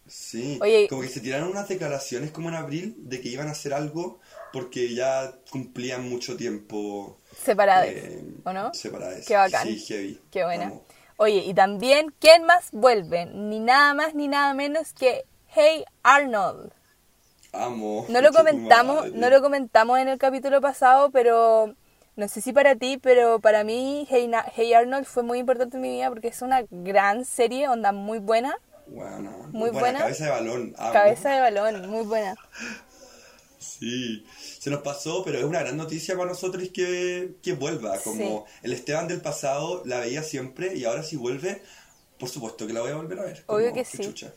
Sí. 0.06 0.58
Oye. 0.62 0.86
Como 0.88 1.02
que 1.02 1.08
se 1.08 1.20
tiraron 1.20 1.48
unas 1.48 1.68
declaraciones 1.68 2.30
como 2.30 2.48
en 2.48 2.54
abril 2.54 2.94
de 2.98 3.20
que 3.20 3.28
iban 3.28 3.48
a 3.48 3.52
hacer 3.52 3.74
algo 3.74 4.20
porque 4.52 4.94
ya 4.94 5.32
cumplían 5.50 6.08
mucho 6.08 6.36
tiempo. 6.36 7.18
Separados, 7.36 7.88
eh, 7.90 8.24
¿o 8.44 8.52
no? 8.52 8.72
Separados. 8.72 9.24
Qué 9.26 9.34
bacán. 9.36 9.66
Sí, 9.66 9.78
heavy. 9.80 10.20
Qué 10.30 10.44
buena. 10.44 10.64
Vamos. 10.66 10.82
Oye, 11.18 11.38
y 11.46 11.54
también, 11.54 12.14
¿quién 12.20 12.44
más 12.44 12.68
vuelve? 12.72 13.26
Ni 13.26 13.58
nada 13.58 13.94
más 13.94 14.14
ni 14.14 14.28
nada 14.28 14.52
menos 14.54 14.92
que 14.92 15.24
Hey 15.48 15.84
Arnold. 16.02 16.72
Amo. 17.52 18.04
No 18.08 18.20
lo 18.20 18.32
comentamos, 18.32 19.12
no 19.12 19.30
lo 19.30 19.40
comentamos 19.40 19.98
en 19.98 20.08
el 20.08 20.18
capítulo 20.18 20.60
pasado, 20.60 21.10
pero 21.10 21.74
no 22.16 22.28
sé 22.28 22.40
si 22.40 22.52
para 22.52 22.76
ti, 22.76 22.98
pero 23.00 23.40
para 23.40 23.64
mí 23.64 24.06
Hey, 24.10 24.26
Na- 24.28 24.46
hey 24.54 24.72
Arnold 24.74 25.04
fue 25.06 25.22
muy 25.22 25.38
importante 25.38 25.76
en 25.76 25.82
mi 25.82 25.90
vida 25.90 26.08
porque 26.08 26.28
es 26.28 26.42
una 26.42 26.64
gran 26.70 27.24
serie, 27.24 27.68
onda 27.68 27.92
muy 27.92 28.18
buena, 28.18 28.56
Buena, 28.88 29.32
Muy 29.50 29.70
buena. 29.70 29.98
Cabeza 29.98 30.24
de 30.26 30.30
balón. 30.30 30.74
amo. 30.78 30.92
cabeza 30.92 31.30
de 31.30 31.40
balón, 31.40 31.88
muy 31.90 32.04
buena. 32.04 32.36
Sí, 33.58 34.24
se 34.60 34.70
nos 34.70 34.80
pasó, 34.82 35.24
pero 35.24 35.38
es 35.38 35.44
una 35.44 35.60
gran 35.60 35.76
noticia 35.76 36.16
para 36.16 36.28
nosotros 36.30 36.68
que, 36.72 37.34
que 37.42 37.52
vuelva. 37.54 37.98
Como 37.98 38.46
el 38.62 38.72
Esteban 38.72 39.08
del 39.08 39.20
pasado 39.20 39.82
la 39.86 39.98
veía 40.00 40.22
siempre 40.22 40.76
y 40.76 40.84
ahora 40.84 41.02
si 41.02 41.16
vuelve, 41.16 41.62
por 42.18 42.28
supuesto 42.28 42.66
que 42.66 42.72
la 42.72 42.80
voy 42.80 42.92
a 42.92 42.96
volver 42.96 43.18
a 43.18 43.22
ver. 43.24 43.42
Obvio 43.46 43.72
que 43.72 43.84
sí. 43.84 43.98
chucha. 43.98 44.32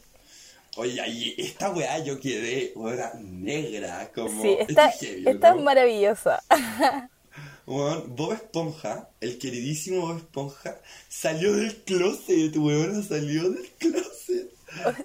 Oye, 0.77 0.99
ahí 1.01 1.35
esta 1.37 1.69
weá 1.71 1.99
yo 1.99 2.19
quedé, 2.19 2.71
weá, 2.75 3.13
negra, 3.19 4.11
como... 4.15 4.41
Sí, 4.41 4.55
esta, 4.59 4.87
es 4.87 4.99
heavy, 4.99 5.29
esta 5.29 5.49
es 5.49 5.55
¿no? 5.55 5.61
maravillosa. 5.61 6.43
Weón, 7.69 8.15
Bob 8.15 8.33
Esponja, 8.33 9.09
el 9.21 9.37
queridísimo 9.39 10.01
Bob 10.07 10.17
Esponja, 10.17 10.81
salió 11.07 11.55
del 11.55 11.75
closet, 11.83 12.55
weón, 12.57 13.03
salió 13.03 13.49
del 13.51 13.69
closet. 13.77 14.51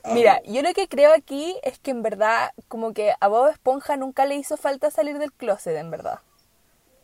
Mira, 0.05 0.41
yo 0.45 0.63
lo 0.63 0.73
que 0.75 0.89
creo 0.89 1.13
aquí 1.13 1.57
es 1.63 1.79
que 1.79 1.91
en 1.91 2.03
verdad, 2.03 2.53
como 2.69 2.93
que 2.95 3.13
a 3.21 3.29
Bob 3.29 3.49
Esponja 3.49 3.97
nunca 3.97 4.27
le 4.27 4.37
hizo 4.37 4.57
falta 4.57 4.91
salir 4.91 5.19
del 5.19 5.33
closet, 5.33 5.77
en 5.77 5.91
verdad. 5.91 6.21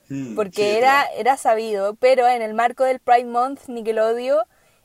Mm, 0.08 0.34
Porque 0.34 0.50
sí, 0.50 0.78
era, 0.78 1.04
era 1.16 1.36
sabido, 1.36 1.94
pero 1.96 2.28
en 2.28 2.42
el 2.42 2.54
marco 2.54 2.84
del 2.84 3.00
Pride 3.00 3.24
Month, 3.24 3.66
Nickelodeon 3.68 4.44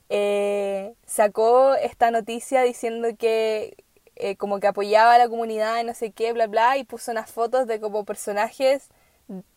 eh, 0.10 0.94
sacó 1.06 1.76
esta 1.76 2.12
noticia 2.12 2.62
diciendo 2.64 3.10
que 3.18 3.76
eh, 4.16 4.36
como 4.38 4.60
que 4.60 4.68
apoyaba 4.68 5.14
a 5.16 5.18
la 5.18 5.30
comunidad 5.30 5.80
y 5.82 5.84
no 5.84 5.94
sé 5.94 6.12
qué, 6.12 6.34
bla, 6.34 6.48
bla, 6.48 6.78
y 6.78 6.84
puso 6.84 7.12
unas 7.12 7.32
fotos 7.32 7.68
de 7.68 7.80
como 7.80 8.06
personajes 8.06 8.90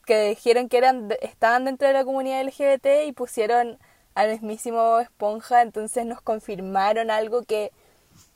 que 0.06 0.28
dijeron 0.30 0.68
que 0.68 0.78
eran 0.78 1.08
estaban 1.20 1.64
dentro 1.64 1.86
de 1.88 1.94
la 1.94 2.04
comunidad 2.04 2.42
LGBT 2.44 3.06
y 3.06 3.12
pusieron 3.12 3.78
al 4.14 4.30
mismísimo 4.32 4.78
Bob 4.78 5.00
Esponja, 5.00 5.62
entonces 5.62 6.04
nos 6.06 6.20
confirmaron 6.20 7.10
algo 7.10 7.42
que 7.44 7.70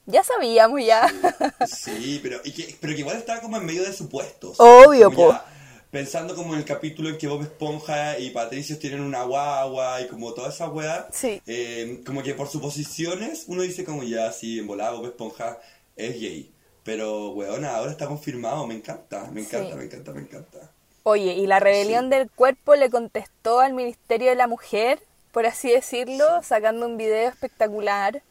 ya 0.06 0.22
sabíamos 0.24 0.84
ya. 0.84 1.06
Sí, 1.66 2.20
pero, 2.22 2.40
y 2.44 2.52
que, 2.52 2.76
pero 2.80 2.92
que 2.94 3.00
igual 3.00 3.16
estaba 3.16 3.40
como 3.40 3.56
en 3.56 3.64
medio 3.66 3.82
de 3.84 3.92
supuestos. 3.92 4.56
Obvio, 4.60 5.10
po. 5.10 5.32
ya 5.32 5.44
Pensando 5.90 6.34
como 6.34 6.54
en 6.54 6.60
el 6.60 6.64
capítulo 6.64 7.10
en 7.10 7.18
que 7.18 7.26
Bob 7.28 7.42
Esponja 7.42 8.18
y 8.18 8.30
Patricios 8.30 8.78
tienen 8.78 9.02
una 9.02 9.24
guagua 9.24 10.00
y 10.00 10.08
como 10.08 10.32
toda 10.32 10.48
esa 10.48 10.68
weá. 10.68 11.06
Sí. 11.12 11.42
eh, 11.46 12.00
como 12.06 12.22
que 12.22 12.32
por 12.34 12.48
suposiciones 12.48 13.44
uno 13.46 13.60
dice 13.62 13.84
como 13.84 14.02
ya, 14.02 14.32
sí, 14.32 14.58
en 14.58 14.66
volada 14.66 14.92
Bob 14.92 15.04
Esponja 15.06 15.58
es 15.96 16.18
gay. 16.18 16.50
Pero, 16.82 17.30
weona, 17.32 17.76
ahora 17.76 17.92
está 17.92 18.06
confirmado, 18.06 18.66
me 18.66 18.74
encanta, 18.74 19.28
me 19.32 19.42
encanta, 19.42 19.70
Sí. 19.72 19.76
me 19.76 19.84
encanta, 19.84 20.12
me 20.12 20.20
encanta. 20.22 20.71
Oye, 21.04 21.34
y 21.34 21.46
la 21.46 21.58
rebelión 21.60 22.10
del 22.10 22.30
cuerpo 22.30 22.74
le 22.76 22.88
contestó 22.90 23.60
al 23.60 23.72
Ministerio 23.74 24.30
de 24.30 24.36
la 24.36 24.46
Mujer, 24.46 25.00
por 25.32 25.46
así 25.46 25.70
decirlo, 25.70 26.42
sacando 26.42 26.86
un 26.86 26.96
video 26.96 27.28
espectacular. 27.28 28.22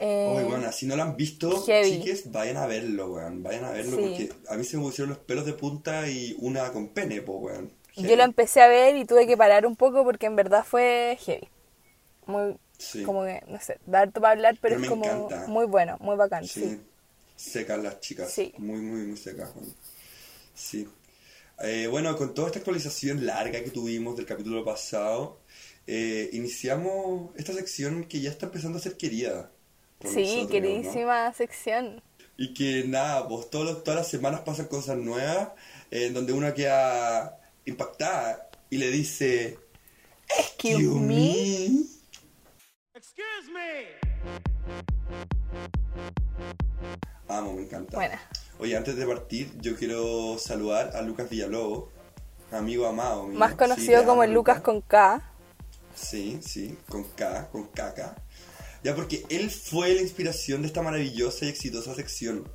Eh, 0.00 0.34
Uy, 0.36 0.42
bueno, 0.44 0.72
si 0.72 0.86
no 0.86 0.96
lo 0.96 1.04
han 1.04 1.16
visto, 1.16 1.62
heavy. 1.64 1.98
chiques, 2.00 2.32
vayan 2.32 2.56
a 2.56 2.66
verlo, 2.66 3.12
weón. 3.12 3.42
Vayan 3.44 3.64
a 3.64 3.70
verlo 3.70 3.96
Sí. 3.96 4.28
porque 4.30 4.32
a 4.52 4.56
mí 4.56 4.64
se 4.64 4.76
me 4.76 4.82
pusieron 4.82 5.10
los 5.10 5.18
pelos 5.18 5.46
de 5.46 5.52
punta 5.52 6.08
y 6.08 6.34
una 6.40 6.72
con 6.72 6.88
pene, 6.88 7.22
po, 7.22 7.34
weón. 7.34 7.70
yo 7.94 8.02
Heavy. 8.02 8.16
lo 8.16 8.24
empecé 8.24 8.60
a 8.60 8.66
ver 8.66 8.96
y 8.96 9.04
tuve 9.04 9.24
que 9.28 9.36
parar 9.36 9.64
un 9.66 9.76
poco 9.76 10.02
porque 10.02 10.26
en 10.26 10.34
verdad 10.34 10.64
fue 10.64 11.16
heavy. 11.24 11.48
Muy, 12.26 12.56
Sí. 12.76 13.04
como 13.04 13.22
que, 13.24 13.40
no 13.46 13.60
sé, 13.60 13.78
dar 13.86 14.10
para 14.10 14.30
hablar, 14.32 14.58
pero, 14.60 14.74
Pero 14.74 14.82
es 14.82 14.88
como 14.90 15.04
encanta. 15.04 15.46
muy 15.46 15.64
bueno, 15.66 15.96
muy 16.00 16.16
bacán, 16.16 16.44
Sí. 16.44 16.60
sí. 16.60 16.80
Secas 17.36 17.78
las 17.80 18.00
chicas. 18.00 18.32
Sí. 18.32 18.52
Muy, 18.58 18.80
muy, 18.80 19.06
muy 19.06 19.16
secas, 19.16 19.50
weón. 19.54 19.72
Sí. 20.54 20.88
Eh, 21.62 21.86
bueno, 21.86 22.16
con 22.16 22.34
toda 22.34 22.48
esta 22.48 22.58
actualización 22.58 23.24
larga 23.24 23.62
que 23.62 23.70
tuvimos 23.70 24.16
del 24.16 24.26
capítulo 24.26 24.64
pasado, 24.64 25.40
eh, 25.86 26.30
iniciamos 26.32 27.30
esta 27.36 27.52
sección 27.52 28.04
que 28.04 28.20
ya 28.20 28.30
está 28.30 28.46
empezando 28.46 28.78
a 28.78 28.80
ser 28.80 28.96
querida. 28.96 29.50
por 29.98 30.10
Sí, 30.10 30.20
nosotros, 30.20 30.42
¿no? 30.44 30.48
queridísima 30.50 31.32
sección. 31.32 32.02
Y 32.36 32.52
que 32.54 32.84
nada, 32.86 33.28
pues 33.28 33.48
todos 33.50 33.84
todas 33.84 34.00
las 34.00 34.08
semanas 34.08 34.40
pasan 34.40 34.66
cosas 34.66 34.96
nuevas, 34.98 35.50
eh, 35.90 36.06
en 36.06 36.14
donde 36.14 36.32
uno 36.32 36.52
queda 36.52 37.40
impactada 37.64 38.50
y 38.70 38.78
le 38.78 38.90
dice, 38.90 39.58
Excuse 40.38 40.98
me. 41.00 41.66
Excuse 42.94 43.50
me. 43.52 43.86
Amo, 47.28 47.54
me 47.54 47.62
encanta. 47.62 47.96
Bueno, 47.96 48.16
Oye, 48.58 48.76
antes 48.76 48.96
de 48.96 49.06
partir, 49.06 49.50
yo 49.60 49.76
quiero 49.76 50.38
saludar 50.38 50.96
a 50.96 51.02
Lucas 51.02 51.28
Villalobos, 51.28 51.90
amigo 52.52 52.86
amado 52.86 53.26
mío. 53.26 53.38
más 53.38 53.52
Sí, 53.52 53.56
conocido 53.56 54.00
te 54.00 54.06
como 54.06 54.22
el 54.22 54.32
Lucas 54.32 54.60
con 54.60 54.80
K. 54.80 55.22
Sí, 55.94 56.38
sí, 56.42 56.76
con 56.88 57.04
K, 57.04 57.48
con 57.50 57.68
caca. 57.68 58.16
Ya 58.82 58.94
porque 58.94 59.24
él 59.28 59.50
fue 59.50 59.94
la 59.94 60.02
inspiración 60.02 60.62
de 60.62 60.68
esta 60.68 60.82
maravillosa 60.82 61.46
y 61.46 61.48
exitosa 61.48 61.94
sección. 61.94 62.48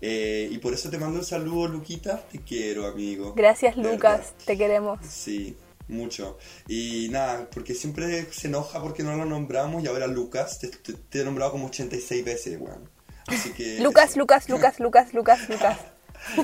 Eh, 0.00 0.48
y 0.50 0.58
por 0.58 0.72
eso 0.74 0.90
te 0.90 0.98
mando 0.98 1.18
un 1.20 1.24
saludo, 1.24 1.68
Luquita. 1.68 2.26
Te 2.30 2.40
quiero, 2.40 2.86
amigo. 2.86 3.34
Gracias 3.34 3.76
Lucas, 3.76 4.18
verdad. 4.18 4.32
te 4.46 4.58
queremos. 4.58 4.98
Sí, 5.06 5.56
mucho. 5.88 6.38
Y 6.68 7.08
nada, 7.10 7.48
porque 7.50 7.74
siempre 7.74 8.26
se 8.32 8.48
enoja 8.48 8.80
porque 8.82 9.02
no 9.02 9.14
lo 9.16 9.24
nombramos 9.24 9.82
y 9.82 9.86
ahora 9.86 10.06
Lucas, 10.06 10.58
te, 10.58 10.68
te- 10.68 10.94
te 10.94 11.20
he 11.20 11.24
nombrado 11.24 11.52
como 11.52 11.66
86 11.66 12.24
veces, 12.24 12.58
weón. 12.60 12.88
Así 13.28 13.50
que... 13.50 13.80
Lucas, 13.80 14.10
eso. 14.10 14.20
Lucas, 14.20 14.48
Lucas, 14.48 14.80
Lucas, 14.80 15.14
Lucas, 15.14 15.48
Lucas. 15.48 15.78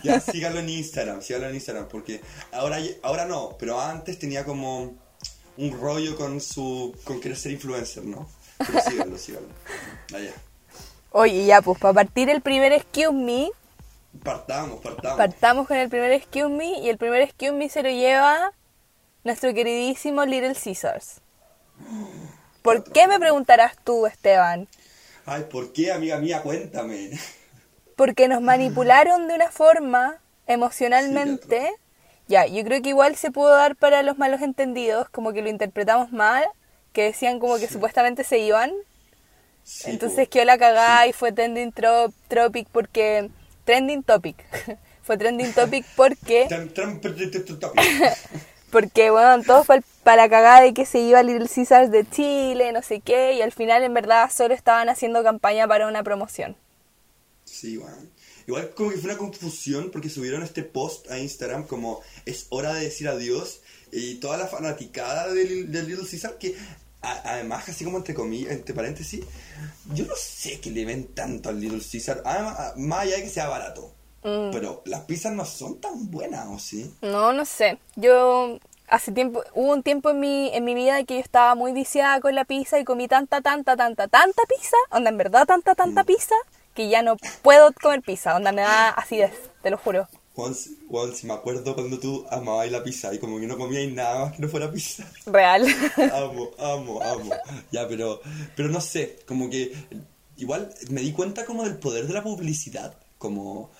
Ya, 0.04 0.20
síganlo 0.20 0.60
en 0.60 0.68
Instagram, 0.68 1.22
síganlo 1.22 1.48
en 1.48 1.54
Instagram, 1.56 1.88
porque 1.88 2.20
ahora, 2.52 2.78
ahora 3.02 3.24
no, 3.24 3.56
pero 3.58 3.80
antes 3.80 4.16
tenía 4.18 4.44
como 4.44 4.94
un 5.56 5.80
rollo 5.80 6.14
con 6.14 6.40
su 6.40 6.94
con 7.04 7.20
querer 7.20 7.36
ser 7.36 7.52
influencer, 7.52 8.04
¿no? 8.04 8.28
Pero 8.58 8.80
síganlo, 8.80 9.18
síganlo. 9.18 9.48
Allá. 10.14 10.32
Oye, 11.10 11.46
ya 11.46 11.62
pues, 11.62 11.78
para 11.80 11.94
partir 11.94 12.30
el 12.30 12.42
primer 12.42 12.72
Excuse 12.72 13.12
Me, 13.12 13.50
Partamos, 14.22 14.80
partamos. 14.80 15.16
partamos 15.16 15.66
con 15.66 15.76
el 15.76 15.88
primer 15.88 16.12
Excuse 16.12 16.48
Me 16.48 16.78
y 16.80 16.88
el 16.88 16.98
primer 16.98 17.22
Excuse 17.22 17.52
Me 17.52 17.68
se 17.68 17.82
lo 17.82 17.88
lleva 17.88 18.52
nuestro 19.24 19.54
queridísimo 19.54 20.24
Little 20.24 20.54
Caesars. 20.54 21.20
¿Por 22.62 22.84
qué 22.84 23.08
me 23.08 23.18
preguntarás 23.18 23.74
tú, 23.84 24.06
Esteban? 24.06 24.68
Ay, 25.24 25.44
¿por 25.50 25.72
qué, 25.72 25.92
amiga 25.92 26.18
mía? 26.18 26.42
Cuéntame. 26.42 27.10
Porque 27.96 28.28
nos 28.28 28.42
manipularon 28.42 29.28
de 29.28 29.34
una 29.34 29.50
forma 29.50 30.18
emocionalmente, 30.46 31.70
ya, 32.28 32.46
yo 32.46 32.64
creo 32.64 32.82
que 32.82 32.90
igual 32.90 33.16
se 33.16 33.30
pudo 33.30 33.50
dar 33.50 33.76
para 33.76 34.02
los 34.02 34.18
malos 34.18 34.42
entendidos, 34.42 35.08
como 35.10 35.32
que 35.32 35.42
lo 35.42 35.48
interpretamos 35.48 36.12
mal, 36.12 36.44
que 36.92 37.04
decían 37.04 37.38
como 37.38 37.58
que 37.58 37.68
supuestamente 37.68 38.24
se 38.24 38.38
iban, 38.38 38.72
Sí, 39.64 39.92
entonces 39.92 40.28
quedó 40.28 40.44
la 40.44 40.58
cagada 40.58 41.06
y 41.06 41.12
fue 41.12 41.32
trending 41.32 41.72
tro- 41.72 42.12
topic 42.28 42.66
porque 42.72 43.30
trending 43.64 44.02
topic. 44.02 44.36
fue 45.02 45.16
trending 45.16 45.52
topic 45.52 45.84
porque 45.96 46.48
porque 48.70 49.10
bueno, 49.10 49.42
todos 49.44 49.66
fue 49.66 49.82
para 50.04 50.22
la 50.24 50.28
cagada 50.28 50.60
de 50.62 50.74
que 50.74 50.86
se 50.86 50.98
iba 51.00 51.22
Little 51.22 51.48
Caesars 51.48 51.90
de 51.90 52.08
Chile, 52.08 52.72
no 52.72 52.82
sé 52.82 53.00
qué, 53.00 53.34
y 53.34 53.42
al 53.42 53.52
final 53.52 53.82
en 53.82 53.94
verdad 53.94 54.30
solo 54.34 54.54
estaban 54.54 54.88
haciendo 54.88 55.22
campaña 55.22 55.66
para 55.68 55.86
una 55.86 56.02
promoción. 56.02 56.56
Sí, 57.44 57.76
weón. 57.78 58.10
Igual 58.46 58.70
como 58.74 58.90
que 58.90 58.96
fue 58.98 59.10
una 59.10 59.18
confusión 59.18 59.90
porque 59.92 60.08
subieron 60.08 60.42
este 60.42 60.62
post 60.64 61.08
a 61.10 61.18
Instagram 61.18 61.64
como 61.66 62.00
es 62.26 62.46
hora 62.50 62.74
de 62.74 62.84
decir 62.84 63.08
adiós 63.08 63.60
y 63.92 64.16
toda 64.16 64.36
la 64.36 64.48
fanaticada 64.48 65.28
del, 65.32 65.70
del 65.70 65.86
Little 65.86 66.08
Caesar 66.08 66.38
que 66.38 66.56
a- 67.02 67.32
además 67.34 67.68
así 67.68 67.84
como 67.84 67.98
entre 67.98 68.14
comillas, 68.14 68.52
entre 68.52 68.74
paréntesis, 68.74 69.24
yo 69.94 70.06
no 70.06 70.14
sé 70.16 70.60
que 70.60 70.70
le 70.70 70.84
ven 70.84 71.06
tanto 71.14 71.48
al 71.50 71.60
Little 71.60 71.80
Caesar, 71.80 72.22
además, 72.24 72.72
más 72.76 73.00
allá 73.02 73.16
de 73.16 73.22
que 73.24 73.30
sea 73.30 73.48
barato. 73.48 73.92
Mm. 74.24 74.50
Pero 74.52 74.82
las 74.86 75.00
pizzas 75.02 75.32
no 75.32 75.44
son 75.44 75.80
tan 75.80 76.10
buenas, 76.10 76.46
¿o 76.48 76.58
sí? 76.58 76.92
No, 77.02 77.32
no 77.32 77.44
sé. 77.44 77.78
Yo 77.96 78.58
hace 78.92 79.10
tiempo, 79.10 79.42
hubo 79.54 79.72
un 79.72 79.82
tiempo 79.82 80.10
en 80.10 80.20
mi, 80.20 80.50
en 80.52 80.64
mi 80.64 80.74
vida 80.74 81.02
que 81.04 81.14
yo 81.14 81.20
estaba 81.20 81.54
muy 81.54 81.72
viciada 81.72 82.20
con 82.20 82.34
la 82.34 82.44
pizza 82.44 82.78
y 82.78 82.84
comí 82.84 83.08
tanta, 83.08 83.40
tanta, 83.40 83.74
tanta, 83.74 84.06
tanta 84.06 84.42
pizza, 84.46 84.76
onda 84.90 85.08
en 85.08 85.16
verdad 85.16 85.46
tanta, 85.46 85.74
tanta 85.74 86.04
pizza, 86.04 86.34
que 86.74 86.90
ya 86.90 87.02
no 87.02 87.16
puedo 87.40 87.72
comer 87.72 88.02
pizza, 88.02 88.36
onda 88.36 88.52
me 88.52 88.60
da 88.60 88.90
acidez, 88.90 89.32
te 89.62 89.70
lo 89.70 89.78
juro. 89.78 90.08
Juan, 90.34 90.54
Juan, 90.88 91.14
si 91.14 91.26
me 91.26 91.32
acuerdo 91.32 91.74
cuando 91.74 91.98
tú 91.98 92.26
amabas 92.30 92.70
la 92.70 92.82
pizza 92.82 93.12
y 93.14 93.18
como 93.18 93.40
que 93.40 93.46
no 93.46 93.56
comías 93.56 93.90
nada 93.92 94.26
más 94.26 94.34
que 94.34 94.42
no 94.42 94.48
fuera 94.48 94.70
pizza. 94.70 95.10
Real. 95.26 95.66
amo, 96.12 96.50
amo, 96.58 97.02
amo. 97.02 97.32
Ya, 97.70 97.88
pero, 97.88 98.20
pero 98.56 98.68
no 98.68 98.80
sé, 98.80 99.20
como 99.26 99.48
que 99.48 99.74
igual 100.36 100.72
me 100.90 101.00
di 101.00 101.12
cuenta 101.12 101.44
como 101.46 101.64
del 101.64 101.76
poder 101.76 102.06
de 102.06 102.14
la 102.14 102.22
publicidad. 102.22 102.94
Como 103.18 103.70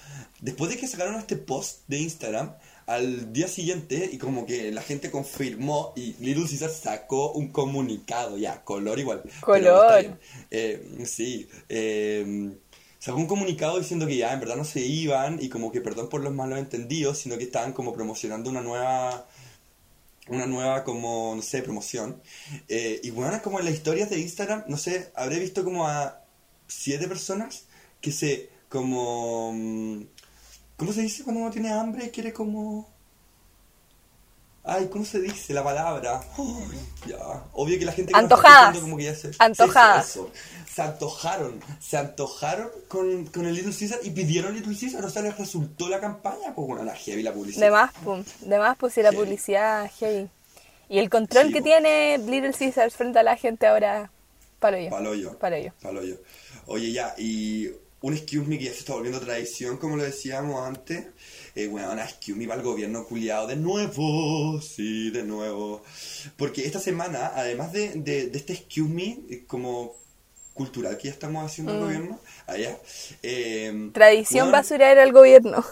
después 0.40 0.70
de 0.70 0.76
que 0.78 0.86
sacaron 0.86 1.16
este 1.16 1.36
post 1.36 1.80
de 1.88 1.98
Instagram, 2.00 2.54
al 2.86 3.32
día 3.32 3.48
siguiente, 3.48 4.08
y 4.12 4.18
como 4.18 4.46
que 4.46 4.70
la 4.72 4.82
gente 4.82 5.10
confirmó, 5.10 5.92
y 5.96 6.14
Little 6.20 6.46
Caesar 6.48 6.70
sacó 6.70 7.32
un 7.32 7.48
comunicado, 7.48 8.38
ya, 8.38 8.62
color 8.64 8.98
igual. 8.98 9.22
Color. 9.40 10.18
Eh, 10.50 11.04
sí, 11.04 11.48
eh, 11.68 12.52
sacó 12.98 13.18
un 13.18 13.26
comunicado 13.26 13.78
diciendo 13.78 14.06
que 14.06 14.16
ya 14.16 14.32
en 14.32 14.40
verdad 14.40 14.56
no 14.56 14.64
se 14.64 14.80
iban 14.80 15.42
y 15.42 15.48
como 15.48 15.72
que 15.72 15.80
perdón 15.80 16.08
por 16.08 16.22
los 16.22 16.32
malos 16.32 16.58
entendidos, 16.58 17.18
sino 17.18 17.36
que 17.36 17.44
estaban 17.44 17.72
como 17.72 17.92
promocionando 17.92 18.48
una 18.50 18.62
nueva 18.62 19.26
una 20.28 20.46
nueva 20.46 20.84
como, 20.84 21.34
no 21.34 21.42
sé, 21.42 21.62
promoción. 21.62 22.20
Eh, 22.68 23.00
y 23.02 23.10
bueno, 23.10 23.40
como 23.42 23.58
en 23.58 23.64
las 23.64 23.74
historias 23.74 24.08
de 24.10 24.20
Instagram, 24.20 24.64
no 24.68 24.76
sé, 24.76 25.10
habré 25.14 25.38
visto 25.38 25.64
como 25.64 25.86
a 25.86 26.22
siete 26.68 27.08
personas 27.08 27.64
que 28.00 28.12
se 28.12 28.50
como... 28.68 29.52
¿Cómo 30.76 30.92
se 30.92 31.02
dice 31.02 31.22
cuando 31.24 31.42
uno 31.42 31.50
tiene 31.50 31.72
hambre 31.72 32.06
y 32.06 32.10
quiere 32.10 32.32
como... 32.32 32.88
Ay, 34.64 34.88
¿cómo 34.92 35.04
se 35.04 35.20
dice 35.20 35.52
la 35.54 35.64
palabra? 35.64 36.20
Ya. 37.06 37.16
Obvio 37.54 37.80
que 37.80 37.84
la 37.84 37.90
gente 37.92 38.12
que 38.12 38.18
Antojadas. 38.18 38.78
como 38.78 38.96
que 38.96 39.02
ya 39.04 39.14
se... 39.16 39.32
Antojadas. 39.40 40.06
Sí, 40.06 40.20
eso. 40.20 40.30
Se 40.72 40.82
antojaron, 40.82 41.60
se 41.80 41.96
antojaron 41.98 42.70
con, 42.86 43.26
con 43.26 43.44
el 43.44 43.54
Little 43.56 43.74
Caesar 43.76 43.98
y 44.04 44.10
pidieron 44.10 44.54
Little 44.54 44.76
Caesar, 44.78 45.04
o 45.04 45.10
sea, 45.10 45.20
les 45.22 45.36
resultó 45.36 45.88
la 45.88 46.00
campaña, 46.00 46.54
pues 46.54 46.66
bueno, 46.68 46.84
la 46.84 46.94
heavy 46.94 47.22
la 47.24 47.32
publicidad. 47.34 47.66
De 47.66 47.70
más, 47.72 47.92
pum. 48.04 48.22
De 48.42 48.58
más, 48.58 48.76
pues 48.78 48.94
si 48.94 49.02
la 49.02 49.10
Heavy. 49.10 49.24
publicidad 49.24 49.90
heavy. 49.98 50.30
Y 50.88 50.98
el 51.00 51.10
control 51.10 51.48
Sí, 51.48 51.52
que 51.54 51.58
po. 51.58 51.64
tiene 51.64 52.18
Little 52.18 52.52
Caesars 52.52 52.94
frente 52.94 53.18
a 53.18 53.22
la 53.24 53.36
gente 53.36 53.66
ahora, 53.66 54.12
palo 54.60 54.78
yo. 54.78 54.90
Palo 54.90 55.14
yo. 55.14 55.36
Palo 55.38 55.58
yo. 55.58 55.72
Palo 55.82 56.02
yo. 56.04 56.14
Oye, 56.66 56.92
ya, 56.92 57.14
y 57.18 57.68
un 58.02 58.14
excuse 58.14 58.46
me 58.46 58.58
que 58.58 58.66
ya 58.66 58.72
se 58.72 58.80
está 58.80 58.94
volviendo 58.94 59.20
tradición, 59.20 59.78
como 59.78 59.96
lo 59.96 60.02
decíamos 60.02 60.66
antes. 60.66 61.06
Eh, 61.54 61.68
bueno, 61.68 61.92
una 61.92 62.04
excuse 62.04 62.38
me 62.38 62.46
para 62.46 62.60
el 62.60 62.66
gobierno 62.66 63.04
culiado 63.04 63.46
de 63.46 63.56
nuevo. 63.56 64.60
Sí, 64.60 65.10
de 65.10 65.22
nuevo. 65.22 65.82
Porque 66.36 66.66
esta 66.66 66.80
semana, 66.80 67.32
además 67.34 67.72
de, 67.72 67.90
de, 67.94 68.26
de 68.28 68.38
este 68.38 68.52
excuse 68.54 68.90
me, 68.90 69.18
eh, 69.30 69.44
como 69.46 69.96
cultural 70.54 70.98
que 70.98 71.08
ya 71.08 71.14
estamos 71.14 71.44
haciendo 71.44 71.72
el 71.74 71.80
gobierno, 71.80 72.20
allá. 72.46 72.78
eh, 73.22 73.90
Tradición 73.94 74.44
weón, 74.44 74.52
basurera 74.52 75.02
al 75.02 75.12
gobierno. 75.12 75.64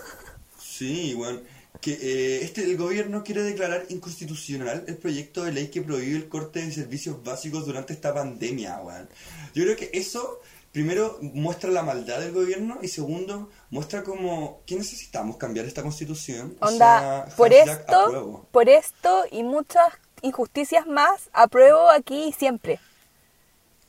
Sí, 0.58 1.12
bueno, 1.14 1.40
que 1.80 1.92
eh, 1.92 2.44
este 2.44 2.62
el 2.62 2.76
gobierno 2.76 3.22
quiere 3.22 3.42
declarar 3.42 3.84
inconstitucional 3.90 4.84
el 4.86 4.96
proyecto 4.96 5.44
de 5.44 5.52
ley 5.52 5.68
que 5.68 5.82
prohíbe 5.82 6.16
el 6.16 6.28
corte 6.28 6.64
de 6.64 6.72
servicios 6.72 7.22
básicos 7.22 7.66
durante 7.66 7.92
esta 7.92 8.14
pandemia, 8.14 8.80
weón. 8.80 9.08
Yo 9.54 9.64
creo 9.64 9.76
que 9.76 9.90
eso 9.92 10.40
primero 10.72 11.18
muestra 11.20 11.70
la 11.70 11.82
maldad 11.82 12.20
del 12.20 12.32
gobierno 12.32 12.78
y 12.82 12.88
segundo 12.88 13.50
muestra 13.70 14.04
como 14.04 14.62
que 14.66 14.76
necesitamos 14.76 15.36
cambiar 15.36 15.66
esta 15.66 15.82
constitución. 15.82 16.56
O 16.60 16.66
Onda, 16.66 17.00
sea, 17.26 17.36
por 17.36 17.52
esto, 17.52 18.00
apruebo. 18.00 18.46
por 18.50 18.68
esto 18.68 19.24
y 19.30 19.42
muchas 19.42 19.92
injusticias 20.22 20.86
más, 20.86 21.30
apruebo 21.32 21.90
aquí 21.90 22.28
y 22.28 22.32
siempre. 22.32 22.78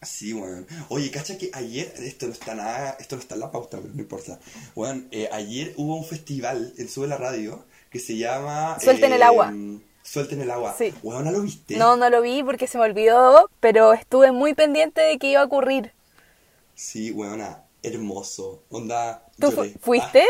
Sí, 0.02 0.34
weón. 0.34 0.65
Oye, 0.89 1.12
cacha 1.12 1.38
que 1.38 1.52
ayer, 1.54 1.94
esto 2.00 2.26
no 2.26 2.34
está 2.34 2.56
nada, 2.56 2.98
esto 3.00 3.15
no 3.15 3.22
está 3.22 3.36
en 3.36 3.41
la 3.41 3.52
pauta, 3.52 3.78
pero 3.80 3.94
no 3.94 4.02
importa. 4.02 4.39
Weón, 4.76 5.08
eh, 5.12 5.30
ayer 5.32 5.74
hubo 5.78 5.96
un 5.96 6.06
festival 6.06 6.74
en 6.78 6.89
Sube 6.89 7.08
la 7.08 7.17
Radio 7.17 7.65
que 7.91 8.00
se 8.00 8.17
llama... 8.17 8.78
Suelten 8.80 9.13
el 9.13 9.22
eh, 9.22 9.26
agua. 9.26 9.54
Suelten 10.02 10.41
el 10.41 10.50
agua. 10.50 10.74
Sí. 10.76 10.91
Weón, 11.04 11.26
¿no 11.26 11.32
lo 11.32 11.41
viste? 11.41 11.76
No, 11.76 11.98
no 11.98 12.10
lo 12.10 12.22
vi 12.22 12.41
porque 12.41 12.65
se 12.65 12.80
me 12.80 12.86
olvidó, 12.86 13.48
pero 13.60 13.94
estuve 13.94 14.32
muy 14.32 14.56
pendiente 14.56 15.02
de 15.02 15.20
que 15.20 15.32
iba 15.32 15.41
a 15.41 15.46
ocurrir. 15.46 15.94
Sí, 16.75 17.12
weona, 17.12 17.63
hermoso. 17.84 18.63
Onda, 18.69 19.25
¿Tú 19.39 19.51
lloré. 19.51 19.75
fuiste? 19.81 20.25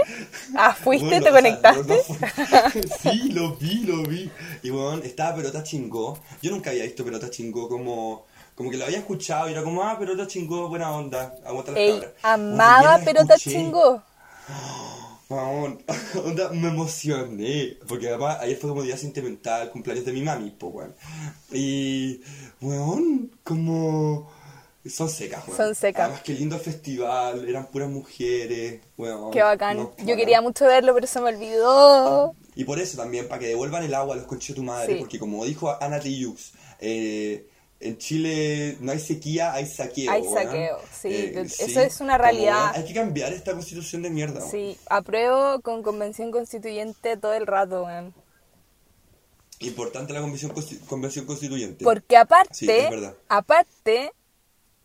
Ah, 0.56 0.74
¿fuiste? 0.74 1.20
Bueno, 1.20 1.24
¿Te 1.24 1.30
o 1.30 1.34
sea, 1.42 1.42
conectaste? 1.42 1.88
no- 1.88 1.96
no 1.96 2.04
fui. 2.04 2.82
sí, 3.02 3.30
lo 3.32 3.56
vi, 3.56 3.76
lo 3.86 4.04
vi. 4.04 4.32
Y 4.64 4.70
weón, 4.72 5.02
estaba 5.04 5.36
Pelota 5.38 5.64
Chingó. 5.64 6.20
Yo 6.42 6.52
nunca 6.52 6.70
había 6.72 6.84
visto 6.84 7.04
Pelota 7.06 7.30
Chingó 7.30 7.68
como... 7.70 8.26
Como 8.56 8.70
que 8.70 8.78
lo 8.78 8.86
había 8.86 9.00
escuchado 9.00 9.48
y 9.50 9.54
era 9.54 9.64
como, 9.64 9.82
ah, 9.82 9.98
Pelota 9.98 10.28
Chingó, 10.28 10.68
buena 10.68 10.92
onda, 10.92 11.34
aguanta 11.46 11.72
las 11.72 11.80
Ey, 11.80 11.94
cabras. 11.94 12.12
amaba 12.22 12.98
Pelota 13.00 13.36
escuché. 13.36 13.58
Chingó. 13.58 14.04
Weón, 15.30 15.82
onda, 16.26 16.50
me 16.52 16.68
emocioné. 16.68 17.78
Porque 17.88 18.10
además 18.10 18.38
ayer 18.42 18.58
fue 18.58 18.70
como 18.70 18.84
día 18.84 18.98
sentimental, 18.98 19.70
cumpleaños 19.72 20.06
de 20.06 20.12
mi 20.12 20.22
mami, 20.22 20.52
po, 20.52 20.68
weón. 20.68 20.94
Y, 21.52 22.22
weón, 22.60 23.32
como... 23.44 24.30
Son 24.90 25.10
secas, 25.10 25.44
weón. 25.48 25.58
Son 25.58 25.76
secas. 25.76 26.06
Además, 26.06 26.22
qué 26.24 26.34
lindo 26.34 26.58
festival, 26.58 27.48
eran 27.48 27.68
puras 27.68 27.90
mujeres, 27.90 28.82
weón. 28.98 29.32
Qué 29.32 29.44
bacán. 29.44 29.78
No, 29.78 29.94
Yo 30.04 30.16
quería 30.16 30.42
mucho 30.42 30.66
verlo, 30.66 30.94
pero 30.96 31.06
se 31.08 31.20
me 31.22 31.30
olvidó. 31.30 32.34
Y 32.56 32.64
por 32.64 32.80
eso 32.80 32.98
también, 32.98 33.28
para 33.28 33.40
que 33.40 33.48
devuelvan 33.48 33.84
el 33.84 33.94
agua 33.94 34.16
a 34.16 34.18
los 34.18 34.26
conchos 34.28 34.50
de 34.50 34.54
tu 34.56 34.64
madre, 34.64 34.94
Sí. 34.94 35.00
porque 35.00 35.20
como 35.20 35.46
dijo 35.46 35.72
Ana 35.82 36.00
Tijoux, 36.00 36.52
eh, 36.80 37.48
en 37.80 37.98
Chile 37.98 38.78
no 38.80 38.92
hay 38.92 39.00
sequía, 39.00 39.54
hay 39.54 39.66
saqueo. 39.68 40.12
Hay 40.12 40.24
saqueo, 40.26 40.78
sí, 40.92 41.08
Eh, 41.10 41.44
eso 41.60 41.80
es 41.80 42.00
una 42.02 42.18
realidad. 42.18 42.72
hay 42.76 42.84
que 42.86 42.94
cambiar 42.94 43.34
esta 43.34 43.54
constitución 43.54 44.02
de 44.02 44.10
mierda. 44.10 44.40
weón. 44.40 44.52
Sí, 44.52 44.78
apruebo 44.90 45.62
con 45.62 45.82
convención 45.84 46.32
constituyente 46.32 47.18
todo 47.18 47.34
el 47.34 47.46
rato, 47.48 47.84
weón. 47.84 48.14
Importante 49.60 50.12
la 50.14 50.22
convención, 50.22 50.52
convención 50.88 51.26
constituyente. 51.26 51.84
Porque 51.84 52.18
aparte, 52.18 52.54
Sí, 52.54 52.68
es 52.70 52.90
verdad. 52.90 53.14
aparte, 53.30 54.12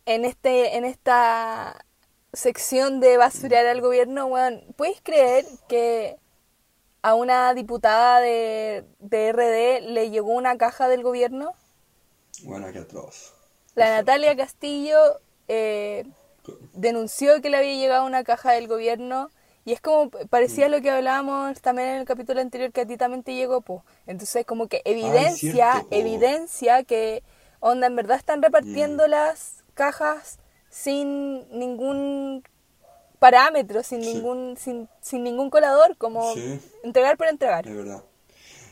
en 0.06 0.24
este, 0.24 0.76
en 0.76 0.84
esta 0.84 1.84
sección 2.32 3.00
de 3.00 3.16
basurear 3.16 3.66
al 3.66 3.80
gobierno, 3.80 4.26
weón, 4.26 4.64
¿puedes 4.76 5.00
creer 5.02 5.44
que 5.68 6.16
a 7.02 7.14
una 7.14 7.54
diputada 7.54 8.20
de, 8.20 8.84
de 8.98 9.32
RD 9.32 9.90
le 9.92 10.10
llegó 10.10 10.32
una 10.32 10.56
caja 10.56 10.88
del 10.88 11.02
gobierno? 11.02 11.52
Bueno, 12.42 12.72
qué 12.72 12.80
atroz. 12.80 13.34
La 13.74 13.90
Natalia 13.90 14.36
Castillo 14.36 14.98
eh, 15.48 16.06
denunció 16.72 17.40
que 17.40 17.50
le 17.50 17.58
había 17.58 17.74
llegado 17.74 18.06
una 18.06 18.24
caja 18.24 18.52
del 18.52 18.68
gobierno 18.68 19.30
y 19.64 19.72
es 19.72 19.80
como 19.80 20.10
parecía 20.10 20.68
lo 20.68 20.80
que 20.80 20.90
hablábamos 20.90 21.60
también 21.60 21.88
en 21.88 21.96
el 21.96 22.04
capítulo 22.04 22.40
anterior 22.40 22.72
que 22.72 22.82
a 22.82 22.86
ti 22.86 22.96
también 22.96 23.22
te 23.22 23.34
llegó, 23.34 23.60
po. 23.62 23.84
Entonces 24.06 24.46
como 24.46 24.68
que 24.68 24.80
evidencia, 24.84 25.72
cierto, 25.72 25.88
po. 25.88 25.94
evidencia 25.96 26.84
que 26.84 27.22
onda 27.60 27.88
en 27.88 27.96
verdad 27.96 28.16
están 28.16 28.42
repartiendo 28.42 29.08
las 29.08 29.55
cajas 29.76 30.40
sin 30.70 31.48
ningún 31.56 32.42
parámetro, 33.20 33.82
sin 33.84 34.02
Sí. 34.02 34.14
ningún 34.14 34.56
sin, 34.56 34.88
sin 35.00 35.22
ningún 35.22 35.48
colador, 35.50 35.96
como 35.96 36.34
Sí. 36.34 36.58
entregar 36.82 37.16
por 37.16 37.28
entregar. 37.28 37.66
Es 37.68 37.76
verdad. 37.76 38.02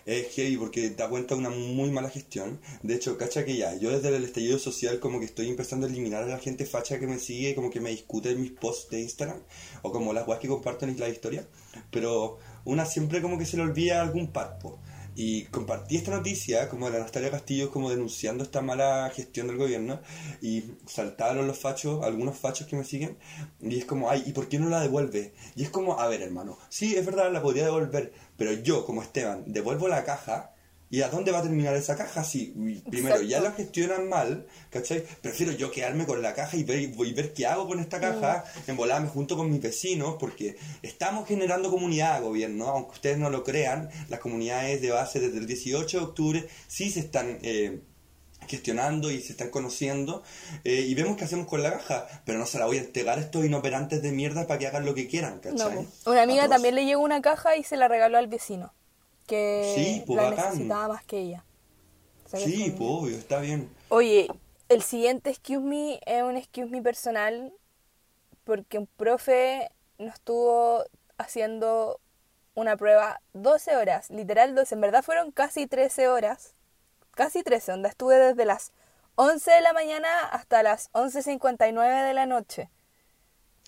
Es 0.06 0.34
heavy 0.34 0.58
porque 0.58 0.90
da 0.90 1.08
cuenta 1.08 1.34
de 1.34 1.40
una 1.40 1.48
muy 1.48 1.90
mala 1.90 2.10
gestión. 2.10 2.60
De 2.82 2.94
hecho, 2.94 3.16
cacha 3.16 3.46
que 3.46 3.56
ya, 3.56 3.74
yo 3.76 3.90
desde 3.90 4.14
el 4.14 4.22
estallido 4.24 4.58
social 4.58 5.00
como 5.00 5.18
que 5.18 5.24
estoy 5.24 5.48
empezando 5.48 5.86
a 5.86 5.88
eliminar 5.88 6.24
a 6.24 6.26
la 6.26 6.38
gente 6.38 6.66
facha 6.66 6.98
que 6.98 7.06
me 7.06 7.18
sigue, 7.18 7.54
como 7.54 7.70
que 7.70 7.80
me 7.80 7.88
discute 7.88 8.30
en 8.32 8.42
mis 8.42 8.50
posts 8.50 8.90
de 8.90 9.00
Instagram, 9.00 9.40
o 9.80 9.92
como 9.92 10.12
las 10.12 10.26
guas 10.26 10.40
que 10.40 10.48
comparto 10.48 10.84
en 10.84 10.98
la 11.00 11.08
historia. 11.08 11.46
Pero, 11.90 12.36
una 12.66 12.84
siempre 12.84 13.22
como 13.22 13.38
que 13.38 13.46
se 13.46 13.56
le 13.56 13.62
olvida 13.62 14.02
algún 14.02 14.26
parpo. 14.30 14.78
Y 15.16 15.44
compartí 15.44 15.96
esta 15.96 16.10
noticia, 16.10 16.68
como 16.68 16.86
de 16.90 16.98
la 16.98 17.04
Natalia 17.04 17.30
Castillo, 17.30 17.70
como 17.70 17.90
denunciando 17.90 18.42
esta 18.44 18.60
mala 18.60 19.10
gestión 19.14 19.46
del 19.46 19.56
gobierno, 19.56 20.00
y 20.40 20.64
saltaron 20.86 21.46
los 21.46 21.58
fachos, 21.58 22.04
algunos 22.04 22.36
fachos 22.36 22.66
que 22.66 22.76
me 22.76 22.84
siguen, 22.84 23.18
y 23.60 23.78
es 23.78 23.84
como, 23.84 24.10
ay, 24.10 24.24
¿y 24.26 24.32
por 24.32 24.48
qué 24.48 24.58
no 24.58 24.68
la 24.68 24.80
devuelve? 24.80 25.34
Y 25.54 25.62
es 25.62 25.70
como, 25.70 26.00
a 26.00 26.08
ver, 26.08 26.22
hermano, 26.22 26.58
sí, 26.68 26.96
es 26.96 27.04
verdad, 27.06 27.32
la 27.32 27.42
podría 27.42 27.64
devolver, 27.64 28.12
pero 28.36 28.52
yo, 28.52 28.84
como 28.84 29.02
Esteban, 29.02 29.44
devuelvo 29.46 29.88
la 29.88 30.04
caja, 30.04 30.53
¿y 30.90 31.02
a 31.02 31.08
dónde 31.08 31.32
va 31.32 31.38
a 31.38 31.42
terminar 31.42 31.74
esa 31.74 31.96
caja? 31.96 32.24
Si 32.24 32.54
primero 32.88 33.22
ya 33.22 33.40
la 33.40 33.52
gestionan 33.52 34.08
mal, 34.08 34.46
¿cachai? 34.70 35.04
Prefiero 35.20 35.52
yo 35.52 35.70
quedarme 35.70 36.06
con 36.06 36.22
la 36.22 36.34
caja 36.34 36.56
y 36.56 36.64
ver, 36.64 36.78
y 36.80 37.12
ver 37.12 37.32
qué 37.32 37.46
hago 37.46 37.66
con 37.66 37.80
esta 37.80 38.00
caja, 38.00 38.44
en 38.66 38.76
volarme 38.76 39.08
junto 39.08 39.36
con 39.36 39.50
mis 39.50 39.60
vecinos, 39.60 40.16
porque 40.20 40.56
estamos 40.82 41.26
generando 41.26 41.70
comunidad, 41.70 42.22
gobierno, 42.22 42.68
aunque 42.68 42.92
ustedes 42.92 43.18
no 43.18 43.30
lo 43.30 43.44
crean, 43.44 43.90
las 44.08 44.20
comunidades 44.20 44.80
de 44.80 44.90
base 44.90 45.20
desde 45.20 45.38
el 45.38 45.46
18 45.46 45.98
de 45.98 46.04
octubre 46.04 46.48
sí 46.68 46.90
se 46.90 47.00
están... 47.00 47.38
eh, 47.42 47.80
gestionando 48.46 49.10
y 49.10 49.20
se 49.20 49.32
están 49.32 49.50
conociendo 49.50 50.22
eh, 50.64 50.84
y 50.86 50.94
vemos 50.94 51.16
qué 51.16 51.24
hacemos 51.24 51.46
con 51.46 51.62
la 51.62 51.72
caja 51.72 52.06
pero 52.24 52.38
no 52.38 52.46
se 52.46 52.58
la 52.58 52.66
voy 52.66 52.76
a 52.76 52.80
entregar 52.80 53.18
a 53.18 53.22
estos 53.22 53.44
inoperantes 53.44 54.02
de 54.02 54.12
mierda 54.12 54.46
para 54.46 54.58
que 54.58 54.66
hagan 54.66 54.84
lo 54.84 54.94
que 54.94 55.08
quieran 55.08 55.40
¿cachai? 55.40 55.86
Una 56.06 56.22
amiga 56.22 56.48
también 56.48 56.74
le 56.74 56.84
llegó 56.84 57.02
una 57.02 57.22
caja 57.22 57.56
y 57.56 57.64
se 57.64 57.76
la 57.76 57.88
regaló 57.88 58.18
al 58.18 58.26
vecino, 58.26 58.74
que 59.26 59.72
Sí, 59.76 60.04
po, 60.06 60.16
la 60.16 60.30
bacán. 60.30 60.50
necesitaba 60.50 60.88
más 60.88 61.04
que 61.04 61.18
ella. 61.18 61.44
O 62.24 62.28
sea, 62.28 62.40
que 62.40 62.46
sí 62.46 62.64
es 62.64 62.70
pues 62.72 62.90
obvio 62.90 63.16
está 63.16 63.40
bien 63.40 63.68
Oye, 63.88 64.28
el 64.68 64.82
siguiente 64.82 65.30
excuse 65.30 65.60
me 65.60 66.00
es 66.06 66.22
un 66.22 66.36
excuse 66.36 66.70
me 66.70 66.82
personal 66.82 67.52
porque 68.44 68.78
un 68.78 68.86
profe 68.86 69.70
nos 69.98 70.14
estuvo 70.14 70.84
haciendo 71.18 72.00
una 72.54 72.76
prueba 72.76 73.20
12 73.32 73.76
horas, 73.76 74.10
literal 74.10 74.54
12, 74.54 74.74
en 74.74 74.80
verdad 74.80 75.02
fueron 75.02 75.32
casi 75.32 75.66
13 75.66 76.08
horas, 76.08 76.54
casi 77.12 77.42
13, 77.42 77.72
onda 77.72 77.88
estuve 77.88 78.16
desde 78.16 78.44
las 78.44 78.72
11 79.16 79.50
de 79.50 79.60
la 79.60 79.72
mañana 79.72 80.08
hasta 80.30 80.62
las 80.62 80.90
11.59 80.92 82.06
de 82.06 82.14
la 82.14 82.26
noche 82.26 82.70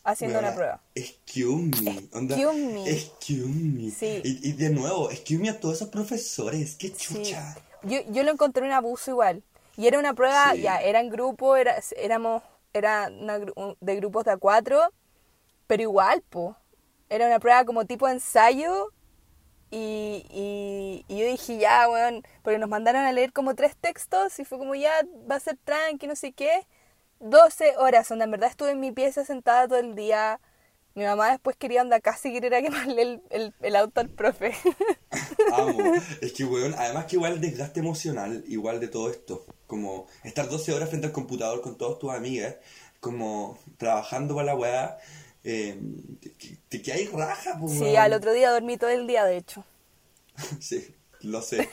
haciendo 0.06 0.38
una 0.38 0.54
prueba. 0.54 0.80
Excuse 0.94 1.82
me. 1.82 2.08
onda, 2.12 2.36
Excuse 2.36 2.56
me. 2.72 2.90
Excuse 2.90 3.46
me. 3.48 3.90
Sí. 3.90 4.20
Y, 4.24 4.48
y 4.48 4.52
de 4.52 4.70
nuevo, 4.70 5.10
excuse 5.10 5.40
me 5.40 5.50
a 5.50 5.60
todos 5.60 5.76
esos 5.76 5.88
profesores. 5.88 6.76
Qué 6.76 6.88
Sí. 6.88 6.94
chucha. 7.14 7.56
Yo, 7.82 7.98
yo 8.10 8.22
lo 8.22 8.32
encontré 8.32 8.64
un 8.64 8.72
abuso 8.72 9.10
igual. 9.10 9.42
Y 9.76 9.86
era 9.86 9.98
una 9.98 10.14
prueba, 10.14 10.52
Sí. 10.54 10.62
ya, 10.62 10.80
era 10.80 11.00
en 11.00 11.10
grupo, 11.10 11.56
era, 11.56 11.76
éramos, 11.96 12.42
era 12.72 13.10
una 13.20 13.38
un- 13.56 13.76
de 13.80 13.96
grupos 13.96 14.24
de 14.24 14.30
a 14.32 14.36
cuatro, 14.38 14.80
pero 15.66 15.82
igual, 15.82 16.22
po. 16.28 16.56
Era 17.08 17.26
una 17.26 17.38
prueba 17.38 17.64
como 17.64 17.84
tipo 17.84 18.08
ensayo. 18.08 18.90
Y, 19.70 20.24
y, 20.30 21.04
y 21.08 21.18
yo 21.18 21.26
dije, 21.26 21.58
ya, 21.58 21.88
weón, 21.88 22.22
porque 22.42 22.58
nos 22.58 22.68
mandaron 22.68 23.02
a 23.04 23.12
leer 23.12 23.32
como 23.32 23.54
tres 23.56 23.76
textos 23.76 24.38
y 24.38 24.44
fue 24.44 24.58
como, 24.58 24.74
ya, 24.76 24.92
va 25.30 25.34
a 25.36 25.40
ser 25.40 25.58
tranqui, 25.64 26.06
no 26.06 26.14
sé 26.16 26.32
qué. 26.32 26.66
12 27.20 27.76
horas, 27.78 28.08
donde 28.08 28.24
en 28.24 28.30
verdad 28.30 28.50
estuve 28.50 28.70
en 28.70 28.80
mi 28.80 28.92
pieza 28.92 29.24
sentada 29.24 29.66
todo 29.68 29.78
el 29.78 29.94
día. 29.94 30.40
Mi 30.94 31.04
mamá 31.04 31.30
después 31.30 31.56
quería 31.56 31.82
andar 31.82 32.00
casi 32.00 32.32
quería 32.32 32.62
quemarle 32.62 33.02
el, 33.02 33.22
el, 33.30 33.54
el 33.60 33.76
auto 33.76 34.00
al 34.00 34.08
profe. 34.08 34.54
Amo. 35.52 35.94
es 36.20 36.32
que, 36.32 36.44
weón, 36.44 36.74
además 36.78 37.06
que 37.06 37.16
igual 37.16 37.34
el 37.34 37.40
desgaste 37.40 37.80
emocional, 37.80 38.44
igual 38.48 38.80
de 38.80 38.88
todo 38.88 39.10
esto. 39.10 39.44
Como 39.66 40.06
estar 40.24 40.48
12 40.48 40.72
horas 40.72 40.88
frente 40.88 41.06
al 41.06 41.12
computador 41.12 41.60
con 41.60 41.76
todas 41.76 41.98
tus 41.98 42.10
amigas, 42.12 42.56
como 43.00 43.58
trabajando 43.76 44.34
para 44.34 44.46
la 44.46 44.56
weá. 44.56 44.98
Eh, 45.44 45.78
te, 46.20 46.30
te 46.68 46.82
quedas 46.82 47.12
raja, 47.12 47.56
pues, 47.60 47.78
Sí, 47.78 47.94
al 47.94 48.12
otro 48.12 48.32
día 48.32 48.50
dormí 48.50 48.76
todo 48.78 48.90
el 48.90 49.06
día, 49.06 49.24
de 49.24 49.36
hecho. 49.36 49.64
Sí, 50.60 50.94
lo 51.22 51.42
sé. 51.42 51.68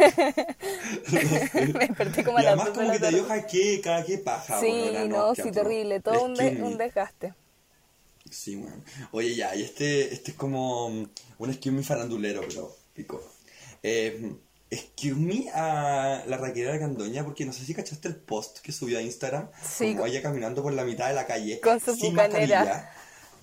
Me 1.53 1.88
desperté 1.88 2.23
como 2.23 2.38
a 2.38 2.41
y 2.41 2.45
las 2.45 2.53
además 2.53 2.67
de 2.67 2.73
como 2.73 2.91
que 2.91 2.99
te 2.99 3.10
dio 3.10 3.25
jaqueca, 3.25 4.03
qué 4.06 4.17
paja, 4.17 4.60
Sí, 4.60 4.93
no, 5.08 5.36
sí, 5.36 5.51
terrible. 5.51 5.99
Todo 5.99 6.25
un, 6.25 6.36
de- 6.36 6.75
desgaste. 6.77 7.34
Sí, 8.29 8.56
weón. 8.56 8.84
Oye, 9.12 9.36
ya, 9.36 9.56
y 9.56 9.62
este, 9.63 10.13
este 10.13 10.32
es 10.32 10.38
como 10.38 10.89
mm, 10.89 11.10
un 11.39 11.49
excuse 11.49 11.75
me 11.75 11.84
farandulero, 11.84 12.41
pero 12.47 12.75
pico. 12.93 13.21
Eh, 13.84 14.34
excuse 14.69 15.15
me 15.19 15.49
a 15.53 16.23
la 16.25 16.38
Raquel 16.38 16.79
Candoña, 16.79 17.23
porque 17.23 17.45
no 17.45 17.53
sé 17.53 17.65
si 17.65 17.75
cachaste 17.75 18.08
el 18.08 18.15
post 18.15 18.60
que 18.60 18.71
subió 18.71 18.97
a 18.97 19.01
Instagram. 19.01 19.49
Sí. 19.62 19.93
Como 19.93 20.08
ella 20.08 20.21
caminando 20.21 20.63
por 20.63 20.73
la 20.73 20.84
mitad 20.84 21.10
de 21.10 21.13
la 21.13 21.27
calle. 21.27 21.60
Con 21.60 21.79
su 21.79 21.95
sin 21.95 22.15
mascarilla, 22.15 22.91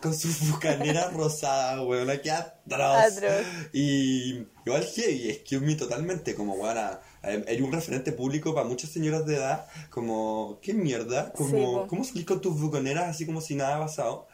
Con 0.01 0.15
su 0.15 0.29
bucanera 0.53 1.11
rosada, 1.11 1.83
weón. 1.83 2.11
Qué 2.23 2.31
atroz. 2.31 2.97
Atroz. 3.19 3.47
Y 3.73 4.47
igual 4.65 4.85
heavy, 4.85 5.31
excuse 5.31 5.61
me 5.65 5.75
totalmente. 5.75 6.35
Como, 6.35 6.55
weón, 6.55 6.79
hay 7.23 7.61
un 7.61 7.71
referente 7.73 8.13
público 8.13 8.55
para 8.55 8.67
muchas 8.67 8.91
señoras 8.91 9.27
de 9.27 9.37
edad. 9.37 9.67
Como, 9.91 10.59
¿qué 10.63 10.73
mierda? 10.75 11.33
Como, 11.33 11.83
Sí. 11.83 11.89
¿cómo 11.89 12.05
salís 12.05 12.25
con 12.25 12.41
tus 12.41 12.59
bucaneras 12.61 13.09
así 13.09 13.27
como 13.27 13.41
si 13.41 13.55
nada 13.55 13.77
ha 13.77 13.81
pasado? 13.81 14.27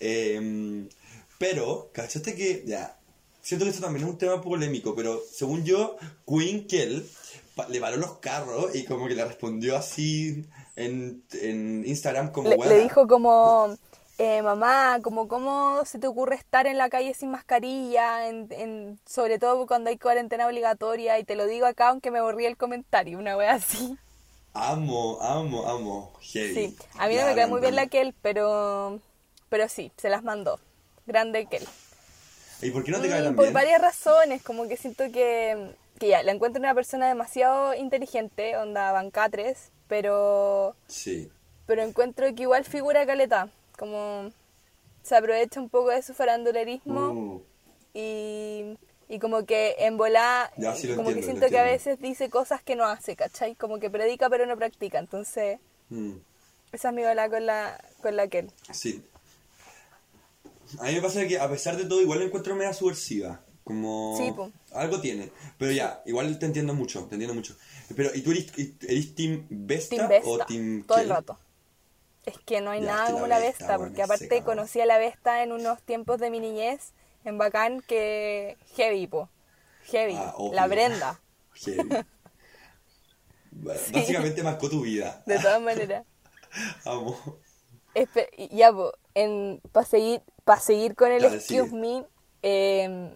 Eh, 0.00 0.88
pero, 1.38 1.90
¿cachaste 1.92 2.34
que, 2.34 2.64
ya, 2.66 2.96
siento 3.40 3.64
que 3.64 3.70
esto 3.70 3.82
también 3.82 4.04
es 4.06 4.10
un 4.12 4.18
tema 4.18 4.40
polémico, 4.40 4.94
pero 4.94 5.20
según 5.32 5.64
yo, 5.64 5.96
Queen 6.26 6.66
Kell 6.66 7.04
le 7.68 7.80
paró 7.80 7.96
los 7.96 8.18
carros 8.18 8.74
y 8.74 8.84
como 8.84 9.06
que 9.08 9.14
le 9.14 9.24
respondió 9.24 9.76
así 9.76 10.44
en, 10.76 11.22
en 11.32 11.84
Instagram 11.86 12.30
como, 12.32 12.48
Le, 12.48 12.56
"Weona, 12.56 12.74
le 12.76 12.82
dijo 12.84 13.06
como, 13.08 13.76
eh, 14.18 14.42
mamá, 14.42 15.00
como 15.02 15.26
cómo 15.28 15.84
se 15.84 15.98
te 15.98 16.06
ocurre 16.06 16.36
estar 16.36 16.66
en 16.66 16.78
la 16.78 16.88
calle 16.90 17.14
sin 17.14 17.30
mascarilla, 17.30 18.28
en, 18.28 18.46
en- 18.50 18.98
sobre 19.06 19.38
todo 19.38 19.66
cuando 19.66 19.90
hay 19.90 19.98
cuarentena 19.98 20.46
obligatoria, 20.46 21.18
y 21.18 21.24
te 21.24 21.34
lo 21.36 21.46
digo 21.46 21.66
acá 21.66 21.88
aunque 21.88 22.10
me 22.10 22.20
borrí 22.20 22.46
el 22.46 22.56
comentario, 22.56 23.18
una 23.18 23.36
wea 23.36 23.52
así. 23.54 23.96
Amo, 24.54 25.18
amo, 25.22 25.66
amo, 25.66 26.12
heavy. 26.20 26.54
Sí, 26.54 26.76
a 26.98 27.08
mí 27.08 27.14
no 27.16 27.24
me 27.26 27.34
cae 27.34 27.46
muy 27.46 27.60
bien 27.60 27.74
la 27.74 27.86
Kel, 27.86 28.14
pero, 28.20 29.00
pero 29.48 29.68
sí, 29.68 29.90
se 29.96 30.10
las 30.10 30.22
mandó. 30.22 30.60
Grande 31.06 31.46
Kel. 31.46 31.66
¿Y 32.60 32.70
por 32.70 32.84
qué 32.84 32.90
no 32.92 33.00
te 33.00 33.08
cae 33.08 33.22
Mm, 33.22 33.24
tan 33.24 33.34
por 33.34 33.44
bien? 33.44 33.54
varias 33.54 33.80
razones, 33.80 34.42
como 34.42 34.68
que 34.68 34.76
siento 34.76 35.04
que, 35.10 35.74
que 35.98 36.08
ya, 36.08 36.22
la 36.22 36.32
encuentro 36.32 36.60
una 36.60 36.74
persona 36.74 37.08
demasiado 37.08 37.74
inteligente, 37.74 38.56
onda 38.58 38.92
bancatres, 38.92 39.70
pero, 39.88 40.76
Sí. 40.86 41.30
pero 41.66 41.82
encuentro 41.82 42.26
que 42.34 42.42
igual 42.42 42.64
figura 42.64 43.06
caleta, 43.06 43.48
como 43.78 44.30
se 45.02 45.16
aprovecha 45.16 45.60
un 45.60 45.68
poco 45.68 45.90
de 45.90 46.02
su 46.02 46.14
farandulerismo 46.14 47.12
Uh, 47.12 47.42
y, 47.94 48.78
y 49.08 49.18
como 49.18 49.44
que 49.44 49.76
en 49.78 49.96
volá, 49.96 50.50
Ya, 50.56 50.74
sí 50.74 50.86
lo 50.86 50.96
como 50.96 51.08
que 51.08 51.16
entiendo, 51.16 51.40
siento 51.40 51.54
que 51.54 51.58
a 51.58 51.64
veces 51.64 52.00
dice 52.00 52.30
cosas 52.30 52.62
que 52.62 52.76
no 52.76 52.84
hace, 52.84 53.16
¿cachai? 53.16 53.54
Como 53.54 53.78
que 53.78 53.90
predica 53.90 54.30
pero 54.30 54.46
no 54.46 54.56
practica, 54.56 54.98
entonces 54.98 55.58
mm, 55.90 56.12
esa 56.72 56.88
es 56.88 56.94
mi 56.94 57.02
volá 57.02 57.28
con 57.28 57.44
la, 57.44 57.82
con 58.00 58.16
la 58.16 58.28
Kel. 58.28 58.50
sí. 58.72 59.02
A 60.78 60.84
mí 60.84 60.94
me 60.94 61.02
pasa 61.02 61.26
que 61.26 61.38
a 61.38 61.50
pesar 61.50 61.76
de 61.76 61.84
todo 61.84 62.00
igual 62.00 62.20
la 62.20 62.24
encuentro 62.24 62.54
media 62.56 62.72
subversiva. 62.72 63.42
Como... 63.62 64.16
Sí. 64.16 64.32
Algo 64.72 65.00
tiene. 65.00 65.30
Pero 65.58 65.70
ya, 65.70 66.02
igual 66.06 66.38
te 66.38 66.46
entiendo 66.46 66.74
mucho, 66.74 67.04
te 67.04 67.14
entiendo 67.14 67.34
mucho. 67.34 67.56
Pero, 67.94 68.10
¿y 68.14 68.22
tú 68.22 68.30
eres, 68.30 68.46
eres 68.56 69.14
Team 69.14 69.46
Vesta, 69.50 69.96
Team 69.96 70.06
o 70.06 70.08
Vesta, 70.08 70.46
Team 70.46 70.84
todo 70.86 70.98
el 70.98 71.08
rato. 71.08 71.38
Es 72.24 72.38
que 72.38 72.60
no 72.60 72.70
hay 72.70 72.80
Ya, 72.80 72.86
nada 72.86 73.12
como 73.12 73.26
la 73.26 73.38
Vesta, 73.38 73.66
Vesta, 73.66 73.78
porque 73.78 74.02
aparte 74.02 74.42
conocí 74.42 74.80
a 74.80 74.86
la 74.86 74.98
Vesta 74.98 75.42
en 75.42 75.52
unos 75.52 75.82
tiempos 75.82 76.18
de 76.18 76.30
mi 76.30 76.40
niñez 76.40 76.92
en 77.24 77.38
Bacán 77.38 77.80
que 77.82 78.56
heavy, 78.76 79.06
po. 79.06 79.28
Heavy. 79.84 80.14
Ah, 80.16 80.34
la 80.52 80.66
Brenda, 80.68 81.20
Heavy. 81.54 81.88
Bueno, 83.50 83.80
Básicamente 83.92 84.42
marcó 84.42 84.70
tu 84.70 84.82
vida. 84.82 85.22
de 85.26 85.38
todas 85.38 85.60
maneras. 85.60 86.04
Y 88.38 88.56
ya, 88.56 88.72
po, 88.72 88.94
en, 89.14 89.60
para 89.70 89.84
seguir, 89.84 90.22
pa 90.44 90.58
seguir 90.58 90.94
con 90.94 91.12
el 91.12 91.22
Dale, 91.22 91.36
Excuse. 91.36 91.74
Me, 91.74 92.06
eh, 92.42 93.14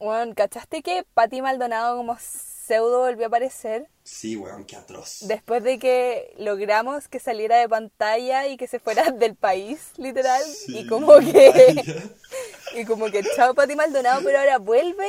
bueno, 0.00 0.34
¿cachaste 0.34 0.82
que 0.82 1.04
Pati 1.14 1.42
Maldonado 1.42 1.96
como 1.96 2.16
pseudo 2.18 3.00
volvió 3.00 3.26
a 3.26 3.28
aparecer? 3.28 3.88
Sí, 4.02 4.36
weón, 4.36 4.64
qué 4.64 4.76
atroz. 4.76 5.18
Después 5.22 5.62
de 5.62 5.78
que 5.78 6.34
logramos 6.38 7.08
que 7.08 7.20
saliera 7.20 7.58
de 7.58 7.68
pantalla 7.68 8.46
y 8.48 8.56
que 8.56 8.66
se 8.66 8.78
fuera 8.80 9.10
del 9.12 9.34
país, 9.36 9.92
literal, 9.96 10.42
Sí. 10.42 10.78
y 10.80 10.86
como 10.86 11.18
que 11.18 11.84
y 12.74 12.84
como 12.84 13.06
que 13.06 13.22
chao 13.36 13.54
Pati 13.54 13.76
Maldonado, 13.76 14.20
pero 14.24 14.38
ahora 14.38 14.58
vuelve 14.58 15.08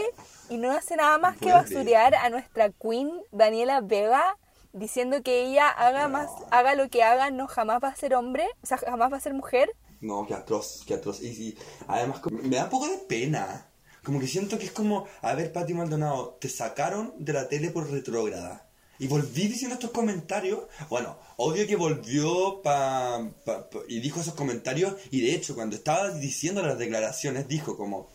y 0.49 0.57
no 0.57 0.71
hace 0.71 0.95
nada 0.95 1.17
más 1.17 1.37
que 1.37 1.45
Vuelve. 1.45 1.61
basurear 1.61 2.15
a 2.15 2.29
nuestra 2.29 2.69
queen 2.71 3.11
Daniela 3.31 3.81
Vega 3.81 4.37
diciendo 4.73 5.21
que 5.23 5.43
ella 5.43 5.69
haga 5.69 6.07
más 6.07 6.29
haga 6.49 6.75
lo 6.75 6.89
que 6.89 7.03
haga, 7.03 7.29
no 7.31 7.47
jamás 7.47 7.79
va 7.83 7.89
a 7.89 7.95
ser 7.95 8.15
hombre, 8.15 8.47
o 8.63 8.65
sea, 8.65 8.77
jamás 8.77 9.11
va 9.11 9.17
a 9.17 9.21
ser 9.21 9.33
mujer. 9.33 9.71
No, 10.01 10.25
qué 10.25 10.33
atroz, 10.33 10.83
qué 10.87 10.95
atroz. 10.95 11.21
Y, 11.21 11.27
y 11.27 11.57
además 11.87 12.21
me 12.31 12.55
da 12.55 12.63
un 12.63 12.69
poco 12.71 12.87
de 12.87 12.97
pena. 12.99 13.67
Como 14.03 14.19
que 14.19 14.27
siento 14.27 14.57
que 14.57 14.65
es 14.65 14.71
como, 14.71 15.05
a 15.21 15.33
ver, 15.35 15.51
Pati 15.51 15.73
Maldonado, 15.73 16.37
te 16.41 16.49
sacaron 16.49 17.13
de 17.19 17.33
la 17.33 17.47
tele 17.47 17.69
por 17.69 17.89
retrógrada. 17.89 18.67
Y 18.97 19.07
volví 19.07 19.47
diciendo 19.47 19.75
estos 19.75 19.91
comentarios. 19.91 20.59
Bueno, 20.89 21.17
obvio 21.37 21.65
que 21.67 21.75
volvió 21.75 22.61
pa, 22.61 23.27
pa- 23.45 23.69
pa- 23.69 23.79
y 23.87 23.99
dijo 23.99 24.19
esos 24.21 24.35
comentarios. 24.35 24.93
Y 25.11 25.21
de 25.21 25.33
hecho, 25.33 25.55
cuando 25.55 25.75
estaba 25.75 26.09
diciendo 26.11 26.61
las 26.61 26.77
declaraciones, 26.77 27.47
dijo 27.47 27.77
como, 27.77 28.09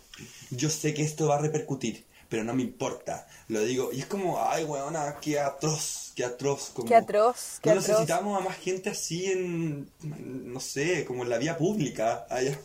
yo 0.50 0.70
sé 0.70 0.94
que 0.94 1.02
esto 1.02 1.26
va 1.28 1.36
a 1.36 1.40
repercutir, 1.40 2.04
pero 2.28 2.44
no 2.44 2.54
me 2.54 2.62
importa. 2.62 3.26
Lo 3.48 3.60
digo, 3.62 3.90
y 3.92 4.00
es 4.00 4.06
como, 4.06 4.40
ay, 4.42 4.62
weona, 4.64 5.16
qué 5.20 5.40
atroz, 5.40 6.12
qué 6.14 6.24
atroz. 6.24 6.70
Como, 6.72 6.86
Qué 6.88 6.94
atroz, 6.94 7.58
qué 7.62 7.70
no 7.70 7.80
atroz. 7.80 7.88
necesitamos 7.88 8.40
a 8.40 8.44
más 8.44 8.56
gente 8.56 8.90
así 8.90 9.26
en, 9.26 9.90
no 10.02 10.60
sé, 10.60 11.04
como 11.04 11.24
en 11.24 11.30
la 11.30 11.38
vía 11.38 11.56
pública. 11.58 12.26
allá. 12.30 12.56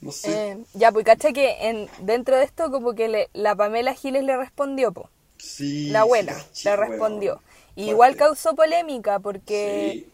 No 0.00 0.12
sé. 0.12 0.50
Eh, 0.52 0.58
ya, 0.74 0.92
pues 0.92 1.04
cacha 1.04 1.32
que 1.32 1.68
en, 1.68 1.88
dentro 2.00 2.36
de 2.36 2.44
esto 2.44 2.70
como 2.70 2.94
que 2.94 3.08
le- 3.08 3.28
la 3.32 3.54
Pamela 3.56 3.94
Giles 3.94 4.24
le 4.24 4.36
respondió, 4.36 4.92
po. 4.92 5.08
sí, 5.38 5.88
La 5.90 6.00
abuela 6.00 6.34
sí, 6.52 6.68
le 6.68 6.76
respondió. 6.76 7.42
Y 7.74 7.90
igual 7.90 8.16
causó 8.16 8.54
polémica 8.54 9.18
porque... 9.18 10.04
Sí. 10.04 10.12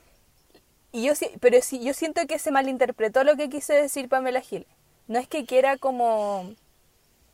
Y 0.94 1.04
yo, 1.06 1.14
sí- 1.14 1.30
pero 1.40 1.60
sí, 1.62 1.82
yo 1.82 1.94
siento 1.94 2.26
que 2.26 2.38
se 2.38 2.50
malinterpretó 2.50 3.24
lo 3.24 3.36
que 3.36 3.48
quiso 3.48 3.72
decir 3.72 4.08
Pamela 4.08 4.40
Giles. 4.40 4.66
No 5.08 5.18
es 5.18 5.26
que 5.28 5.46
quiera 5.46 5.76
como... 5.78 6.54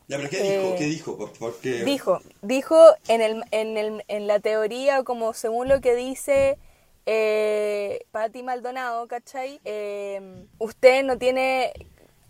Ya, 0.06 0.16
pero 0.16 0.30
¿qué 0.30 0.38
Eh, 0.40 0.58
dijo? 0.58 0.76
¿Qué 0.76 0.84
dijo? 0.84 1.16
Por- 1.18 1.32
Porque... 1.32 1.84
Dijo, 1.84 2.20
dijo 2.42 2.76
en, 3.08 3.20
el, 3.20 3.44
en, 3.50 3.76
el, 3.76 4.04
en 4.08 4.26
la 4.26 4.38
teoría, 4.40 5.02
como 5.02 5.34
según 5.34 5.68
lo 5.68 5.80
que 5.80 5.94
dice 5.96 6.56
eh, 7.04 8.04
Patti 8.11 8.42
Maldonado, 8.42 9.06
¿cachai? 9.08 9.61
Eh, 9.64 10.44
usted 10.58 11.02
no 11.04 11.18
tiene... 11.18 11.72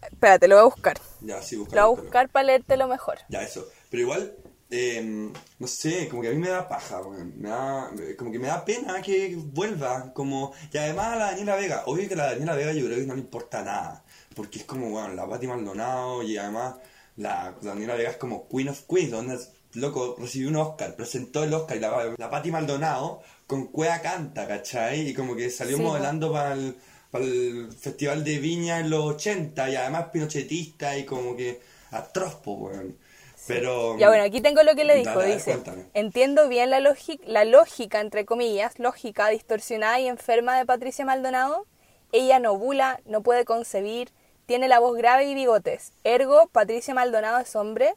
Espérate, 0.03 0.49
lo 0.49 0.57
voy 0.57 0.63
a 0.63 0.75
buscar. 0.75 1.01
Ya, 1.21 1.43
sí, 1.43 1.57
Lo 1.57 1.65
voy 1.65 1.79
a 1.79 1.85
buscar 1.87 2.29
para 2.29 2.45
leértelo 2.45 2.87
mejor. 2.89 3.19
Ya, 3.29 3.43
eso. 3.43 3.67
Pero 3.91 4.03
igual, 4.03 4.37
eh, 4.71 5.31
no 5.59 5.67
sé, 5.67 6.09
como 6.09 6.23
que 6.23 6.29
a 6.29 6.33
mí 6.33 6.39
me 6.39 6.49
da 6.49 6.69
paja. 6.69 7.01
Me 7.37 7.49
da, 7.49 7.91
como 8.17 8.31
que 8.31 8.39
me 8.39 8.49
da 8.49 8.65
pena 8.65 9.03
que 9.03 9.37
vuelva. 9.37 10.13
Como, 10.13 10.53
y 10.73 10.79
además 10.79 11.07
a 11.09 11.17
la 11.17 11.25
Daniela 11.27 11.57
Vega, 11.57 11.83
obvio 11.87 12.09
que 12.09 12.15
a 12.15 12.19
la 12.19 12.27
Daniela 12.33 12.55
Vega 12.55 12.73
yo 12.73 12.87
creo 12.87 12.99
que 12.99 13.07
no 13.07 13.15
le 13.15 13.21
importa 13.21 13.63
nada. 13.63 14.05
Porque 14.35 14.61
es 14.61 14.65
como, 14.65 14.91
bueno, 14.91 15.15
la 15.15 15.29
Patti 15.29 15.47
Maldonado 15.47 16.23
y 16.23 16.37
además 16.37 16.77
la, 17.17 17.57
la 17.61 17.71
Daniela 17.71 17.95
Vega 17.95 18.11
es 18.11 18.17
como 18.17 18.49
Queen 18.49 18.69
of 18.69 18.83
Queens, 18.89 19.11
donde 19.11 19.35
es, 19.35 19.51
loco, 19.75 20.17
recibió 20.19 20.49
un 20.49 20.57
Oscar, 20.57 20.95
presentó 20.95 21.43
el 21.43 21.53
Oscar 21.53 21.77
y 21.77 21.81
la, 21.81 22.15
la 22.17 22.31
Patti 22.31 22.51
Maldonado 22.51 23.23
con 23.47 23.67
Cuea 23.69 24.01
canta, 24.01 24.47
¿cachai? 24.47 25.09
Y 25.09 25.15
como 25.15 25.35
que 25.35 25.51
salió 25.51 25.79
Sí, 25.79 25.83
modelando 25.83 26.31
para 26.31 26.53
el, 26.53 26.77
el 27.13 27.73
Festival 27.73 28.25
de 28.25 28.39
Viña 28.39 28.81
en 28.81 28.91
los 28.91 29.05
80 29.05 29.71
y 29.71 29.77
además 29.77 30.07
pinochetista 30.13 30.97
y 30.99 31.05
como 31.05 31.35
que 31.37 31.61
atroz, 31.91 32.41
weón. 32.45 32.99
Pero... 33.47 33.97
Ya 33.99 34.09
bueno, 34.09 34.25
aquí 34.25 34.41
tengo 34.41 34.63
lo 34.63 34.75
que 34.75 34.85
le 34.85 34.97
dijo. 34.97 35.23
Dice, 35.23 35.53
cuéntame. 35.53 35.87
entiendo 35.95 36.49
bien 36.49 36.69
la, 36.71 36.81
lógica, 36.81 37.25
la 37.27 37.45
lógica, 37.45 38.01
entre 38.01 38.27
comillas, 38.27 38.79
lógica 38.79 39.29
distorsionada 39.29 39.99
y 40.01 40.07
enferma 40.07 40.59
de 40.59 40.67
Patricia 40.67 41.05
Maldonado. 41.05 41.67
Ella 42.13 42.41
no 42.41 42.59
bula, 42.59 43.01
no 43.07 43.23
puede 43.23 43.45
concebir, 43.45 44.11
tiene 44.47 44.69
la 44.69 44.81
voz 44.81 44.97
grave 44.97 45.27
y 45.27 45.35
bigotes. 45.35 45.93
Ergo, 46.05 46.49
Patricia 46.49 46.95
Maldonado 46.95 47.39
es 47.39 47.57
hombre. 47.57 47.95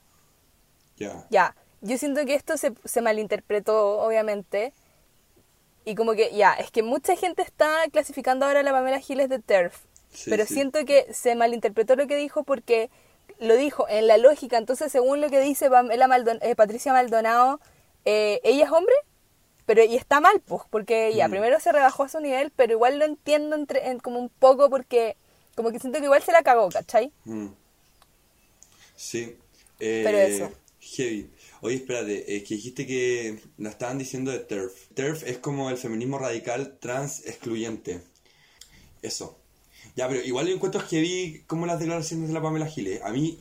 Ya. 0.98 1.26
Ya, 1.30 1.56
yo 1.82 1.98
siento 1.98 2.26
que 2.26 2.36
esto 2.36 2.56
se, 2.58 2.74
se 2.86 3.02
malinterpretó, 3.02 4.00
obviamente. 4.00 4.74
Y 5.86 5.96
como 5.96 6.14
que, 6.14 6.32
ya, 6.36 6.54
es 6.54 6.70
que 6.72 6.84
mucha 6.84 7.16
gente 7.16 7.42
está 7.42 7.84
clasificando 7.92 8.46
ahora 8.46 8.60
a 8.60 8.64
la 8.64 8.72
Pamela 8.72 9.00
Giles 9.00 9.30
de 9.30 9.40
TERF. 9.40 9.76
Sí, 10.14 10.30
pero 10.30 10.46
sí. 10.46 10.54
siento 10.56 10.86
que 10.86 11.12
se 11.14 11.36
malinterpretó 11.36 11.96
lo 11.96 12.06
que 12.08 12.16
dijo 12.18 12.44
porque 12.44 12.90
lo 13.40 13.56
dijo 13.56 13.88
en 13.90 14.08
la 14.08 14.18
lógica. 14.18 14.58
Entonces, 14.58 14.92
según 14.92 15.22
lo 15.22 15.30
que 15.30 15.40
dice 15.40 15.70
Pamela 15.70 16.08
Maldon- 16.08 16.40
eh, 16.42 16.56
Patricia 16.56 16.92
Maldonado, 16.94 17.60
eh, 18.06 18.40
ella 18.44 18.66
es 18.66 18.72
hombre, 18.72 18.94
pero 19.66 19.84
y 19.84 19.96
está 19.96 20.20
mal, 20.20 20.40
pues, 20.42 20.64
porque 20.70 21.14
ya, 21.16 21.28
Mm. 21.28 21.32
primero 21.32 21.60
se 21.60 21.72
rebajó 21.72 22.04
a 22.04 22.10
su 22.10 22.20
nivel, 22.20 22.52
pero 22.56 22.74
igual 22.74 23.00
lo 23.00 23.06
entiendo 23.06 23.56
entre, 23.56 23.88
en- 23.90 24.00
como 24.00 24.20
un 24.20 24.30
poco 24.30 24.70
porque 24.70 25.16
como 25.56 25.72
que 25.72 25.80
siento 25.80 26.00
que 26.00 26.06
igual 26.06 26.22
se 26.24 26.32
la 26.32 26.44
cagó, 26.44 26.70
¿cachai? 26.70 27.12
Mm. 27.26 27.48
Sí. 28.96 29.38
Eh, 29.80 30.02
Pero 30.04 30.18
eso. 30.18 30.52
Heavy. 30.80 31.30
Oye, 31.62 31.76
espérate, 31.76 32.36
es 32.36 32.44
que 32.44 32.56
dijiste 32.56 32.88
que 32.88 33.40
la 33.58 33.70
estaban 33.70 33.98
diciendo 34.00 34.32
de 34.32 34.40
TERF. 34.40 34.88
TERF 34.96 35.24
es 35.24 35.38
como 35.38 35.70
el 35.70 35.78
feminismo 35.78 36.18
radical 36.18 36.78
trans 36.80 37.26
excluyente. 37.28 38.02
Eso. 39.02 39.40
Ya, 39.96 40.08
pero 40.08 40.22
igual 40.22 40.48
yo 40.48 40.56
encuentro 40.56 40.82
heavy 40.82 41.44
como 41.48 41.66
las 41.66 41.80
declaraciones 41.80 42.28
de 42.28 42.34
la 42.34 42.42
Pamela 42.42 42.66
Giles. 42.68 43.02
A 43.04 43.12
mí, 43.12 43.40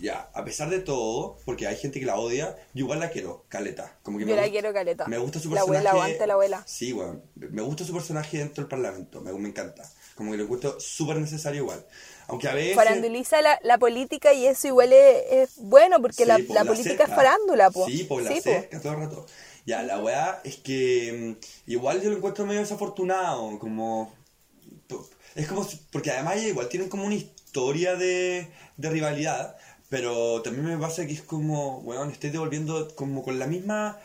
ya, 0.00 0.30
a 0.34 0.44
pesar 0.44 0.70
de 0.70 0.80
todo, 0.80 1.38
porque 1.44 1.66
hay 1.66 1.76
gente 1.76 2.00
que 2.00 2.06
la 2.06 2.16
odia, 2.18 2.56
yo 2.74 2.84
igual 2.84 2.98
la 3.00 3.10
quiero, 3.10 3.44
caleta. 3.48 3.98
Como 4.02 4.18
que 4.18 4.22
Yo 4.24 4.30
me 4.30 4.34
la 4.36 4.42
gusta- 4.42 4.52
quiero 4.52 4.72
caleta. 4.72 5.06
Me 5.06 5.18
gusta 5.18 5.38
su 5.38 5.48
La 5.50 5.56
personaje. 5.56 5.78
abuela, 5.88 5.90
aguante 5.90 6.26
la 6.26 6.32
abuela. 6.34 6.64
Sí, 6.66 6.92
weón. 6.92 7.22
Me 7.36 7.62
gusta 7.62 7.84
su 7.84 7.92
personaje 7.92 8.38
dentro 8.38 8.62
del 8.64 8.68
parlamento. 8.68 9.20
Me, 9.20 9.32
me 9.32 9.48
encanta. 9.48 9.88
Como 10.14 10.32
que 10.32 10.36
lo 10.38 10.44
encuentro 10.44 10.80
súper 10.80 11.16
necesario 11.18 11.62
igual. 11.62 11.86
Aunque 12.32 12.48
a 12.48 12.54
veces... 12.54 12.74
Faranduliza 12.74 13.40
la, 13.42 13.58
la 13.62 13.78
política 13.78 14.32
y 14.32 14.46
eso 14.46 14.66
igual 14.66 14.92
es, 14.92 15.22
es 15.30 15.50
bueno 15.58 16.00
porque 16.00 16.24
Sí, 16.24 16.24
la, 16.24 16.38
po, 16.38 16.54
la 16.54 16.64
política 16.64 16.88
cerca. 16.90 17.04
es 17.04 17.14
farándula, 17.14 17.70
po. 17.70 17.86
Sí, 17.86 18.04
pues 18.04 18.24
la 18.24 18.30
Sí, 18.32 18.36
po. 18.38 18.42
cerca 18.42 18.80
todo 18.80 18.92
el 18.94 18.98
rato. 19.00 19.26
Ya, 19.64 19.82
la 19.82 19.98
weá 20.00 20.40
es 20.42 20.56
que 20.56 21.36
mm, 21.38 21.70
igual 21.70 22.02
yo 22.02 22.10
lo 22.10 22.16
encuentro 22.16 22.44
medio 22.46 22.60
desafortunado, 22.60 23.58
como... 23.58 24.12
Es 25.34 25.46
como... 25.46 25.66
Porque 25.92 26.10
además 26.10 26.42
igual 26.42 26.68
tienen 26.68 26.88
como 26.88 27.04
una 27.04 27.14
historia 27.14 27.96
de, 27.96 28.48
de 28.76 28.90
rivalidad, 28.90 29.56
pero 29.88 30.42
también 30.42 30.64
me 30.66 30.78
pasa 30.78 31.06
que 31.06 31.12
es 31.12 31.22
como, 31.22 31.78
weón, 31.80 32.10
estoy 32.10 32.30
devolviendo 32.30 32.94
como 32.96 33.22
con 33.22 33.38
la 33.38 33.46
misma... 33.46 33.98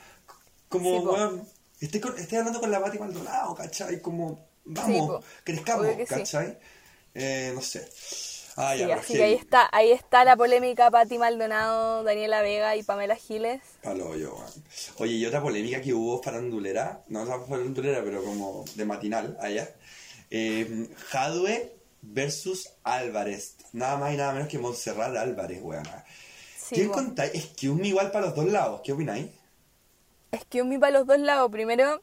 Como, 0.69 0.99
Sí, 0.99 1.05
po. 1.05 1.13
weón, 1.13 1.47
estoy, 1.79 1.99
con- 2.01 2.17
estoy 2.19 2.37
hablando 2.39 2.59
con 2.59 2.69
la 2.71 2.81
Pati 2.81 2.99
Maldonado, 2.99 3.55
¿cachai? 3.55 4.01
Como, 4.01 4.45
vamos, 4.65 5.07
po. 5.07 5.23
crezcamos. 5.45 5.87
¿cachai? 6.07 6.57
Eh, 7.19 7.51
no 7.55 7.61
sé. 7.61 7.87
Ah, 8.55 8.75
ya, 8.75 8.95
así 8.95 9.13
que 9.13 9.23
ahí 9.23 9.33
está, 9.33 9.69
ahí 9.71 9.91
está 9.91 10.23
la 10.23 10.35
polémica 10.35 10.89
Patti 10.89 11.17
Maldonado, 11.17 12.03
Daniela 12.03 12.41
Vega 12.41 12.75
y 12.75 12.83
Pamela 12.83 13.15
Giles. 13.15 13.61
Palo 13.83 14.15
yo. 14.15 14.37
Oye, 14.97 15.13
y 15.13 15.25
otra 15.25 15.41
polémica 15.41 15.81
que 15.81 15.93
hubo 15.93 16.21
farandulera, 16.21 17.03
no 17.07 17.25
la 17.25 17.39
farandulera, 17.39 18.03
pero 18.03 18.23
como 18.23 18.65
de 18.75 18.85
matinal 18.85 19.37
allá. 19.41 19.69
Eh, 20.29 20.89
Jadwe 21.09 21.75
versus 22.01 22.69
Álvarez. 22.83 23.57
Nada 23.73 23.97
más 23.97 24.13
y 24.13 24.17
nada 24.17 24.33
menos 24.33 24.47
que 24.47 24.59
Montserrat 24.59 25.15
Álvarez, 25.15 25.59
weón. 25.61 25.83
Sí, 26.57 26.75
¿Qué 26.75 26.85
po. 26.85 26.93
contáis? 26.93 27.33
Es 27.33 27.45
que 27.47 27.69
un 27.69 27.83
igual 27.83 28.11
para 28.11 28.27
los 28.27 28.35
dos 28.35 28.45
lados. 28.45 28.81
¿Qué 28.83 28.91
opináis? 28.91 29.27
Es 30.31 30.45
que 30.45 30.61
un 30.61 30.69
mi 30.69 30.77
para 30.77 30.99
los 30.99 31.07
dos 31.07 31.19
lados. 31.19 31.49
Primero, 31.51 32.01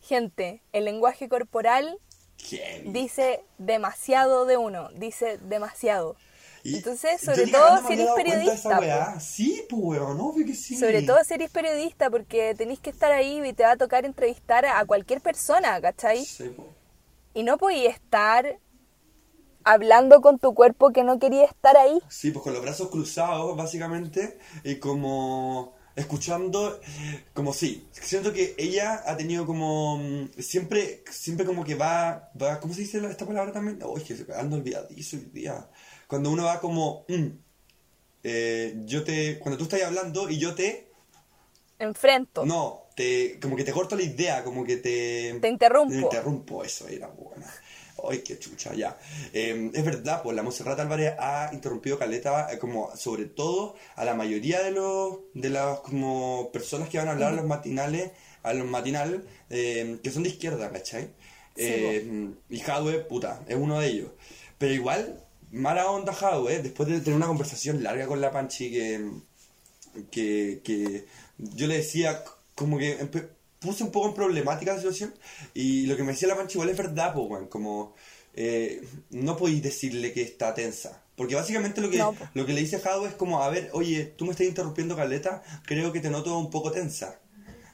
gente, 0.00 0.62
el 0.72 0.84
lenguaje 0.84 1.28
corporal 1.28 1.98
Dice 2.84 3.44
demasiado 3.58 4.44
de 4.46 4.56
uno, 4.56 4.90
dice 4.94 5.38
demasiado. 5.38 6.16
Y 6.62 6.76
Entonces, 6.76 7.20
sobre 7.20 7.46
todo 7.46 7.86
si 7.86 7.92
eres 7.92 8.08
periodista. 8.16 9.20
Sí, 9.20 9.64
pues 9.68 9.82
weón, 9.82 10.20
obvio 10.20 10.44
que 10.44 10.54
sí. 10.54 10.76
Sobre 10.76 11.02
todo 11.02 11.22
si 11.24 11.34
eres 11.34 11.50
periodista, 11.50 12.10
porque 12.10 12.54
tenéis 12.56 12.80
que 12.80 12.90
estar 12.90 13.12
ahí 13.12 13.40
y 13.44 13.52
te 13.52 13.62
va 13.62 13.72
a 13.72 13.76
tocar 13.76 14.04
entrevistar 14.04 14.66
a 14.66 14.84
cualquier 14.84 15.20
persona, 15.20 15.80
¿cachai? 15.80 16.24
Sí, 16.24 16.48
po. 16.48 16.66
Y 17.34 17.44
no 17.44 17.56
podías 17.56 17.94
estar 17.94 18.58
hablando 19.62 20.20
con 20.20 20.38
tu 20.38 20.54
cuerpo 20.54 20.90
que 20.90 21.04
no 21.04 21.18
quería 21.20 21.44
estar 21.44 21.76
ahí. 21.76 22.00
Sí, 22.08 22.32
pues 22.32 22.42
con 22.42 22.52
los 22.52 22.62
brazos 22.62 22.88
cruzados, 22.88 23.56
básicamente, 23.56 24.38
y 24.64 24.76
como 24.76 25.75
escuchando, 25.96 26.78
como 27.32 27.54
sí, 27.54 27.88
siento 27.90 28.32
que 28.32 28.54
ella 28.58 29.02
ha 29.06 29.16
tenido 29.16 29.46
como, 29.46 29.96
mm, 29.96 30.28
siempre, 30.38 31.02
siempre 31.10 31.46
como 31.46 31.64
que 31.64 31.74
va, 31.74 32.30
va 32.40 32.60
¿cómo 32.60 32.74
se 32.74 32.82
dice 32.82 32.98
esta 33.08 33.26
palabra 33.26 33.52
también? 33.52 33.78
Uy, 33.82 34.02
que 34.02 34.14
ando 34.34 34.56
olvidadizo 34.56 35.16
hoy 35.16 35.30
día. 35.32 35.68
Cuando 36.06 36.30
uno 36.30 36.44
va 36.44 36.60
como, 36.60 37.06
mm, 37.08 37.26
eh, 38.22 38.74
yo 38.84 39.02
te, 39.04 39.38
cuando 39.38 39.56
tú 39.56 39.64
estás 39.64 39.82
hablando 39.82 40.28
y 40.28 40.38
yo 40.38 40.54
te, 40.54 40.92
Enfrento. 41.78 42.44
no, 42.44 42.84
te, 42.94 43.40
como 43.40 43.56
que 43.56 43.64
te 43.64 43.72
corto 43.72 43.96
la 43.96 44.02
idea, 44.02 44.44
como 44.44 44.64
que 44.64 44.76
te... 44.76 45.38
Te 45.40 45.48
interrumpo. 45.48 45.94
Te 45.94 46.00
interrumpo, 46.00 46.62
eso 46.62 46.86
era 46.88 47.08
buena. 47.08 47.46
Ay, 48.08 48.18
qué 48.18 48.38
chucha, 48.38 48.74
ya. 48.74 48.98
Eh, 49.32 49.70
es 49.72 49.84
verdad, 49.84 50.22
pues 50.22 50.36
la 50.36 50.42
Monserrat 50.42 50.78
Álvarez 50.78 51.14
ha 51.18 51.50
interrumpido 51.52 51.98
Caleta, 51.98 52.52
eh, 52.52 52.58
como 52.58 52.94
sobre 52.96 53.24
todo 53.26 53.74
a 53.94 54.04
la 54.04 54.14
mayoría 54.14 54.62
de 54.62 54.70
los 54.70 55.18
de 55.34 55.50
las 55.50 55.80
como 55.80 56.50
personas 56.52 56.88
que 56.88 56.98
van 56.98 57.08
a 57.08 57.12
hablar 57.12 57.32
a 57.32 57.36
los 57.36 57.46
matinales, 57.46 58.12
a 58.42 58.52
los 58.52 58.66
matinal, 58.66 59.24
eh, 59.50 59.98
que 60.02 60.10
son 60.10 60.22
de 60.24 60.30
izquierda, 60.30 60.70
¿cachai? 60.70 61.10
Eh, 61.56 62.30
y 62.50 62.58
Jadwe, 62.58 63.00
puta, 63.00 63.42
es 63.48 63.56
uno 63.56 63.80
de 63.80 63.88
ellos. 63.88 64.10
Pero 64.58 64.74
igual, 64.74 65.24
mala 65.50 65.90
onda 65.90 66.12
Jadwe, 66.12 66.62
después 66.62 66.88
de 66.88 67.00
tener 67.00 67.16
una 67.16 67.26
conversación 67.26 67.82
larga 67.82 68.06
con 68.06 68.20
la 68.20 68.30
Panchi 68.30 68.70
que 68.70 69.10
que, 70.10 70.60
que 70.62 71.06
yo 71.38 71.66
le 71.66 71.78
decía 71.78 72.22
como 72.54 72.78
que 72.78 72.98
puse 73.66 73.84
un 73.84 73.90
poco 73.90 74.08
en 74.08 74.14
problemática 74.14 74.72
la 74.72 74.78
situación 74.78 75.14
y 75.54 75.86
lo 75.86 75.96
que 75.96 76.02
me 76.04 76.12
decía 76.12 76.28
la 76.28 76.36
pancha 76.36 76.54
igual 76.54 76.70
es 76.70 76.76
verdad, 76.78 77.12
pues, 77.14 77.48
como 77.48 77.94
eh, 78.34 78.82
no 79.10 79.36
podéis 79.36 79.62
decirle 79.62 80.12
que 80.12 80.22
está 80.22 80.54
tensa. 80.54 81.02
Porque 81.16 81.34
básicamente 81.34 81.80
lo 81.80 81.88
que, 81.90 81.96
No, 81.98 82.14
lo 82.34 82.44
que 82.46 82.52
le 82.52 82.60
dice 82.60 82.78
Jado 82.78 83.06
es 83.06 83.14
como, 83.14 83.42
a 83.42 83.48
ver, 83.48 83.70
oye, 83.72 84.04
tú 84.16 84.24
me 84.26 84.32
estás 84.32 84.46
interrumpiendo, 84.46 84.94
Caleta, 84.96 85.42
creo 85.64 85.90
que 85.92 86.00
te 86.00 86.10
noto 86.10 86.38
un 86.38 86.50
poco 86.50 86.70
tensa. 86.70 87.18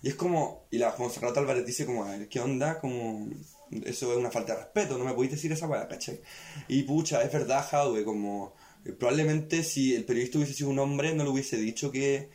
Y 0.02 0.08
es 0.08 0.14
como, 0.14 0.64
y 0.70 0.78
la 0.78 0.94
Monserrat 0.98 1.36
Álvarez 1.36 1.66
dice 1.66 1.84
como, 1.86 2.04
a 2.04 2.10
ver, 2.10 2.28
¿qué 2.28 2.38
onda? 2.40 2.78
Como, 2.80 3.28
eso 3.84 4.12
es 4.12 4.18
una 4.18 4.30
falta 4.30 4.54
de 4.54 4.60
respeto, 4.62 4.96
no 4.98 5.04
me 5.04 5.12
podéis 5.14 5.32
decir 5.32 5.50
esa 5.52 5.66
weá, 5.66 5.88
¿cachai? 5.88 6.20
Y 6.68 6.82
pucha, 6.84 7.22
es 7.22 7.32
verdad, 7.32 7.66
Jadwe, 7.68 8.04
como, 8.04 8.54
Eh, 8.84 8.92
Probablemente 8.92 9.62
si 9.62 9.94
el 9.94 10.04
periodista 10.04 10.38
hubiese 10.38 10.54
sido 10.54 10.70
un 10.70 10.78
hombre 10.80 11.14
no 11.14 11.22
le 11.24 11.30
hubiese 11.30 11.56
dicho 11.56 11.90
que 11.92 12.28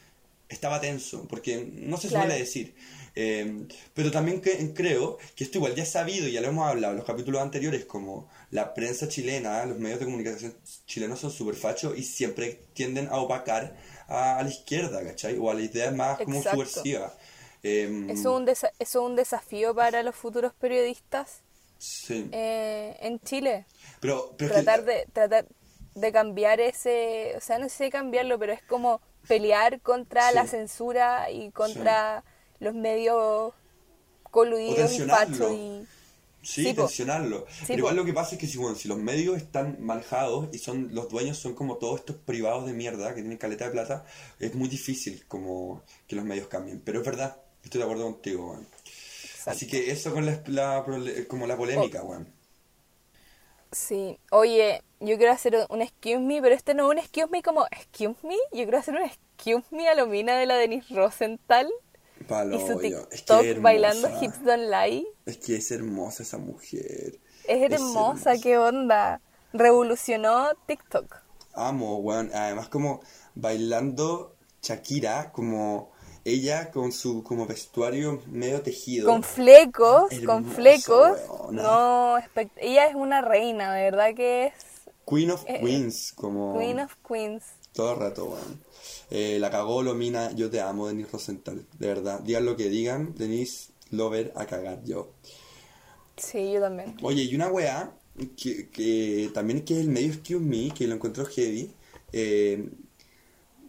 estaba 0.50 0.80
tenso, 0.80 1.28
porque 1.28 1.70
no 1.74 1.98
se 1.98 2.08
Claro. 2.08 2.26
suele 2.26 2.40
decir. 2.40 2.74
Eh, 3.20 3.66
pero 3.96 4.12
también 4.12 4.42
que- 4.42 4.74
creo 4.76 5.18
que 5.36 5.44
esto 5.44 5.58
igual 5.58 5.74
ya 5.74 5.82
es 5.84 5.90
sabido, 5.92 6.28
ya 6.28 6.40
lo 6.40 6.50
hemos 6.50 6.68
hablado 6.70 6.94
en 6.94 6.98
los 7.00 7.06
capítulos 7.08 7.42
anteriores, 7.42 7.86
como 7.86 8.30
la 8.52 8.76
prensa 8.76 9.08
chilena, 9.08 9.66
los 9.66 9.80
medios 9.80 9.98
de 10.00 10.06
comunicación 10.06 10.56
chilenos 10.86 11.20
son 11.20 11.32
súper 11.32 11.56
fachos 11.56 11.98
y 11.98 12.04
siempre 12.04 12.60
tienden 12.74 13.08
a 13.08 13.18
opacar 13.18 13.76
a, 14.08 14.38
a 14.38 14.44
la 14.44 14.50
izquierda, 14.50 15.04
¿cachai? 15.04 15.36
O 15.40 15.50
a 15.50 15.56
las 15.56 15.64
ideas 15.64 15.96
más 15.96 16.20
como 16.20 16.38
Exacto. 16.38 16.58
subversivas. 16.64 17.14
Eh, 17.64 18.06
Eso 18.10 18.20
es 18.20 18.26
un, 18.40 18.46
desa- 18.46 18.72
es 18.78 18.96
un 18.96 19.16
desafío 19.16 19.74
para 19.74 20.04
los 20.04 20.16
futuros 20.16 20.54
periodistas 20.54 21.42
sí. 21.80 22.30
eh, 22.32 22.96
en 23.02 23.20
Chile. 23.22 23.66
Pero, 24.00 24.36
pero 24.38 24.52
es 24.52 24.58
que- 24.60 24.64
tratar 24.64 24.86
de 24.86 25.08
tratar 25.12 25.46
de 25.96 26.12
cambiar 26.12 26.60
ese, 26.60 27.34
o 27.36 27.42
sea, 27.42 27.58
no 27.58 27.68
sé 27.68 27.90
cambiarlo, 27.90 28.38
pero 28.38 28.54
es 28.54 28.62
como 28.62 29.02
pelear 29.28 29.82
contra 29.82 30.30
Sí. 30.30 30.36
la 30.36 30.46
censura 30.46 31.32
y 31.32 31.50
contra 31.50 32.24
los 32.60 32.74
medios 32.76 33.54
coludidos 34.32 34.98
y 35.00 35.06
tensionarlo. 35.06 35.08
fachos 35.08 35.52
y 35.54 35.88
Sí, 36.42 36.74
Sí, 36.74 36.74
tensionarlo. 36.74 37.46
Pero 37.68 37.80
po. 37.84 37.90
igual 37.90 37.96
lo 37.98 38.06
que 38.06 38.14
pasa 38.14 38.36
es 38.36 38.40
que 38.42 38.48
si, 38.48 38.58
bueno, 38.58 38.76
si 38.78 38.88
los 38.88 38.98
medios 38.98 39.38
están 39.38 39.78
manejados 39.84 40.48
y 40.54 40.60
son 40.60 40.94
los 40.96 41.10
dueños 41.10 41.38
son 41.38 41.56
como 41.56 41.78
todos 41.78 42.00
estos 42.00 42.16
privados 42.18 42.66
de 42.66 42.74
mierda 42.74 43.10
que 43.14 43.22
tienen 43.22 43.38
caleta 43.38 43.66
de 43.66 43.72
plata, 43.72 44.06
es 44.40 44.56
muy 44.56 44.70
difícil 44.70 45.26
como 45.28 45.84
que 46.08 46.16
los 46.16 46.24
medios 46.26 46.48
cambien. 46.48 46.82
Pero 46.82 47.00
es 47.02 47.06
verdad, 47.06 47.38
estoy 47.64 47.80
de 47.80 47.84
acuerdo 47.86 48.06
contigo, 48.06 48.52
weón. 48.52 48.68
Así 49.46 49.68
que 49.68 49.92
eso 49.92 50.14
con 50.14 50.26
la, 50.26 50.42
la 50.48 50.86
como 51.28 51.48
la 51.48 51.58
polémica, 51.58 52.04
Oh. 52.04 52.10
weón. 52.10 52.34
Sí, 53.72 54.18
oye, 54.32 54.82
yo 55.02 55.18
quiero 55.18 55.34
hacer 55.34 55.66
un 55.70 55.82
excuse 55.82 56.20
me, 56.20 56.42
pero 56.42 56.56
este 56.56 56.74
no 56.74 56.86
es 56.86 56.92
un 56.92 56.98
excuse 57.00 57.28
me 57.30 57.44
como 57.44 57.66
excuse 57.72 58.16
me, 58.26 58.36
yo 58.54 58.64
quiero 58.64 58.78
hacer 58.78 58.96
un 58.96 59.02
excuse 59.04 59.66
me 59.72 59.90
a 59.90 59.96
lo 59.96 60.08
mina 60.08 60.38
de 60.38 60.46
la 60.46 60.56
Denise 60.56 60.94
Rosenthal 60.96 61.70
Palo, 62.28 62.56
y 62.58 62.60
su 62.60 62.82
yo. 62.82 63.00
Es 63.00 63.10
TikTok 63.10 63.42
que 63.42 63.52
es 63.52 63.62
bailando. 63.62 64.10
Hips 64.22 64.44
Don't 64.44 64.70
Lie. 64.70 65.08
Es 65.26 65.38
que 65.38 65.56
es 65.56 65.72
hermosa 65.72 66.24
esa 66.24 66.38
mujer. 66.38 67.20
Es 67.48 67.72
hermosa, 67.72 68.32
hermosa. 68.32 68.44
qué 68.44 68.58
onda. 68.58 69.22
Revolucionó 69.54 70.50
TikTok. 70.66 71.16
Amo, 71.54 71.98
weón. 71.98 72.30
Además 72.34 72.70
como 72.70 73.02
bailando 73.36 74.36
Shakira, 74.62 75.32
como 75.32 75.92
ella 76.26 76.72
con 76.72 76.92
su 76.92 77.24
como 77.24 77.48
vestuario 77.48 78.22
medio 78.28 78.62
tejido. 78.62 79.08
Con 79.08 79.24
flecos, 79.24 80.10
con 80.26 80.46
flecos. 80.46 81.18
weona. 81.30 81.64
No, 81.64 82.18
ella 82.58 82.88
es 82.88 82.96
una 82.96 83.22
reina, 83.22 83.74
de 83.74 83.84
verdad 83.84 84.14
que 84.14 84.48
es 84.48 84.54
Queen 85.08 85.32
of 85.32 85.44
Eh, 85.48 85.62
Queens, 85.62 86.12
como 86.14 86.60
Queen 86.60 86.82
of 86.82 86.94
Queens. 87.08 87.44
Todo 87.78 87.94
el 87.94 88.00
rato, 88.00 88.26
weón. 88.26 88.60
Eh, 89.12 89.38
la 89.40 89.52
cagó 89.52 89.84
Lomina, 89.84 90.32
yo 90.32 90.50
te 90.50 90.60
amo, 90.60 90.88
Denise 90.88 91.12
Rosenthal, 91.12 91.64
de 91.78 91.88
verdad. 91.88 92.20
Digan 92.22 92.44
lo 92.44 92.58
que 92.58 92.70
digan, 92.70 93.14
Denise 93.16 93.70
Lover 93.92 94.34
a 94.36 94.46
cagar 94.48 94.84
yo. 94.84 95.12
Sí, 96.18 96.52
yo 96.54 96.60
también. 96.60 96.98
Oye, 97.04 97.24
y 97.24 97.36
una 97.36 97.50
weá, 97.50 97.92
que, 98.36 98.70
que 98.70 99.30
también 99.32 99.64
que 99.64 99.76
es 99.76 99.82
el 99.82 99.90
medio 99.90 100.12
Excuse 100.12 100.44
Me, 100.44 100.72
que 100.72 100.88
lo 100.88 100.96
encontró 100.96 101.24
heavy, 101.26 101.72
eh, 102.14 102.68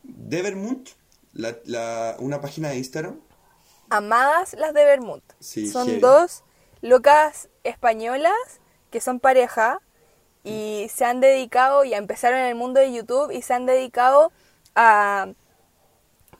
Devermont, 0.02 0.88
la, 1.34 1.58
la, 1.66 2.16
una 2.18 2.40
página 2.40 2.70
de 2.70 2.78
Instagram, 2.78 3.20
Amadas 3.90 4.54
las 4.54 4.74
de 4.74 4.84
Bermud. 4.84 5.20
Sí, 5.40 5.68
son 5.68 5.86
heavy. 5.86 6.00
dos 6.00 6.44
locas 6.80 7.48
españolas 7.64 8.60
que 8.90 9.00
son 9.00 9.20
pareja 9.20 9.80
y 10.44 10.88
se 10.92 11.04
han 11.04 11.20
dedicado, 11.20 11.84
ya 11.84 11.96
empezaron 11.96 12.38
en 12.38 12.46
el 12.46 12.54
mundo 12.54 12.80
de 12.80 12.92
YouTube 12.92 13.30
y 13.32 13.42
se 13.42 13.54
han 13.54 13.66
dedicado 13.66 14.32
a 14.74 15.28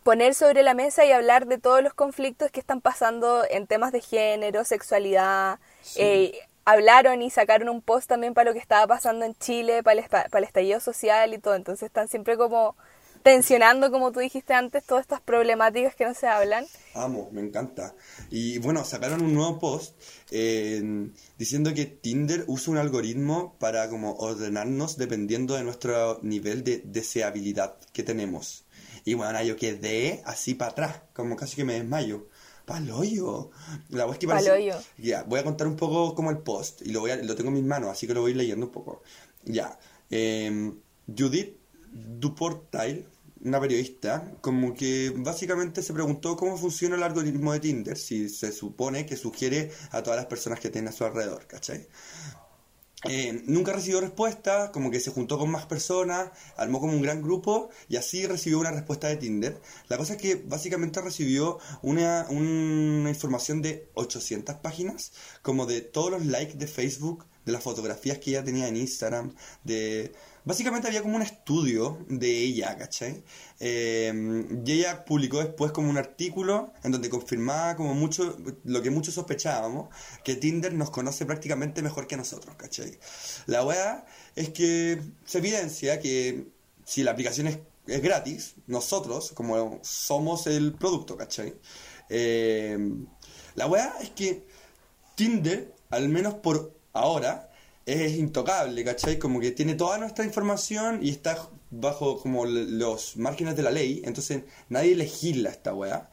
poner 0.02 0.34
sobre 0.34 0.62
la 0.62 0.74
mesa 0.74 1.04
y 1.04 1.12
hablar 1.12 1.46
de 1.46 1.58
todos 1.58 1.82
los 1.82 1.94
conflictos 1.94 2.50
que 2.50 2.60
están 2.60 2.80
pasando 2.80 3.44
en 3.50 3.66
temas 3.66 3.92
de 3.92 4.00
género, 4.00 4.64
sexualidad. 4.64 5.58
Sí. 5.82 6.00
eh, 6.02 6.48
hablaron 6.64 7.22
y 7.22 7.30
sacaron 7.30 7.70
un 7.70 7.80
post 7.80 8.08
también 8.08 8.34
para 8.34 8.50
lo 8.50 8.52
que 8.52 8.58
estaba 8.60 8.86
pasando 8.86 9.24
en 9.24 9.34
Chile, 9.36 9.82
para 9.82 10.00
el, 10.00 10.08
para 10.08 10.28
el 10.32 10.44
estallido 10.44 10.80
social 10.80 11.32
y 11.32 11.38
todo. 11.38 11.54
Entonces 11.54 11.86
están 11.86 12.08
siempre 12.08 12.36
como 12.36 12.76
tensionando, 13.22 13.90
como 13.90 14.12
tú 14.12 14.20
dijiste 14.20 14.54
antes, 14.54 14.84
todas 14.84 15.02
estas 15.02 15.20
problemáticas 15.20 15.94
que 15.94 16.04
no 16.04 16.14
se 16.14 16.26
hablan. 16.26 16.66
Amo, 16.94 17.28
me 17.32 17.40
encanta. 17.40 17.94
Y 18.30 18.58
bueno, 18.58 18.84
sacaron 18.84 19.22
un 19.22 19.34
nuevo 19.34 19.58
post 19.58 19.94
eh, 20.30 20.82
diciendo 21.36 21.72
que 21.74 21.86
Tinder 21.86 22.44
usa 22.46 22.72
un 22.72 22.78
algoritmo 22.78 23.56
para 23.58 23.88
como 23.88 24.14
ordenarnos 24.16 24.96
dependiendo 24.96 25.54
de 25.54 25.64
nuestro 25.64 26.18
nivel 26.22 26.64
de 26.64 26.82
deseabilidad 26.84 27.76
que 27.92 28.02
tenemos. 28.02 28.64
Y 29.04 29.14
bueno, 29.14 29.42
yo 29.42 29.56
quedé 29.56 30.22
así 30.26 30.54
para 30.54 30.72
atrás, 30.72 31.00
como 31.14 31.36
casi 31.36 31.56
que 31.56 31.64
me 31.64 31.74
desmayo. 31.74 32.28
Paloyo. 32.66 33.50
La 33.88 34.04
voz 34.04 34.18
que 34.18 34.26
parece- 34.26 34.50
Paloyo. 34.50 34.74
Ya, 34.98 35.22
voy 35.22 35.40
a 35.40 35.44
contar 35.44 35.66
un 35.66 35.76
poco 35.76 36.14
como 36.14 36.30
el 36.30 36.38
post 36.38 36.82
y 36.82 36.90
lo, 36.90 37.00
voy 37.00 37.12
a- 37.12 37.16
lo 37.16 37.34
tengo 37.34 37.48
en 37.48 37.54
mis 37.54 37.64
manos, 37.64 37.88
así 37.90 38.06
que 38.06 38.12
lo 38.14 38.20
voy 38.20 38.30
a 38.30 38.32
ir 38.32 38.36
leyendo 38.36 38.66
un 38.66 38.72
poco. 38.72 39.02
Ya. 39.44 39.78
eh, 40.10 40.72
Judith 41.16 41.57
Duportail, 41.92 43.06
una 43.44 43.60
periodista, 43.60 44.32
como 44.40 44.74
que 44.74 45.12
básicamente 45.16 45.82
se 45.82 45.92
preguntó 45.92 46.36
cómo 46.36 46.56
funciona 46.56 46.96
el 46.96 47.02
algoritmo 47.02 47.52
de 47.52 47.60
Tinder, 47.60 47.96
si 47.96 48.28
se 48.28 48.52
supone 48.52 49.06
que 49.06 49.16
sugiere 49.16 49.70
a 49.90 50.02
todas 50.02 50.16
las 50.16 50.26
personas 50.26 50.60
que 50.60 50.70
tiene 50.70 50.88
a 50.88 50.92
su 50.92 51.04
alrededor, 51.04 51.46
¿cachai? 51.46 51.86
Eh, 53.04 53.44
nunca 53.46 53.72
recibió 53.72 54.00
respuesta, 54.00 54.72
como 54.72 54.90
que 54.90 54.98
se 54.98 55.12
juntó 55.12 55.38
con 55.38 55.50
más 55.50 55.66
personas, 55.66 56.30
armó 56.56 56.80
como 56.80 56.94
un 56.94 57.02
gran 57.02 57.22
grupo 57.22 57.70
y 57.88 57.94
así 57.94 58.26
recibió 58.26 58.58
una 58.58 58.72
respuesta 58.72 59.06
de 59.06 59.16
Tinder. 59.16 59.60
La 59.88 59.96
cosa 59.96 60.14
es 60.14 60.20
que 60.20 60.34
básicamente 60.34 61.00
recibió 61.00 61.58
una, 61.82 62.26
una 62.30 63.08
información 63.08 63.62
de 63.62 63.88
800 63.94 64.56
páginas, 64.56 65.12
como 65.42 65.66
de 65.66 65.80
todos 65.80 66.10
los 66.10 66.26
likes 66.26 66.54
de 66.54 66.66
Facebook, 66.66 67.24
de 67.44 67.52
las 67.52 67.62
fotografías 67.62 68.18
que 68.18 68.30
ella 68.30 68.44
tenía 68.44 68.68
en 68.68 68.76
Instagram, 68.76 69.34
de... 69.64 70.12
Básicamente 70.48 70.88
había 70.88 71.02
como 71.02 71.16
un 71.16 71.20
estudio 71.20 71.98
de 72.08 72.30
ella, 72.30 72.74
¿cachai? 72.78 73.22
Eh, 73.60 74.46
y 74.64 74.72
ella 74.72 75.04
publicó 75.04 75.40
después 75.40 75.72
como 75.72 75.90
un 75.90 75.98
artículo 75.98 76.72
en 76.82 76.90
donde 76.90 77.10
confirmaba 77.10 77.76
como 77.76 77.92
mucho, 77.92 78.34
lo 78.64 78.80
que 78.80 78.88
muchos 78.88 79.12
sospechábamos, 79.12 79.90
que 80.24 80.36
Tinder 80.36 80.72
nos 80.72 80.88
conoce 80.88 81.26
prácticamente 81.26 81.82
mejor 81.82 82.06
que 82.06 82.16
nosotros, 82.16 82.56
¿cachai? 82.56 82.98
La 83.44 83.62
weá 83.62 84.06
es 84.34 84.48
que 84.48 85.02
se 85.26 85.36
evidencia 85.36 86.00
que 86.00 86.46
si 86.82 87.02
la 87.02 87.10
aplicación 87.10 87.46
es, 87.48 87.58
es 87.86 88.00
gratis, 88.00 88.54
nosotros, 88.66 89.32
como 89.32 89.80
somos 89.82 90.46
el 90.46 90.72
producto, 90.72 91.18
¿cachai? 91.18 91.56
Eh, 92.08 92.78
la 93.54 93.66
weá 93.66 93.92
es 94.00 94.08
que 94.12 94.46
Tinder, 95.14 95.74
al 95.90 96.08
menos 96.08 96.32
por 96.36 96.74
ahora, 96.94 97.50
es 97.88 98.18
intocable, 98.18 98.84
¿cachai? 98.84 99.18
Como 99.18 99.40
que 99.40 99.50
tiene 99.52 99.74
toda 99.74 99.96
nuestra 99.96 100.24
información 100.24 101.00
y 101.02 101.08
está 101.08 101.48
bajo 101.70 102.20
como 102.20 102.44
los 102.44 103.16
márgenes 103.16 103.56
de 103.56 103.62
la 103.62 103.70
ley, 103.70 104.02
entonces 104.04 104.42
nadie 104.68 104.94
legisla 104.94 105.48
esta 105.48 105.72
weá. 105.72 106.10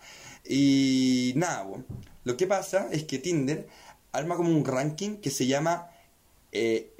Y 0.47 1.34
nada, 1.36 1.67
po. 1.67 1.84
lo 2.23 2.38
que 2.38 2.47
pasa 2.47 2.88
es 2.91 3.03
que 3.03 3.19
Tinder 3.19 3.67
arma 4.13 4.38
como 4.38 4.51
un 4.51 4.63
ranking 4.63 5.17
que 5.17 5.30
se 5.30 5.47
llama 5.47 5.89
eh, 6.53 6.93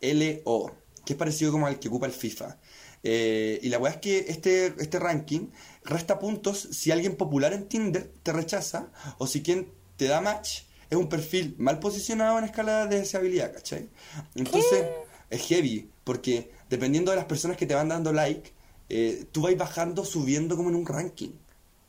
ELO, 0.00 0.74
que 1.04 1.12
es 1.12 1.18
parecido 1.18 1.52
como 1.52 1.66
al 1.66 1.78
que 1.78 1.88
ocupa 1.88 2.06
el 2.06 2.12
FIFA. 2.12 2.56
Eh, 3.02 3.60
y 3.62 3.68
la 3.68 3.78
weá 3.78 3.92
es 3.92 3.98
que 3.98 4.24
este, 4.28 4.74
este 4.78 4.98
ranking 4.98 5.48
resta 5.84 6.18
puntos 6.18 6.68
si 6.72 6.90
alguien 6.90 7.16
popular 7.16 7.52
en 7.52 7.68
Tinder 7.68 8.10
te 8.22 8.32
rechaza 8.32 8.88
o 9.18 9.26
si 9.26 9.42
quien 9.42 9.70
te 9.98 10.06
da 10.06 10.22
match 10.22 10.62
es 10.90 10.96
un 10.96 11.08
perfil 11.08 11.54
mal 11.58 11.78
posicionado 11.78 12.38
en 12.38 12.44
escala 12.44 12.86
de 12.86 13.00
deseabilidad, 13.00 13.52
¿cachai? 13.52 13.88
Entonces 14.34 14.86
es 15.30 15.42
heavy, 15.46 15.90
porque 16.04 16.50
dependiendo 16.70 17.10
de 17.10 17.16
las 17.16 17.26
personas 17.26 17.56
que 17.56 17.66
te 17.66 17.74
van 17.74 17.88
dando 17.88 18.12
like, 18.12 18.52
eh, 18.88 19.26
tú 19.32 19.42
vas 19.42 19.56
bajando, 19.56 20.04
subiendo 20.04 20.56
como 20.56 20.68
en 20.68 20.76
un 20.76 20.86
ranking. 20.86 21.32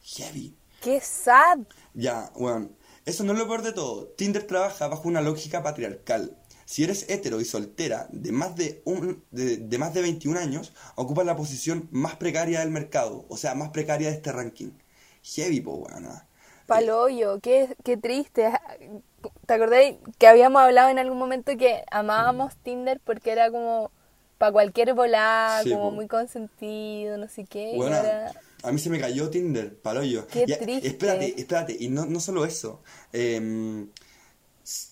Heavy. 0.04 0.56
¡Qué 0.82 1.00
sad! 1.02 1.60
Ya, 1.94 2.32
bueno, 2.36 2.70
eso 3.06 3.24
no 3.24 3.34
es 3.34 3.40
lo 3.40 3.48
peor 3.48 3.62
de 3.62 3.74
todo. 3.74 4.08
Tinder 4.08 4.46
trabaja 4.46 4.88
bajo 4.88 5.08
una 5.08 5.22
lógica 5.22 5.64
patriarcal. 5.64 6.38
Si 6.66 6.84
eres 6.84 7.06
hetero 7.10 7.40
y 7.40 7.46
soltera 7.46 8.08
de 8.12 8.32
más 8.32 8.56
de, 8.56 8.82
un, 8.84 9.24
de, 9.32 9.58
de 9.58 9.78
más 9.78 9.94
de 9.94 10.02
21 10.02 10.38
años, 10.40 10.74
ocupas 10.96 11.26
la 11.26 11.36
posición 11.36 11.88
más 11.92 12.16
precaria 12.18 12.60
del 12.60 12.72
mercado, 12.72 13.26
o 13.30 13.38
sea, 13.38 13.56
más 13.56 13.70
precaria 13.70 14.10
de 14.10 14.16
este 14.16 14.32
ranking. 14.32 14.72
Heavy, 15.24 15.62
po, 15.62 15.76
weona. 15.76 16.28
Paloyo, 16.68 17.40
qué, 17.42 17.76
qué 17.84 17.98
triste. 17.98 18.52
¿Te 19.46 19.54
acordás 19.54 19.96
que 20.20 20.28
habíamos 20.28 20.62
hablado 20.62 20.90
en 20.90 21.00
algún 21.00 21.18
momento 21.18 21.58
que 21.58 21.84
amábamos 21.92 22.56
Tinder 22.58 23.00
porque 23.04 23.32
era 23.32 23.52
como 23.52 23.92
para 24.38 24.52
cualquier 24.52 24.94
volada, 24.94 25.64
Sí, 25.64 25.68
como 25.68 25.92
po. 25.92 25.92
muy 25.92 26.08
consentido, 26.08 27.18
no 27.18 27.28
sé 27.30 27.46
qué? 27.46 27.80
Bueno, 27.80 27.98
a 28.64 28.72
mí 28.72 28.80
se 28.80 28.90
me 28.90 29.00
cayó 29.00 29.30
Tinder, 29.30 29.80
paloyo. 29.82 30.28
Qué 30.30 30.46
Y 30.46 30.54
triste. 30.58 30.88
Espérate, 30.88 31.40
espérate, 31.40 31.76
y 31.80 31.90
no, 31.90 32.06
no 32.06 32.20
solo 32.20 32.46
eso. 32.46 32.82
em, 33.14 33.90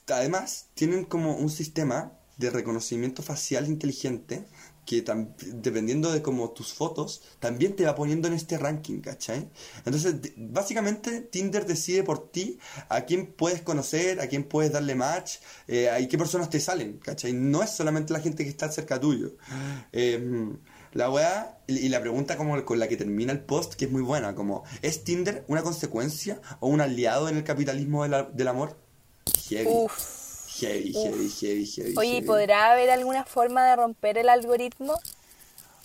además, 0.07 0.67
tienen 0.73 1.05
como 1.05 1.35
un 1.37 1.49
sistema 1.49 2.13
de 2.37 2.49
reconocimiento 2.49 3.23
facial 3.23 3.67
inteligente 3.67 4.45
que 4.85 5.03
dependiendo 5.53 6.11
de 6.11 6.21
como 6.21 6.51
tus 6.51 6.73
fotos, 6.73 7.21
también 7.39 7.75
te 7.75 7.85
va 7.85 7.95
poniendo 7.95 8.27
en 8.27 8.35
este 8.35 8.57
ranking, 8.57 8.99
¿cachai? 9.01 9.49
Entonces, 9.85 10.15
básicamente 10.37 11.21
Tinder 11.21 11.65
decide 11.65 12.03
por 12.03 12.29
ti 12.29 12.59
a 12.89 13.01
quién 13.01 13.25
puedes 13.27 13.61
conocer, 13.61 14.21
a 14.21 14.27
quién 14.27 14.43
puedes 14.43 14.71
darle 14.71 14.93
match, 14.95 15.37
eh, 15.67 15.89
a- 15.89 16.07
qué 16.07 16.17
personas 16.17 16.49
te 16.49 16.59
salen, 16.59 16.99
¿cachai? 16.99 17.33
No 17.33 17.63
es 17.63 17.71
solamente 17.71 18.13
la 18.13 18.19
gente 18.19 18.43
que 18.43 18.49
está 18.49 18.71
cerca 18.71 18.99
tuyo. 18.99 19.35
Eh, 19.91 20.53
la 20.93 21.09
weá, 21.09 21.57
y 21.67 21.89
la 21.89 21.99
pregunta 21.99 22.37
como 22.37 22.63
con 22.63 22.79
la 22.79 22.87
que 22.87 22.95
termina 22.95 23.33
el 23.33 23.39
post, 23.41 23.73
que 23.73 23.85
es 23.85 23.91
muy 23.91 24.01
buena, 24.01 24.33
como, 24.35 24.63
¿es 24.81 25.03
Tinder 25.03 25.43
una 25.47 25.61
consecuencia 25.61 26.39
o 26.61 26.67
un 26.69 26.79
aliado 26.79 27.27
en 27.27 27.35
el 27.37 27.43
capitalismo 27.43 28.03
del 28.07 28.47
amor? 28.47 28.77
Uf. 29.65 30.24
Heavy, 30.59 30.93
heavy, 30.93 31.29
heavy, 31.29 31.65
heavy. 31.65 31.93
Oye, 31.97 32.07
¿y 32.07 32.13
heavy. 32.13 32.27
¿podrá 32.27 32.71
haber 32.71 32.89
alguna 32.89 33.25
forma 33.25 33.65
de 33.65 33.75
romper 33.75 34.17
el 34.17 34.29
algoritmo? 34.29 34.93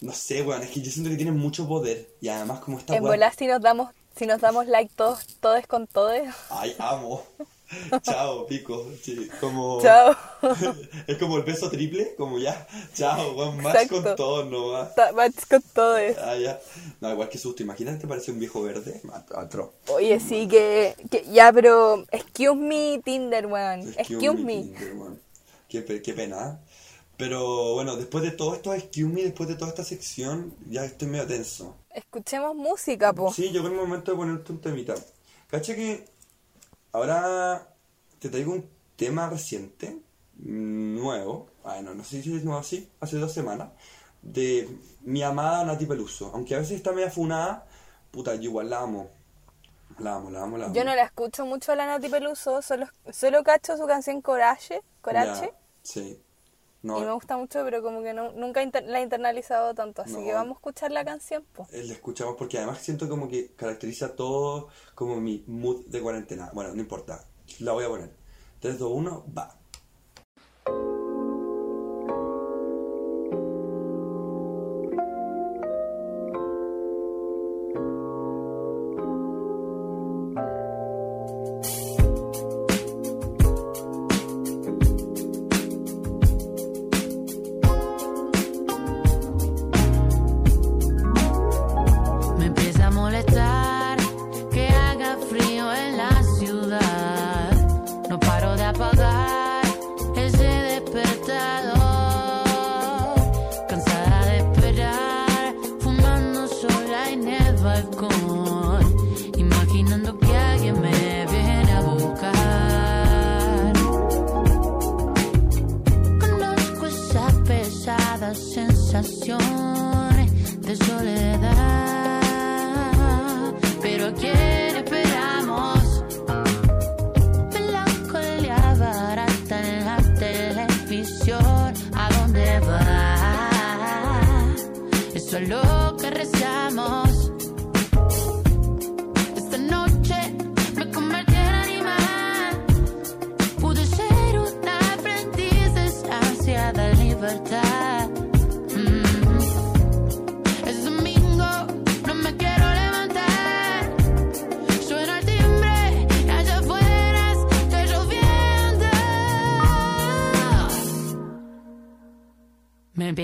No 0.00 0.12
sé, 0.12 0.42
weón, 0.42 0.62
es 0.62 0.70
que 0.70 0.80
yo 0.80 0.90
siento 0.90 1.10
que 1.10 1.16
tienen 1.16 1.36
mucho 1.36 1.68
poder. 1.68 2.08
Y 2.20 2.28
además 2.28 2.60
como 2.60 2.78
esta 2.78 2.96
En 2.96 3.02
volar 3.02 3.34
si 3.34 3.46
nos 3.46 3.60
damos, 3.60 3.92
si 4.16 4.26
nos 4.26 4.40
damos 4.40 4.66
like 4.66 4.92
todos, 4.96 5.26
todos 5.40 5.66
con 5.66 5.86
todos. 5.86 6.20
Ay, 6.50 6.74
amo. 6.78 7.24
Chao, 8.02 8.46
pico. 8.48 8.84
Sí, 9.00 9.28
como... 9.40 9.80
Chao. 9.82 10.16
es 11.06 11.16
como 11.18 11.36
el 11.36 11.44
beso 11.44 11.70
triple, 11.70 12.14
como 12.16 12.38
ya. 12.38 12.66
Chao, 12.94 13.32
weón, 13.32 13.58
más 13.62 13.74
con 13.88 13.98
Exacto. 13.98 14.14
todo 14.16 14.44
nomás. 14.44 14.94
Ta- 14.96 15.12
match 15.12 15.46
con 15.48 15.62
todos. 15.72 16.16
Ah, 16.18 16.36
ya. 16.36 16.58
No, 17.00 17.12
igual 17.12 17.28
que 17.28 17.38
susto. 17.38 17.62
Imagínate, 17.62 17.98
te 17.98 18.06
parece 18.08 18.32
un 18.32 18.40
viejo 18.40 18.60
verde. 18.62 19.00
Atro. 19.34 19.72
Oye, 19.88 20.18
sí 20.18 20.48
que, 20.48 20.96
que- 21.10 21.24
Ya, 21.30 21.52
pero. 21.52 22.04
Excuse 22.10 22.56
me, 22.56 23.00
Tinder, 23.04 23.46
weón. 23.46 23.82
Excuse 23.96 24.34
me. 24.42 24.62
Tinder. 24.62 24.92
Qué, 25.68 25.82
pe- 25.82 26.02
qué 26.02 26.12
pena. 26.12 26.58
Pero 27.20 27.74
bueno, 27.74 27.96
después 27.96 28.24
de 28.24 28.30
todo 28.30 28.54
esto, 28.54 28.72
excuse 28.72 29.12
me, 29.12 29.22
después 29.22 29.48
de 29.48 29.54
toda 29.54 29.68
esta 29.68 29.84
sección, 29.84 30.54
ya 30.68 30.84
estoy 30.84 31.06
medio 31.06 31.26
tenso. 31.26 31.76
Escuchemos 31.90 32.56
música, 32.56 33.12
po. 33.12 33.30
Sí, 33.32 33.50
llegó 33.50 33.68
el 33.68 33.74
momento 33.74 34.10
de 34.10 34.16
ponerte 34.16 34.52
un 34.52 34.60
temita. 34.60 34.94
Cacha 35.48 35.74
que 35.74 36.06
ahora 36.92 37.68
te 38.18 38.30
traigo 38.30 38.52
un 38.52 38.68
tema 38.96 39.28
reciente, 39.28 39.98
nuevo, 40.38 41.50
bueno, 41.62 41.94
no 41.94 42.04
sé 42.04 42.22
si 42.22 42.34
es 42.34 42.42
nuevo 42.42 42.58
así, 42.58 42.88
hace 43.00 43.18
dos 43.18 43.32
semanas, 43.32 43.68
de 44.22 44.68
mi 45.02 45.22
amada 45.22 45.64
Nati 45.64 45.84
Peluso. 45.84 46.30
Aunque 46.32 46.54
a 46.54 46.58
veces 46.58 46.76
está 46.76 46.92
media 46.92 47.10
funada, 47.10 47.66
puta, 48.10 48.34
yo 48.36 48.44
igual 48.44 48.70
la 48.70 48.80
amo. 48.80 49.10
La 49.98 50.14
amo, 50.14 50.30
la 50.30 50.42
amo, 50.42 50.56
la 50.56 50.66
amo. 50.66 50.74
Yo 50.74 50.84
no 50.84 50.94
la 50.94 51.02
escucho 51.02 51.44
mucho 51.44 51.72
a 51.72 51.76
la 51.76 51.84
Nati 51.84 52.08
Peluso, 52.08 52.62
solo, 52.62 52.86
solo 53.12 53.42
cacho 53.42 53.76
su 53.76 53.86
canción 53.86 54.22
Coraje, 54.22 54.80
Coraje. 55.02 55.46
Ya, 55.46 55.58
sí. 55.82 56.22
Y 56.82 56.86
me 57.04 57.12
gusta 57.12 57.36
mucho, 57.36 57.62
pero 57.64 57.82
como 57.82 58.02
que 58.02 58.14
no- 58.14 58.32
nunca 58.32 58.62
inter- 58.62 58.84
la 58.86 59.00
he 59.00 59.02
internalizado 59.02 59.74
tanto. 59.74 60.02
Así 60.02 60.14
No. 60.14 60.20
que 60.24 60.32
vamos 60.32 60.56
a 60.56 60.58
escuchar 60.58 60.90
la 60.92 61.04
canción, 61.04 61.44
po. 61.52 61.66
la 61.70 61.78
escuchamos 61.92 62.36
porque 62.36 62.56
además 62.58 62.78
siento 62.78 63.08
como 63.08 63.28
que 63.28 63.52
caracteriza 63.54 64.14
todo 64.16 64.68
como 64.94 65.16
mi 65.20 65.44
mood 65.46 65.84
de 65.86 66.00
cuarentena. 66.00 66.50
Bueno, 66.54 66.72
no 66.74 66.80
importa, 66.80 67.24
la 67.60 67.72
voy 67.72 67.84
a 67.84 67.88
poner. 67.88 68.10
3, 68.60 68.78
2, 68.78 68.90
1, 68.92 69.24
va. 69.36 69.56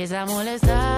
Empieza 0.06 0.22
a 0.22 0.26
molestar 0.26 0.95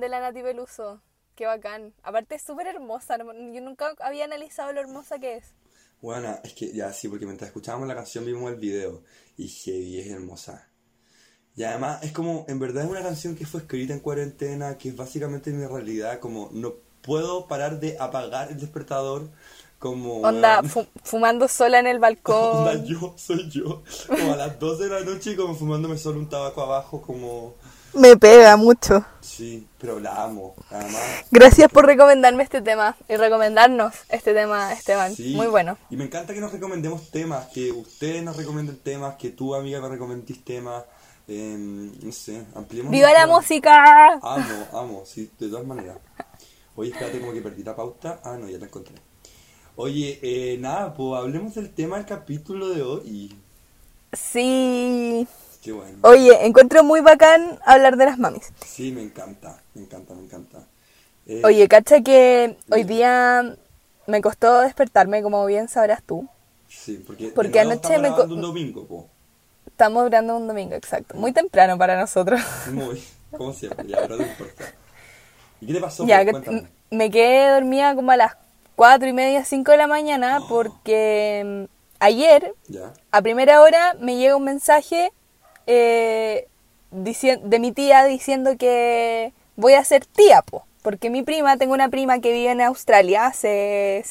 grande 0.00 0.08
la 0.08 0.20
Nati 0.20 0.42
Peluso. 0.42 1.00
Qué 1.34 1.46
bacán. 1.46 1.94
Aparte 2.02 2.34
es 2.36 2.42
súper 2.42 2.66
hermosa. 2.66 3.16
Yo 3.18 3.60
nunca 3.60 3.94
había 4.00 4.24
analizado 4.24 4.72
lo 4.72 4.80
hermosa 4.80 5.18
que 5.18 5.36
es. 5.36 5.54
Bueno, 6.02 6.38
es 6.42 6.54
que 6.54 6.72
ya 6.72 6.92
sí, 6.92 7.08
porque 7.08 7.26
mientras 7.26 7.48
escuchábamos 7.48 7.86
la 7.86 7.94
canción 7.94 8.24
vimos 8.24 8.50
el 8.50 8.58
video 8.58 9.02
y 9.36 9.48
heavy 9.48 10.00
es 10.00 10.06
hermosa. 10.08 10.68
Y 11.56 11.64
además 11.64 12.02
es 12.02 12.12
como, 12.12 12.46
en 12.48 12.58
verdad 12.58 12.84
es 12.84 12.90
una 12.90 13.02
canción 13.02 13.36
que 13.36 13.44
fue 13.44 13.60
escrita 13.60 13.92
en 13.92 14.00
cuarentena, 14.00 14.78
que 14.78 14.90
es 14.90 14.96
básicamente 14.96 15.50
mi 15.50 15.66
realidad, 15.66 16.18
como 16.18 16.48
no 16.52 16.74
puedo 17.02 17.46
parar 17.48 17.80
de 17.80 17.98
apagar 17.98 18.50
el 18.50 18.58
despertador, 18.58 19.28
como... 19.78 20.20
Onda, 20.20 20.62
fu- 20.62 20.86
fumando 21.02 21.48
sola 21.48 21.80
en 21.80 21.86
el 21.86 21.98
balcón. 21.98 22.36
onda, 22.60 22.82
yo, 22.84 23.14
soy 23.18 23.50
yo, 23.50 23.82
como 24.06 24.32
a 24.32 24.36
las 24.36 24.58
12 24.58 24.84
de 24.84 24.90
la 24.90 25.00
noche 25.00 25.36
como 25.36 25.54
fumándome 25.54 25.98
solo 25.98 26.18
un 26.18 26.28
tabaco 26.28 26.62
abajo, 26.62 27.02
como... 27.02 27.54
Me 27.94 28.16
pega 28.16 28.56
mucho. 28.56 29.04
Sí, 29.20 29.66
pero 29.78 29.98
la 30.00 30.24
amo, 30.24 30.54
además... 30.70 31.00
Gracias 31.30 31.70
por 31.70 31.86
recomendarme 31.86 32.42
este 32.42 32.60
tema 32.60 32.96
y 33.08 33.16
recomendarnos 33.16 33.94
este 34.08 34.34
tema, 34.34 34.72
Esteban. 34.72 35.14
Sí, 35.14 35.34
Muy 35.34 35.46
bueno. 35.46 35.78
Y 35.88 35.96
me 35.96 36.04
encanta 36.04 36.34
que 36.34 36.40
nos 36.40 36.52
recomendemos 36.52 37.10
temas, 37.10 37.46
que 37.48 37.72
ustedes 37.72 38.22
nos 38.22 38.36
recomienden 38.36 38.76
temas, 38.78 39.16
que 39.16 39.30
tu 39.30 39.54
amiga 39.54 39.80
me 39.80 39.88
recomendís 39.88 40.44
temas. 40.44 40.84
eh, 41.28 41.56
no 41.58 42.12
sé, 42.12 42.44
ampliemos. 42.54 42.90
¡Viva 42.90 43.12
la 43.12 43.26
música! 43.26 44.14
Amo, 44.22 44.66
amo, 44.72 45.02
sí, 45.06 45.30
de 45.38 45.48
todas 45.48 45.66
maneras. 45.66 45.98
Oye, 46.76 46.90
espérate, 46.90 47.20
como 47.20 47.32
que 47.32 47.40
perdí 47.40 47.62
la 47.62 47.74
pauta. 47.76 48.20
Ah, 48.24 48.36
no, 48.38 48.48
ya 48.48 48.58
la 48.58 48.66
encontré. 48.66 48.94
Oye, 49.76 50.18
eh, 50.22 50.58
nada, 50.58 50.92
pues 50.92 51.18
hablemos 51.18 51.54
del 51.54 51.70
tema 51.72 51.96
del 51.96 52.06
capítulo 52.06 52.68
de 52.70 52.82
hoy. 52.82 53.38
Sí. 54.12 55.26
Qué 55.62 55.72
bueno. 55.72 55.98
Oye, 56.02 56.46
encuentro 56.46 56.82
muy 56.84 57.00
bacán 57.00 57.58
hablar 57.64 57.96
de 57.96 58.06
las 58.06 58.18
mamis. 58.18 58.52
Sí, 58.64 58.92
me 58.92 59.02
encanta, 59.02 59.60
me 59.74 59.82
encanta, 59.82 60.14
me 60.14 60.22
encanta. 60.24 60.58
Eh, 61.26 61.42
Oye, 61.44 61.68
cacha 61.68 62.00
que 62.02 62.56
hoy 62.70 62.84
día 62.84 63.56
me 64.06 64.22
costó 64.22 64.60
despertarme, 64.60 65.22
como 65.22 65.44
bien 65.46 65.68
sabrás 65.68 66.02
tú. 66.02 66.26
Sí, 66.66 67.02
porque, 67.06 67.28
porque 67.28 67.60
anoche 67.60 67.76
estamos 67.94 68.02
me 68.02 68.08
grabando 68.08 68.34
un 68.34 68.40
domingo, 68.40 68.86
po. 68.86 69.08
Estamos 69.66 70.04
grabando 70.06 70.36
un 70.36 70.46
domingo, 70.48 70.74
exacto. 70.74 71.14
Muy 71.16 71.32
temprano 71.32 71.76
para 71.76 71.98
nosotros. 71.98 72.40
Muy, 72.72 73.02
como 73.36 73.52
siempre, 73.52 73.86
ya, 73.86 73.98
pero 74.02 74.16
no 74.16 74.22
importa. 74.26 74.64
¿Y 75.60 75.66
qué 75.66 75.74
te 75.74 75.80
pasó? 75.80 76.06
ya, 76.06 76.24
que 76.24 76.66
me 76.90 77.10
quedé 77.10 77.50
dormida 77.50 77.94
como 77.94 78.12
a 78.12 78.16
las 78.16 78.36
cuatro 78.76 79.08
y 79.08 79.12
media, 79.12 79.44
cinco 79.44 79.72
de 79.72 79.76
la 79.78 79.86
mañana, 79.86 80.40
porque 80.48 81.66
mm, 81.68 81.72
ayer, 81.98 82.54
Ya. 82.68 82.92
a 83.10 83.20
primera 83.22 83.60
hora, 83.60 83.94
me 84.00 84.16
llega 84.16 84.36
un 84.36 84.44
mensaje 84.44 85.12
eh, 85.72 86.48
de 86.90 87.58
mi 87.60 87.72
tía 87.72 88.04
diciendo 88.04 88.56
que 88.58 89.32
voy 89.56 89.74
a 89.74 89.84
ser 89.84 90.04
tía, 90.04 90.42
po. 90.42 90.64
Porque 90.82 91.10
mi 91.10 91.22
prima, 91.22 91.56
tengo 91.58 91.74
una 91.74 91.88
prima 91.88 92.20
que 92.20 92.32
vive 92.32 92.50
en 92.50 92.60
Australia 92.60 93.26
hace 93.26 94.04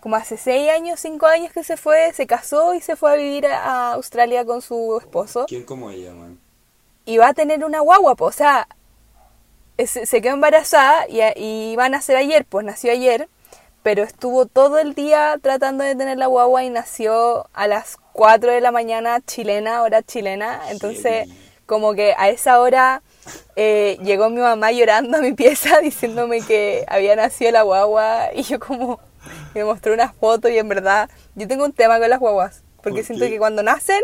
como 0.00 0.16
hace 0.16 0.36
seis 0.36 0.70
años, 0.70 0.98
cinco 0.98 1.26
años 1.26 1.52
que 1.52 1.62
se 1.62 1.76
fue, 1.76 2.12
se 2.14 2.26
casó 2.26 2.74
y 2.74 2.80
se 2.80 2.96
fue 2.96 3.12
a 3.12 3.16
vivir 3.16 3.46
a 3.46 3.92
Australia 3.92 4.44
con 4.44 4.62
su 4.62 4.98
esposo. 4.98 5.44
¿Quién 5.46 5.64
como 5.64 5.90
ella, 5.90 6.12
man? 6.12 6.38
Y 7.04 7.18
va 7.18 7.28
a 7.28 7.34
tener 7.34 7.64
una 7.64 7.80
guagua, 7.80 8.14
po. 8.14 8.26
o 8.26 8.32
sea, 8.32 8.66
se 9.78 10.20
quedó 10.22 10.34
embarazada 10.34 11.06
y, 11.08 11.20
y 11.36 11.72
iba 11.72 11.84
a 11.84 11.88
nacer 11.88 12.16
ayer, 12.16 12.46
pues 12.46 12.64
nació 12.64 12.92
ayer, 12.92 13.28
pero 13.82 14.02
estuvo 14.02 14.46
todo 14.46 14.78
el 14.78 14.94
día 14.94 15.38
tratando 15.42 15.84
de 15.84 15.94
tener 15.94 16.18
la 16.18 16.26
guagua 16.26 16.64
y 16.64 16.70
nació 16.70 17.48
a 17.52 17.66
las 17.66 17.96
4 18.12 18.52
de 18.52 18.60
la 18.60 18.72
mañana 18.72 19.20
chilena, 19.20 19.82
hora 19.82 20.02
chilena, 20.02 20.60
entonces 20.70 21.28
como 21.66 21.94
que 21.94 22.14
a 22.18 22.28
esa 22.28 22.60
hora 22.60 23.00
eh, 23.54 23.96
llegó 24.02 24.28
mi 24.28 24.40
mamá 24.40 24.72
llorando 24.72 25.18
a 25.18 25.20
mi 25.20 25.32
pieza 25.34 25.80
diciéndome 25.82 26.40
que 26.40 26.84
había 26.88 27.14
nacido 27.14 27.52
la 27.52 27.62
guagua. 27.62 28.30
Y 28.34 28.42
yo 28.42 28.58
como 28.58 28.98
me 29.54 29.64
mostró 29.64 29.94
unas 29.94 30.12
fotos 30.14 30.50
y 30.50 30.58
en 30.58 30.68
verdad 30.68 31.08
yo 31.36 31.46
tengo 31.46 31.64
un 31.64 31.72
tema 31.72 32.00
con 32.00 32.10
las 32.10 32.18
guaguas. 32.18 32.64
Porque 32.82 32.98
¿Por 32.98 33.06
siento 33.06 33.26
que 33.26 33.38
cuando 33.38 33.62
nacen 33.62 34.02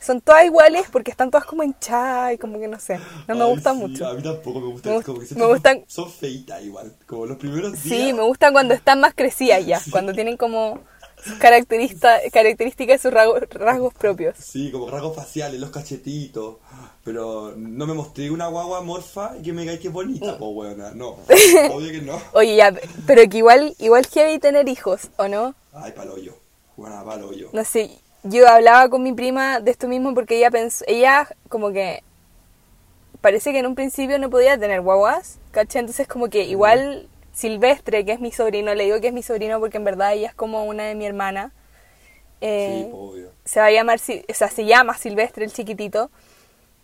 son 0.00 0.20
todas 0.20 0.44
iguales 0.44 0.86
porque 0.90 1.10
están 1.10 1.30
todas 1.30 1.44
como 1.46 1.62
hinchadas 1.62 2.34
y 2.34 2.38
como 2.38 2.58
que 2.58 2.68
no 2.68 2.78
sé. 2.80 2.98
No 3.28 3.34
me 3.34 3.44
Ay, 3.44 3.50
gustan 3.50 3.76
sí, 3.76 3.82
mucho. 3.82 4.06
A 4.06 4.14
mí 4.14 4.22
tampoco 4.22 4.60
me 4.60 4.66
gustan. 4.68 4.96
Me 4.96 5.02
como 5.02 5.20
que 5.20 5.34
me 5.34 5.46
gustan- 5.46 5.84
Son, 5.88 6.04
son 6.06 6.12
feitas 6.12 6.62
igual. 6.62 6.94
Como 7.06 7.26
los 7.26 7.36
primeros 7.38 7.72
días. 7.72 7.82
Sí, 7.84 8.12
me 8.12 8.22
gustan 8.22 8.52
cuando 8.52 8.74
están 8.74 9.00
más 9.00 9.14
crecidas 9.14 9.64
ya. 9.66 9.80
Cuando 9.90 10.12
tienen 10.12 10.36
como 10.36 10.80
características 11.38 12.96
y 12.96 12.98
sus 13.02 13.12
rasgos, 13.12 13.40
rasgos 13.50 13.94
propios. 13.94 14.36
Sí, 14.38 14.70
como 14.70 14.88
rasgos 14.90 15.16
faciales, 15.16 15.60
los 15.60 15.70
cachetitos. 15.70 16.56
Pero 17.04 17.54
no 17.56 17.86
me 17.86 17.94
mostré 17.94 18.30
una 18.30 18.48
guagua 18.48 18.80
morfa 18.82 19.34
y 19.38 19.42
que 19.42 19.52
me 19.52 19.62
diga 19.62 19.78
que 19.78 19.88
es 19.88 19.92
bonita, 19.92 20.38
po, 20.38 20.48
weona. 20.50 20.90
No, 20.92 21.10
obvio 21.70 21.92
que 21.92 22.02
no. 22.02 22.20
Oye, 22.32 22.56
ya, 22.56 22.74
pero 23.06 23.22
que 23.28 23.38
igual, 23.38 23.74
igual 23.78 24.06
heavy 24.06 24.38
tener 24.40 24.68
hijos, 24.68 25.10
¿o 25.16 25.28
no? 25.28 25.54
Ay, 25.72 25.92
palo 25.92 26.18
yo. 26.18 26.32
Buena, 26.76 27.04
palo 27.04 27.32
yo. 27.32 27.48
No 27.52 27.64
sé, 27.64 27.90
yo 28.22 28.48
hablaba 28.48 28.88
con 28.88 29.02
mi 29.02 29.12
prima 29.12 29.60
de 29.60 29.70
esto 29.70 29.88
mismo 29.88 30.14
porque 30.14 30.36
ella 30.38 30.50
pensó, 30.50 30.84
ella 30.88 31.28
como 31.48 31.72
que 31.72 32.02
parece 33.20 33.52
que 33.52 33.58
en 33.58 33.66
un 33.66 33.74
principio 33.74 34.18
no 34.18 34.30
podía 34.30 34.58
tener 34.58 34.80
guaguas, 34.80 35.38
¿cachai? 35.50 35.80
Entonces 35.80 36.06
como 36.08 36.28
que 36.28 36.44
igual 36.44 37.08
Silvestre, 37.32 38.04
que 38.04 38.12
es 38.12 38.20
mi 38.20 38.32
sobrino, 38.32 38.74
le 38.74 38.84
digo 38.84 39.00
que 39.00 39.08
es 39.08 39.12
mi 39.12 39.22
sobrino 39.22 39.60
porque 39.60 39.76
en 39.76 39.84
verdad 39.84 40.14
ella 40.14 40.28
es 40.28 40.34
como 40.34 40.64
una 40.64 40.84
de 40.84 40.94
mi 40.94 41.06
hermana, 41.06 41.52
eh, 42.40 42.82
Sí, 42.84 42.90
po, 42.90 42.98
obvio. 43.10 43.30
se 43.44 43.60
va 43.60 43.66
a 43.66 43.70
llamar, 43.70 43.98
o 43.98 44.34
sea, 44.34 44.48
se 44.48 44.64
llama 44.64 44.96
Silvestre 44.96 45.44
el 45.44 45.52
chiquitito. 45.52 46.10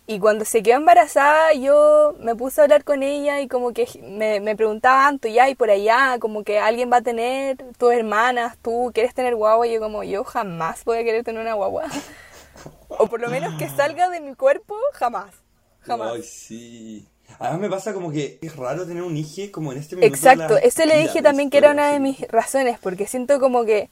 Y 0.05 0.19
cuando 0.19 0.43
se 0.43 0.61
quedó 0.61 0.77
embarazada, 0.77 1.53
yo 1.53 2.15
me 2.19 2.35
puse 2.35 2.59
a 2.59 2.65
hablar 2.65 2.83
con 2.83 3.03
ella 3.03 3.39
y 3.39 3.47
como 3.47 3.71
que 3.71 3.87
me, 4.03 4.41
me 4.41 4.55
preguntaba 4.55 5.03
tanto 5.05 5.29
ya 5.29 5.49
y 5.49 5.55
por 5.55 5.69
allá, 5.69 6.17
como 6.19 6.43
que 6.43 6.59
alguien 6.59 6.91
va 6.91 6.97
a 6.97 7.01
tener, 7.01 7.57
tus 7.77 7.93
hermanas, 7.93 8.57
tú 8.61 8.91
quieres 8.93 9.13
tener 9.13 9.35
guagua, 9.35 9.65
y 9.65 9.73
yo 9.73 9.79
como, 9.79 10.03
yo 10.03 10.25
jamás 10.25 10.83
voy 10.83 10.97
a 10.97 11.03
querer 11.05 11.23
tener 11.23 11.41
una 11.41 11.53
guagua. 11.53 11.85
o 12.89 13.07
por 13.07 13.21
lo 13.21 13.29
menos 13.29 13.53
que 13.57 13.69
salga 13.69 14.09
de 14.09 14.19
mi 14.19 14.35
cuerpo, 14.35 14.75
jamás. 14.93 15.33
Jamás. 15.81 16.11
Ay, 16.13 16.23
sí. 16.23 17.07
Además 17.39 17.61
me 17.61 17.69
pasa 17.69 17.93
como 17.93 18.11
que 18.11 18.39
es 18.41 18.55
raro 18.57 18.85
tener 18.85 19.03
un 19.03 19.15
hijo 19.15 19.51
como 19.53 19.71
en 19.71 19.79
este 19.79 19.95
minuto. 19.95 20.13
Exacto, 20.13 20.57
eso 20.57 20.85
le 20.85 20.97
dije 20.97 21.21
también 21.21 21.49
que 21.49 21.57
era 21.57 21.71
una 21.71 21.91
de 21.91 21.99
mis 21.99 22.19
razones, 22.27 22.77
porque 22.79 23.07
siento 23.07 23.39
como 23.39 23.63
que 23.63 23.89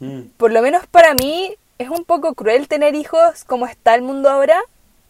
Mm. 0.00 0.22
por 0.36 0.52
lo 0.52 0.62
menos 0.62 0.86
para 0.86 1.14
mí, 1.14 1.56
es 1.78 1.88
un 1.88 2.04
poco 2.04 2.34
cruel 2.34 2.68
tener 2.68 2.94
hijos 2.94 3.44
como 3.44 3.66
está 3.66 3.94
el 3.94 4.02
mundo 4.02 4.28
ahora. 4.28 4.60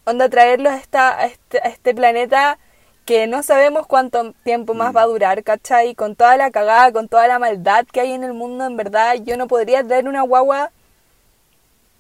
Onda 0.09 0.29
traerlos 0.29 0.73
a, 0.73 0.77
esta, 0.77 1.19
a, 1.19 1.27
este, 1.27 1.59
a 1.59 1.69
este 1.69 1.95
planeta 1.95 2.59
que 3.05 3.27
no 3.27 3.43
sabemos 3.43 3.87
cuánto 3.87 4.33
tiempo 4.45 4.75
más 4.75 4.95
va 4.95 5.03
a 5.03 5.07
durar, 5.07 5.43
¿cachai? 5.43 5.95
Con 5.95 6.17
toda 6.17 6.37
la 6.37 6.51
cagada, 6.51 6.93
con 6.93 7.09
toda 7.09 7.27
la 7.29 7.39
maldad 7.39 7.87
que 7.87 8.01
hay 8.01 8.13
en 8.13 8.25
el 8.25 8.33
mundo, 8.33 8.65
en 8.67 8.77
verdad, 8.77 9.17
yo 9.23 9.37
no 9.37 9.47
podría 9.49 9.85
traer 9.85 10.09
una 10.09 10.23
guagua 10.23 10.73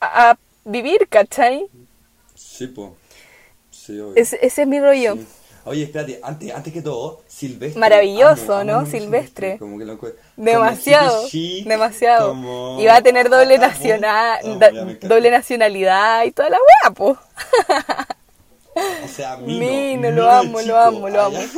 a, 0.00 0.30
a 0.30 0.38
vivir, 0.64 1.06
¿cachai? 1.08 1.66
Sí, 2.34 2.66
po. 2.66 2.96
Sí, 3.70 3.98
obvio. 4.00 4.16
Ese, 4.16 4.38
ese 4.42 4.62
es 4.62 4.68
mi 4.68 4.80
rollo. 4.80 5.16
Sí. 5.16 5.26
Oye, 5.64 5.82
espérate, 5.84 6.20
antes, 6.22 6.54
antes 6.54 6.72
que 6.72 6.80
todo, 6.82 7.22
Silvestre. 7.26 7.78
Maravilloso, 7.80 8.54
amo, 8.54 8.64
¿no? 8.64 8.72
amo 8.78 8.86
mucho 8.86 8.98
Silvestre. 8.98 9.58
Como 9.58 9.78
que 9.78 9.84
lo 9.84 9.92
encuentro- 9.94 10.20
Demasiado, 10.36 11.22
como 11.30 11.68
demasiado. 11.68 12.28
como- 12.30 12.76
Y 12.80 12.86
va 12.86 12.96
a 12.96 13.02
tener 13.02 13.28
doble, 13.28 13.56
Amo, 13.56 13.66
nacional, 13.66 14.38
amo, 14.44 14.56
da- 14.56 14.70
doble 15.08 15.30
nacionalidad 15.30 16.24
y 16.24 16.32
toda 16.32 16.50
la 16.50 16.56
wea, 16.56 16.94
po. 16.94 17.18
O 19.04 19.08
sea, 19.08 19.36
Mino. 19.38 19.58
Mino, 19.58 20.10
lo 20.10 20.10
Mino 20.10 20.30
amo, 20.30 20.58
chico. 20.60 20.70
lo 20.72 20.78
amo, 20.80 21.08
lo 21.08 21.20
Ah, 21.20 21.26
amo. 21.26 21.38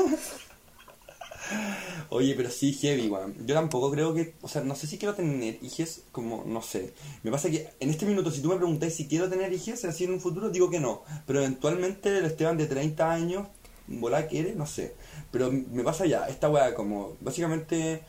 Oye, 2.12 2.34
pero 2.34 2.50
sí, 2.50 2.72
heavy, 2.72 3.08
weón. 3.08 3.34
Yo 3.46 3.54
tampoco 3.54 3.90
creo 3.90 4.12
que, 4.14 4.34
o 4.42 4.48
sea, 4.48 4.62
no 4.62 4.74
sé 4.74 4.86
si 4.88 4.98
quiero 4.98 5.14
tener 5.14 5.58
hijos, 5.62 6.00
como, 6.10 6.42
no 6.44 6.60
sé. 6.62 6.92
Me 7.22 7.30
pasa 7.30 7.50
que 7.50 7.68
en 7.78 7.90
este 7.90 8.04
minuto, 8.06 8.30
si 8.32 8.40
tú 8.40 8.48
me 8.48 8.56
preguntas 8.56 8.92
si 8.94 9.06
quiero 9.06 9.28
tener 9.28 9.52
hijos, 9.52 9.84
así 9.84 10.04
en 10.04 10.12
un 10.14 10.20
futuro, 10.20 10.50
digo 10.50 10.70
que 10.70 10.80
no. 10.80 11.02
Pero 11.26 11.38
eventualmente 11.40 12.16
el 12.18 12.24
Esteban 12.24 12.56
de 12.56 12.66
30 12.66 13.10
años, 13.12 13.46
volá 13.90 14.26
quiere, 14.26 14.54
no 14.54 14.66
sé. 14.66 14.94
Pero 15.30 15.50
me 15.52 15.82
pasa 15.84 16.06
ya, 16.06 16.28
esta 16.28 16.48
weá, 16.48 16.74
como, 16.74 17.16
básicamente, 17.20 18.02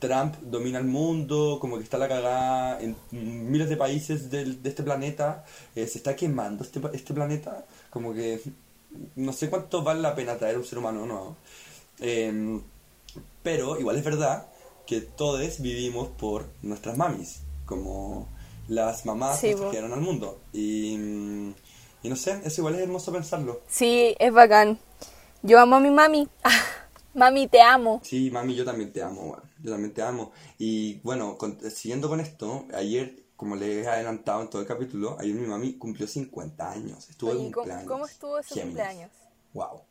Trump 0.00 0.34
domina 0.42 0.78
el 0.78 0.84
mundo, 0.86 1.58
como 1.60 1.78
que 1.78 1.84
está 1.84 1.96
la 1.98 2.08
cagada 2.08 2.80
en 2.80 2.96
miles 3.12 3.68
de 3.68 3.76
países 3.76 4.30
del- 4.30 4.62
de 4.62 4.68
este 4.70 4.82
planeta, 4.82 5.44
eh, 5.76 5.86
se 5.86 5.98
está 5.98 6.14
quemando 6.16 6.64
este, 6.64 6.80
este 6.92 7.14
planeta, 7.14 7.64
como 7.90 8.12
que 8.12 8.40
no 9.16 9.32
sé 9.32 9.48
cuánto 9.50 9.82
vale 9.82 10.00
la 10.00 10.14
pena 10.14 10.36
traer 10.36 10.58
un 10.58 10.64
ser 10.64 10.78
humano 10.78 11.06
no. 11.06 11.36
Em, 12.00 12.60
pero 13.42 13.78
igual 13.78 13.96
es 13.96 14.04
verdad 14.04 14.46
que 14.86 15.00
todos 15.00 15.60
vivimos 15.60 16.08
por 16.08 16.46
nuestras 16.62 16.96
mamis, 16.96 17.40
como 17.66 18.28
las 18.68 19.06
mamás 19.06 19.40
Sí, 19.40 19.50
nos 19.50 19.56
po. 19.56 19.62
trajeron 19.66 19.92
al 19.92 20.00
mundo. 20.00 20.38
Y, 20.52 20.96
mm, 20.98 21.54
y 22.02 22.08
no 22.08 22.16
sé, 22.16 22.40
eso 22.44 22.60
igual 22.60 22.74
es 22.74 22.80
hermoso 22.82 23.12
pensarlo. 23.12 23.62
Sí, 23.68 24.14
es 24.18 24.32
bacán. 24.32 24.78
Yo 25.46 25.60
amo 25.60 25.76
a 25.76 25.80
mi 25.80 25.90
mami. 25.90 26.26
mami, 27.14 27.46
te 27.48 27.60
amo. 27.60 28.00
Sí, 28.02 28.30
mami, 28.30 28.54
yo 28.54 28.64
también 28.64 28.92
te 28.92 29.02
amo. 29.02 29.36
Yo 29.62 29.70
también 29.72 29.92
te 29.92 30.02
amo. 30.02 30.32
Y 30.58 31.00
bueno, 31.00 31.36
con- 31.36 31.58
siguiendo 31.70 32.08
con 32.08 32.20
esto, 32.20 32.66
ayer 32.74 33.22
como 33.36 33.56
le 33.56 33.82
he 33.82 33.86
adelantado 33.86 34.40
en 34.42 34.48
todo 34.48 34.62
el 34.62 34.68
capítulo, 34.68 35.16
ayer 35.20 35.34
mi 35.34 35.46
mami 35.46 35.74
cumplió 35.74 36.06
50 36.06 36.70
años. 36.70 37.10
Estuvo 37.10 37.30
de 37.34 37.36
Oye, 37.36 37.50
¿cómo, 37.50 37.54
cumpleaños. 37.56 37.88
cómo 37.92 38.06
estuvo 38.06 38.38
ese 38.38 38.54
Géminis. 38.54 38.66
cumpleaños? 38.76 39.10
Wow. 39.52 39.82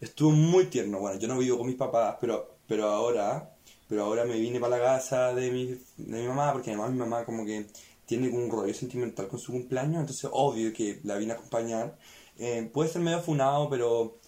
Estuvo 0.00 0.30
muy 0.30 0.66
tierno. 0.66 1.00
Bueno, 1.00 1.18
yo 1.18 1.26
no 1.28 1.38
vivo 1.38 1.58
con 1.58 1.66
mis 1.66 1.76
papás, 1.76 2.16
pero, 2.20 2.56
pero 2.68 2.88
ahora, 2.88 3.50
pero 3.88 4.04
ahora 4.04 4.24
me 4.24 4.38
vine 4.38 4.60
para 4.60 4.78
la 4.78 4.84
casa 4.84 5.34
de 5.34 5.50
mi, 5.50 5.66
de 5.66 6.20
mi 6.20 6.28
mamá, 6.28 6.52
porque 6.52 6.70
además 6.70 6.92
mi 6.92 6.98
mamá 6.98 7.24
como 7.24 7.44
que 7.44 7.66
tiene 8.06 8.28
un 8.28 8.50
rollo 8.50 8.72
sentimental 8.74 9.26
con 9.28 9.40
su 9.40 9.50
cumpleaños, 9.52 10.00
entonces 10.00 10.28
obvio 10.32 10.72
que 10.72 11.00
la 11.04 11.16
vine 11.16 11.32
a 11.32 11.36
acompañar. 11.36 11.98
Eh, 12.38 12.70
puede 12.72 12.90
ser 12.90 13.02
medio 13.02 13.20
funado, 13.22 13.68
pero 13.70 14.18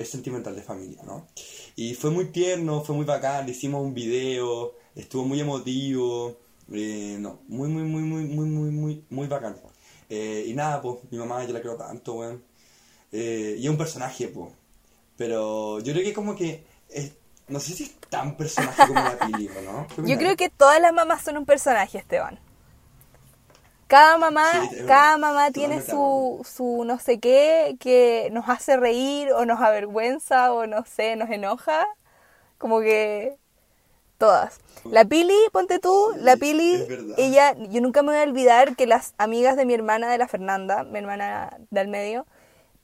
es 0.00 0.08
sentimental 0.10 0.56
de 0.56 0.62
familia, 0.62 1.02
¿no? 1.04 1.26
Y 1.76 1.94
fue 1.94 2.10
muy 2.10 2.26
tierno, 2.26 2.82
fue 2.82 2.94
muy 2.96 3.04
bacán, 3.04 3.48
hicimos 3.48 3.82
un 3.82 3.92
video, 3.94 4.74
estuvo 4.94 5.24
muy 5.24 5.40
emotivo, 5.40 6.38
eh, 6.72 7.16
no, 7.20 7.40
muy, 7.48 7.68
muy, 7.68 7.82
muy, 7.82 8.02
muy, 8.02 8.24
muy, 8.24 8.46
muy, 8.48 8.70
muy, 8.70 9.04
muy 9.10 9.26
bacán. 9.28 9.56
Eh, 10.08 10.44
y 10.48 10.54
nada, 10.54 10.80
pues, 10.80 10.96
mi 11.10 11.18
mamá 11.18 11.44
yo 11.44 11.52
la 11.52 11.60
quiero 11.60 11.76
tanto, 11.76 12.14
weón. 12.14 12.42
Eh, 13.12 13.56
y 13.58 13.64
es 13.64 13.70
un 13.70 13.76
personaje, 13.76 14.28
pues. 14.28 14.50
Pero 15.16 15.80
yo 15.80 15.92
creo 15.92 16.04
que 16.04 16.14
como 16.14 16.34
que, 16.34 16.64
es- 16.88 17.12
no 17.48 17.60
sé 17.60 17.74
si 17.74 17.84
es 17.84 17.94
tan 18.08 18.36
personaje 18.36 18.86
como 18.88 19.00
la 19.00 19.18
Pili, 19.26 19.48
¿o 19.48 19.60
¿no? 19.62 19.86
Yo 20.08 20.16
creo 20.16 20.36
que 20.36 20.48
todas 20.48 20.80
las 20.80 20.92
mamás 20.94 21.22
son 21.22 21.36
un 21.36 21.44
personaje, 21.44 21.98
Esteban. 21.98 22.38
Cada 23.90 24.18
mamá, 24.18 24.46
Sí, 24.70 24.84
cada 24.86 25.16
mamá 25.18 25.50
tiene 25.50 25.80
su, 25.82 26.42
su 26.48 26.84
no 26.84 27.00
sé 27.00 27.18
qué 27.18 27.76
que 27.80 28.28
nos 28.30 28.48
hace 28.48 28.76
reír 28.76 29.32
o 29.32 29.44
nos 29.44 29.60
avergüenza 29.60 30.52
o 30.52 30.68
no 30.68 30.84
sé, 30.84 31.16
nos 31.16 31.28
enoja. 31.28 31.86
Como 32.56 32.78
que 32.80 33.36
todas. 34.16 34.60
La 34.84 35.04
Pili, 35.04 35.34
ponte 35.52 35.80
tú, 35.80 35.92
la 36.18 36.36
Pili, 36.36 36.86
ella, 37.16 37.54
yo 37.68 37.80
nunca 37.80 38.02
me 38.02 38.12
voy 38.12 38.20
a 38.20 38.22
olvidar 38.22 38.76
que 38.76 38.86
las 38.86 39.12
amigas 39.18 39.56
de 39.56 39.66
mi 39.66 39.74
hermana, 39.74 40.08
de 40.08 40.18
la 40.18 40.28
Fernanda, 40.28 40.84
mi 40.84 40.98
hermana 41.00 41.58
del 41.70 41.88
medio, 41.88 42.26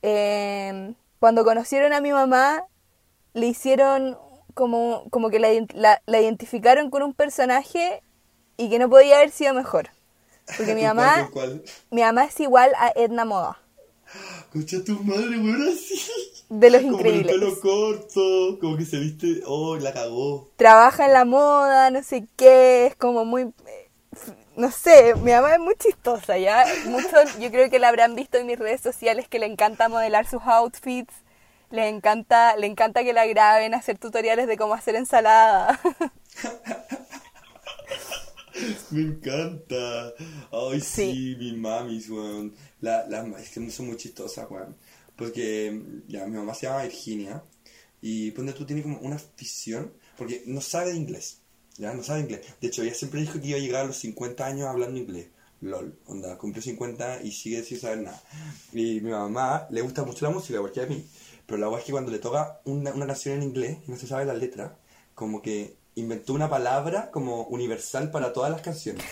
eh, 0.01 0.93
cuando 1.21 1.45
conocieron 1.45 1.93
a 1.93 2.01
mi 2.01 2.11
mamá, 2.11 2.65
le 3.33 3.45
hicieron 3.47 4.17
como, 4.55 5.05
como 5.09 5.29
que 5.29 5.39
la- 5.39 6.01
la 6.05 6.21
identificaron 6.21 6.89
con 6.89 7.01
un 7.01 7.13
personaje 7.13 8.03
y 8.57 8.69
que 8.69 8.77
no 8.79 8.89
podía 8.89 9.17
haber 9.17 9.31
sido 9.31 9.53
mejor. 9.53 9.89
Porque 10.55 10.75
mi 10.75 10.83
¿Con 10.93 10.95
mamá, 10.95 11.29
cuál, 11.31 11.63
mi 11.91 12.01
mamá 12.01 12.25
es 12.25 12.39
igual 12.39 12.71
a 12.77 12.91
Edna 12.95 13.25
Moda, 13.25 13.59
Escucha 14.39 14.83
tu 14.83 14.93
madre, 15.03 15.37
weón, 15.37 15.67
así. 15.67 16.01
de 16.49 16.69
los 16.69 16.81
Como 16.81 17.01
con 17.03 17.07
increíbles. 17.07 17.33
el 17.33 17.39
pelo 17.41 17.59
corto, 17.59 18.57
como 18.61 18.77
que 18.77 18.85
se 18.85 18.97
viste, 18.99 19.41
oh, 19.45 19.75
la 19.75 19.93
cagó. 19.93 20.49
Trabaja 20.55 21.05
en 21.05 21.13
la 21.13 21.25
moda, 21.25 21.89
no 21.91 22.01
sé 22.03 22.25
qué, 22.37 22.87
es 22.87 22.95
como 22.95 23.25
muy... 23.25 23.41
eh, 23.67 23.89
No 24.55 24.71
sé, 24.71 25.13
mi 25.15 25.31
mamá 25.31 25.53
es 25.53 25.59
muy 25.59 25.75
chistosa, 25.75 26.37
¿ya? 26.37 26.65
Mucho, 26.85 27.09
yo 27.39 27.51
creo 27.51 27.69
que 27.69 27.79
la 27.79 27.89
habrán 27.89 28.15
visto 28.15 28.37
en 28.37 28.47
mis 28.47 28.57
redes 28.57 28.81
sociales 28.81 29.27
que 29.27 29.39
le 29.39 29.45
encanta 29.47 29.89
modelar 29.89 30.25
sus 30.27 30.41
outfits, 30.43 31.13
le 31.69 31.89
encanta, 31.89 32.55
le 32.55 32.67
encanta 32.67 33.03
que 33.03 33.11
la 33.13 33.25
graben, 33.25 33.73
hacer 33.75 33.97
tutoriales 33.99 34.47
de 34.47 34.57
cómo 34.57 34.73
hacer 34.73 34.95
ensalada. 34.95 35.79
Me 38.91 39.01
encanta. 39.01 40.13
Ay, 40.51 40.81
sí, 40.81 41.35
Sí. 41.35 41.35
mi 41.37 41.57
mamis, 41.57 42.09
weón. 42.09 42.53
La, 42.81 43.07
la, 43.07 43.25
es 43.39 43.49
que 43.49 43.69
son 43.71 43.87
muy 43.87 43.97
chistosas, 43.97 44.49
weón. 44.49 44.75
Porque, 45.15 45.81
ya, 46.07 46.25
mi 46.27 46.37
mamá 46.37 46.53
se 46.53 46.67
llama 46.67 46.83
Virginia. 46.83 47.43
Y 48.01 48.31
ponte 48.31 48.53
tú 48.53 48.65
tiene 48.65 48.83
como 48.83 48.99
una 48.99 49.15
afición. 49.15 49.93
Porque 50.17 50.43
no 50.45 50.61
sabe 50.61 50.91
de 50.91 50.97
inglés. 50.97 51.41
Ya, 51.77 51.93
no 51.93 52.03
sabe 52.03 52.21
inglés. 52.21 52.41
De 52.61 52.67
hecho, 52.67 52.81
ella 52.83 52.93
siempre 52.93 53.21
dijo 53.21 53.39
que 53.39 53.47
iba 53.47 53.57
a 53.57 53.61
llegar 53.61 53.83
a 53.83 53.87
los 53.87 53.97
50 53.97 54.45
años 54.45 54.67
hablando 54.67 54.99
inglés. 54.99 55.27
LOL, 55.61 55.97
onda, 56.05 56.37
cumplió 56.37 56.61
50 56.61 57.23
y 57.23 57.31
sigue 57.31 57.63
sin 57.63 57.79
saber 57.79 57.99
nada. 57.99 58.21
Y 58.73 59.01
mi 59.01 59.09
mamá 59.09 59.67
le 59.71 59.81
gusta 59.81 60.03
mucho 60.03 60.25
la 60.25 60.31
música, 60.31 60.55
igual 60.55 60.71
que 60.71 60.81
a 60.81 60.85
mí. 60.85 61.03
Pero 61.47 61.57
la 61.57 61.65
verdad 61.67 61.79
es 61.79 61.85
que 61.85 61.91
cuando 61.93 62.11
le 62.11 62.19
toca 62.19 62.61
una, 62.65 62.91
una 62.93 63.07
canción 63.07 63.37
en 63.37 63.43
inglés 63.43 63.77
y 63.87 63.91
no 63.91 63.97
se 63.97 64.05
sabe 64.05 64.25
la 64.25 64.35
letra, 64.35 64.77
como 65.15 65.41
que 65.41 65.75
inventó 65.99 66.33
una 66.33 66.49
palabra 66.49 67.11
como 67.11 67.43
universal 67.47 68.11
para 68.11 68.33
todas 68.33 68.51
las 68.51 68.61
canciones. 68.61 69.05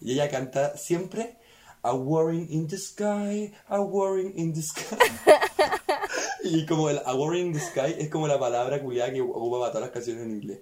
Y 0.00 0.12
ella 0.12 0.30
canta 0.30 0.76
siempre 0.76 1.36
A 1.82 1.92
Warring 1.92 2.46
in 2.50 2.66
the 2.68 2.78
Sky, 2.78 3.52
A 3.68 3.80
Warring 3.80 4.32
in 4.36 4.54
the 4.54 4.62
Sky. 4.62 4.96
y 6.44 6.66
como 6.66 6.88
el 6.90 7.00
A 7.04 7.14
Warring 7.14 7.48
in 7.48 7.52
the 7.52 7.60
Sky 7.60 7.94
es 7.98 8.08
como 8.08 8.26
la 8.28 8.38
palabra 8.38 8.82
culiada 8.82 9.12
que 9.12 9.20
ocupa 9.20 9.58
para 9.60 9.72
todas 9.72 9.86
las 9.86 9.90
canciones 9.92 10.24
en 10.24 10.30
inglés. 10.32 10.58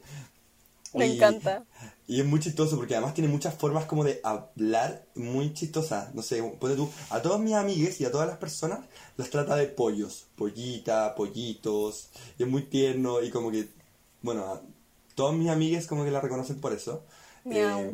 Me 0.95 1.07
Y- 1.07 1.17
encanta. 1.17 1.65
Y 2.07 2.21
es 2.21 2.27
muy 2.27 2.41
chistoso 2.41 2.77
porque 2.77 2.95
además 2.95 3.13
tiene 3.13 3.29
muchas 3.29 3.55
formas 3.55 3.85
como 3.85 4.03
de 4.03 4.19
hablar 4.25 5.05
muy 5.15 5.53
chistosas. 5.53 6.15
No 6.15 6.23
sé, 6.23 6.43
ponte 6.43 6.75
tú, 6.75 6.91
a 7.11 7.21
todas 7.21 7.39
mis 7.39 7.53
amigues 7.53 8.01
y 8.01 8.07
a 8.07 8.11
todas 8.11 8.27
las 8.27 8.39
personas 8.39 8.81
las 9.19 9.29
trata 9.29 9.57
de 9.57 9.67
pollos. 9.67 10.27
Pollita, 10.35 11.15
pollitos. 11.15 12.09
Y 12.39 12.45
es 12.45 12.49
muy 12.49 12.63
tierno 12.63 13.23
y 13.23 13.31
como 13.31 13.51
que, 13.51 13.69
bueno, 14.23 14.63
todas 15.19 15.35
mis 15.35 15.51
amigues 15.51 15.89
como 15.89 16.05
que 16.05 16.13
la 16.13 16.21
reconocen 16.21 16.61
por 16.61 16.73
eso. 16.73 17.05
Eh, 17.45 17.93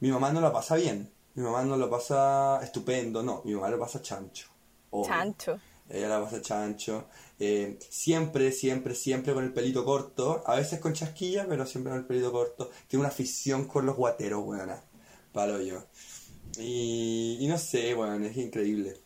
mi 0.00 0.10
mamá 0.10 0.30
no 0.30 0.42
la 0.42 0.52
pasa 0.52 0.76
bien. 0.76 1.10
Mi 1.34 1.42
mamá 1.42 1.64
no 1.64 1.78
lo 1.78 1.88
pasa 1.88 2.60
estupendo, 2.62 3.22
no. 3.22 3.40
Mi 3.46 3.54
mamá 3.54 3.70
lo 3.70 3.78
pasa 3.78 4.02
chancho. 4.02 4.48
Obvio. 4.90 5.08
Chancho. 5.08 5.58
Ella 5.88 6.08
la 6.08 6.22
pasa 6.22 6.42
chancho. 6.42 7.06
Eh, 7.38 7.78
siempre, 7.88 8.52
siempre, 8.52 8.94
siempre 8.94 9.32
con 9.32 9.42
el 9.42 9.54
pelito 9.54 9.86
corto. 9.86 10.42
A 10.44 10.56
veces 10.56 10.80
con 10.80 10.92
chasquilla, 10.92 11.46
pero 11.48 11.64
siempre 11.64 11.92
con 11.92 12.00
el 12.00 12.06
pelito 12.06 12.30
corto. 12.30 12.70
Tiene 12.86 13.00
una 13.00 13.08
afición 13.08 13.64
con 13.64 13.86
los 13.86 13.96
guateros, 13.96 14.44
weona. 14.44 14.82
Palo 15.32 15.62
yo. 15.62 15.82
Y, 16.58 17.38
y 17.40 17.46
no 17.46 17.56
sé, 17.56 17.94
weón, 17.94 18.22
es 18.24 18.36
increíble. 18.36 18.98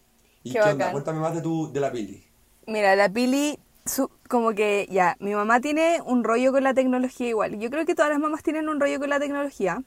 ¿Y 0.42 0.55
Qué 0.55 0.59
qué, 0.59 0.70
onda? 0.70 0.90
Cuéntame 0.90 1.20
más 1.20 1.36
de 1.36 1.40
tu, 1.40 1.72
de 1.72 1.78
la 1.78 1.92
Pili. 1.92 2.26
Mira, 2.66 2.96
la 2.96 3.09
Pili, 3.09 3.61
su- 3.87 4.11
como 4.28 4.55
que 4.55 4.89
ya, 4.91 5.16
mi 5.20 5.35
mamá 5.35 5.61
tiene 5.61 6.01
un 6.05 6.24
rollo 6.24 6.53
con 6.53 6.64
la 6.64 6.74
tecnología 6.74 7.28
igual. 7.28 7.59
Yo 7.59 7.70
creo 7.70 7.85
que 7.85 7.95
todas 7.95 8.11
las 8.11 8.18
mamás 8.20 8.43
tienen 8.43 8.68
un 8.68 8.80
rollo 8.80 8.99
con 8.99 9.11
la 9.11 9.20
tecnología. 9.20 9.82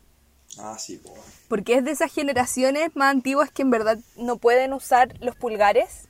Ah, 0.59 0.77
sí, 0.77 0.97
pues. 1.03 1.15
Porque 1.47 1.75
es 1.75 1.83
de 1.83 1.91
esas 1.91 2.11
generaciones 2.13 2.95
más 2.95 3.11
antiguas 3.11 3.51
que 3.51 3.61
en 3.61 3.69
verdad 3.71 3.97
no 4.15 4.37
pueden 4.37 4.73
usar 4.73 5.13
los 5.19 5.35
pulgares. 5.35 6.07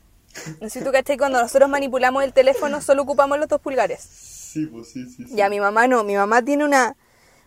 No 0.62 0.70
sé 0.70 0.80
si 0.80 0.86
tú 0.86 0.92
cachai, 0.92 1.18
cuando 1.18 1.42
nosotros 1.42 1.70
manipulamos 1.70 2.24
el 2.24 2.34
teléfono 2.34 2.82
solo 2.82 3.02
ocupamos 3.04 3.40
los 3.40 3.48
dos 3.48 3.60
pulgares. 3.62 4.02
Sí, 4.02 4.66
pues 4.68 4.92
sí, 4.92 5.06
sí. 5.10 5.26
sí. 5.28 5.36
Ya, 5.36 5.50
mi 5.50 5.60
mamá 5.60 5.88
no. 5.88 6.04
Mi 6.04 6.16
mamá 6.16 6.42
tiene 6.44 6.64
una 6.66 6.96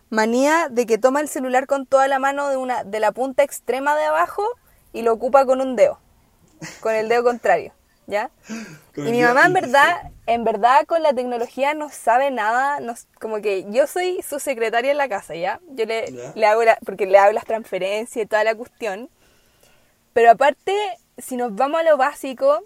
manía 0.09 0.67
de 0.69 0.85
que 0.85 0.97
toma 0.97 1.21
el 1.21 1.29
celular 1.29 1.67
con 1.67 1.85
toda 1.85 2.07
la 2.07 2.19
mano 2.19 2.49
de, 2.49 2.57
una, 2.57 2.83
de 2.83 2.99
la 2.99 3.11
punta 3.11 3.43
extrema 3.43 3.95
de 3.95 4.03
abajo 4.05 4.43
y 4.91 5.03
lo 5.03 5.13
ocupa 5.13 5.45
con 5.45 5.61
un 5.61 5.75
dedo. 5.75 5.99
Con 6.81 6.93
el 6.95 7.07
dedo 7.09 7.23
contrario. 7.23 7.73
¿Ya? 8.07 8.29
Con 8.93 9.07
Y 9.07 9.11
mi 9.11 9.21
mamá 9.21 9.45
en 9.45 9.53
verdad, 9.53 10.11
en 10.25 10.43
verdad 10.43 10.85
con 10.85 11.01
la 11.01 11.13
tecnología 11.13 11.73
no 11.73 11.89
sabe 11.89 12.29
nada, 12.31 12.79
no 12.81 12.93
como 13.19 13.41
que 13.41 13.65
yo 13.71 13.87
soy 13.87 14.21
su 14.21 14.39
secretaria 14.39 14.91
en 14.91 14.97
la 14.97 15.07
casa, 15.09 15.35
¿ya? 15.35 15.59
Yo 15.75 15.85
le, 15.85 16.11
Ya. 16.11 16.31
le 16.35 16.45
hago 16.45 16.63
la, 16.63 16.77
porque 16.85 17.05
le 17.05 17.17
hago 17.17 17.31
las 17.31 17.45
transferencias 17.45 18.25
y 18.25 18.27
toda 18.27 18.43
la 18.43 18.55
cuestión. 18.55 19.09
Pero 20.13 20.31
aparte, 20.31 20.73
si 21.17 21.37
nos 21.37 21.55
vamos 21.55 21.81
a 21.81 21.83
lo 21.83 21.97
básico, 21.97 22.63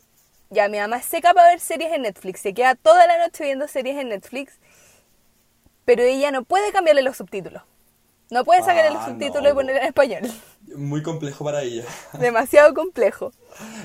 ya 0.50 0.68
mi 0.70 0.80
mamá 0.80 1.02
seca 1.02 1.34
para 1.34 1.50
ver 1.50 1.60
series 1.60 1.92
en 1.94 2.04
Netflix, 2.04 2.42
se 2.42 2.54
queda 2.54 2.76
toda 2.76 3.06
la 3.08 3.18
noche 3.20 3.44
viendo 3.44 3.68
series 3.68 3.98
en 3.98 4.10
Netflix, 4.10 4.60
pero 5.86 6.02
ella 6.04 6.32
no 6.32 6.44
puede 6.44 6.72
cambiarle 6.72 7.02
los 7.02 7.18
subtítulos. 7.18 7.62
No 8.32 8.44
puede 8.44 8.62
sacarle 8.64 8.92
los 8.92 9.04
Ah, 9.04 9.06
subtítulos 9.06 9.44
no, 9.44 9.50
y 9.50 9.54
poner 9.54 9.78
en 9.78 9.84
español. 9.84 10.22
Muy 10.76 11.04
complejo 11.04 11.44
para 11.46 11.62
ella. 11.62 11.86
Demasiado 12.14 12.74
complejo. 12.74 13.32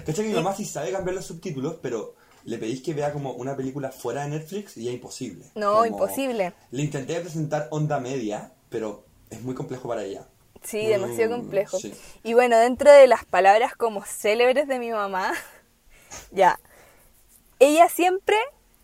¿Cachai 0.07 0.25
que 0.25 0.31
mi 0.31 0.35
mamá 0.35 0.55
sí 0.55 0.65
sabe 0.65 0.91
cambiar 0.93 1.15
los 1.17 1.27
subtítulos, 1.27 1.77
pero 1.83 2.15
le 2.45 2.59
pedís 2.59 2.83
que 2.83 2.95
vea 2.95 3.13
como 3.13 3.33
una 3.33 3.57
película 3.57 3.91
fuera 3.93 4.23
de 4.25 4.31
Netflix 4.31 4.77
y 4.77 4.89
es 4.89 4.95
imposible. 4.95 5.45
No, 5.55 5.73
Como- 5.75 5.87
imposible. 5.87 6.53
Le 6.71 6.83
intenté 6.83 7.21
presentar 7.21 7.69
onda 7.71 8.01
media, 8.01 8.53
pero 8.69 9.05
es 9.31 9.43
muy 9.43 9.55
complejo 9.55 9.89
para 9.89 10.03
ella. 10.05 10.27
Sí, 10.63 10.83
Mm, 10.85 10.89
demasiado 10.89 11.37
complejo. 11.37 11.79
sí. 11.79 11.95
Y 12.23 12.35
bueno, 12.35 12.59
dentro 12.59 12.91
de 12.93 13.07
las 13.07 13.25
palabras 13.25 13.75
como 13.77 14.05
célebres 14.05 14.69
de 14.69 14.79
mi 14.79 14.91
mamá, 14.91 15.33
ya, 16.33 16.59
ella 17.59 17.89
siempre 17.89 18.37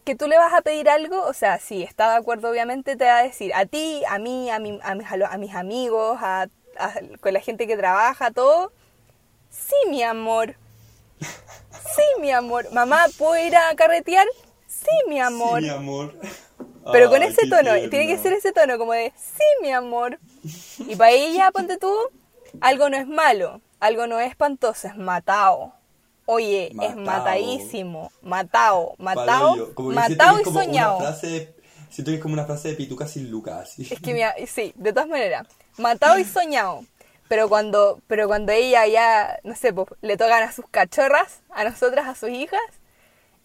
que 0.04 0.14
tú 0.14 0.28
le 0.28 0.38
vas 0.38 0.54
a 0.54 0.62
pedir 0.62 0.88
algo, 0.88 1.22
o 1.24 1.32
sea, 1.32 1.58
si 1.58 1.82
está 1.82 2.10
de 2.12 2.16
acuerdo, 2.16 2.48
obviamente 2.50 2.94
te 2.96 3.04
va 3.06 3.18
a 3.18 3.22
decir 3.24 3.52
a 3.54 3.66
ti, 3.66 4.02
a 4.08 4.18
mí, 4.18 4.50
a, 4.50 4.58
mi- 4.60 4.78
a, 4.82 4.94
mis, 4.94 5.10
a 5.10 5.16
lo- 5.16 5.26
a 5.26 5.36
mis 5.36 5.54
amigos, 5.54 6.18
a, 6.20 6.46
a- 6.78 6.94
con 7.20 7.32
la 7.32 7.40
gente 7.40 7.66
que 7.66 7.76
trabaja, 7.76 8.30
todo. 8.30 8.72
Sí, 9.50 9.74
mi 9.88 10.02
amor. 10.02 10.54
Sí, 11.20 12.02
mi 12.20 12.30
amor. 12.30 12.68
Mamá, 12.72 13.06
¿puedo 13.18 13.36
ir 13.44 13.56
a 13.56 13.74
carretear? 13.74 14.26
Sí, 14.66 14.90
mi 15.08 15.20
amor. 15.20 15.60
Sí, 15.60 15.66
mi 15.66 15.70
amor. 15.72 16.14
Pero 16.92 17.10
con 17.10 17.22
Ay, 17.22 17.28
ese 17.30 17.48
tono, 17.48 17.72
tierno. 17.72 17.90
tiene 17.90 18.06
que 18.06 18.18
ser 18.18 18.32
ese 18.32 18.52
tono 18.52 18.78
como 18.78 18.92
de, 18.92 19.12
sí, 19.16 19.42
mi 19.62 19.72
amor. 19.72 20.18
Y 20.78 20.94
para 20.96 21.10
ella, 21.10 21.50
ponte 21.50 21.78
tú, 21.78 21.92
algo 22.60 22.88
no 22.88 22.96
es 22.96 23.06
malo, 23.08 23.60
algo 23.80 24.06
no 24.06 24.20
es 24.20 24.28
espantoso, 24.30 24.86
es 24.88 24.96
matao. 24.96 25.74
Oye, 26.28 26.66
es 26.68 26.74
Matao. 26.74 26.96
matadísimo, 27.00 28.10
matao, 28.22 28.94
matao, 28.98 29.56
matao 29.76 30.36
y 30.36 30.40
es 30.40 30.44
como 30.44 30.60
soñado. 30.60 30.96
Una 30.98 31.06
frase 31.06 31.26
de- 31.28 31.54
siento 31.88 32.10
que 32.10 32.16
es 32.16 32.22
como 32.22 32.34
una 32.34 32.44
frase 32.44 32.68
de 32.68 32.74
pituca 32.74 33.06
sin 33.06 33.30
lucas. 33.30 33.78
Es 33.78 34.00
que, 34.00 34.12
mira, 34.12 34.34
sí, 34.46 34.72
de 34.76 34.92
todas 34.92 35.08
maneras, 35.08 35.46
matao 35.78 36.18
y 36.18 36.24
soñado. 36.24 36.84
Pero 37.28 37.48
cuando, 37.48 38.00
pero 38.06 38.28
cuando 38.28 38.52
ella 38.52 38.86
ya, 38.86 39.38
no 39.42 39.56
sé, 39.56 39.72
pues, 39.72 39.88
le 40.00 40.16
tocan 40.16 40.42
a 40.44 40.52
sus 40.52 40.64
cachorras, 40.70 41.40
a 41.50 41.64
nosotras, 41.64 42.06
a 42.06 42.14
sus 42.14 42.30
hijas, 42.30 42.60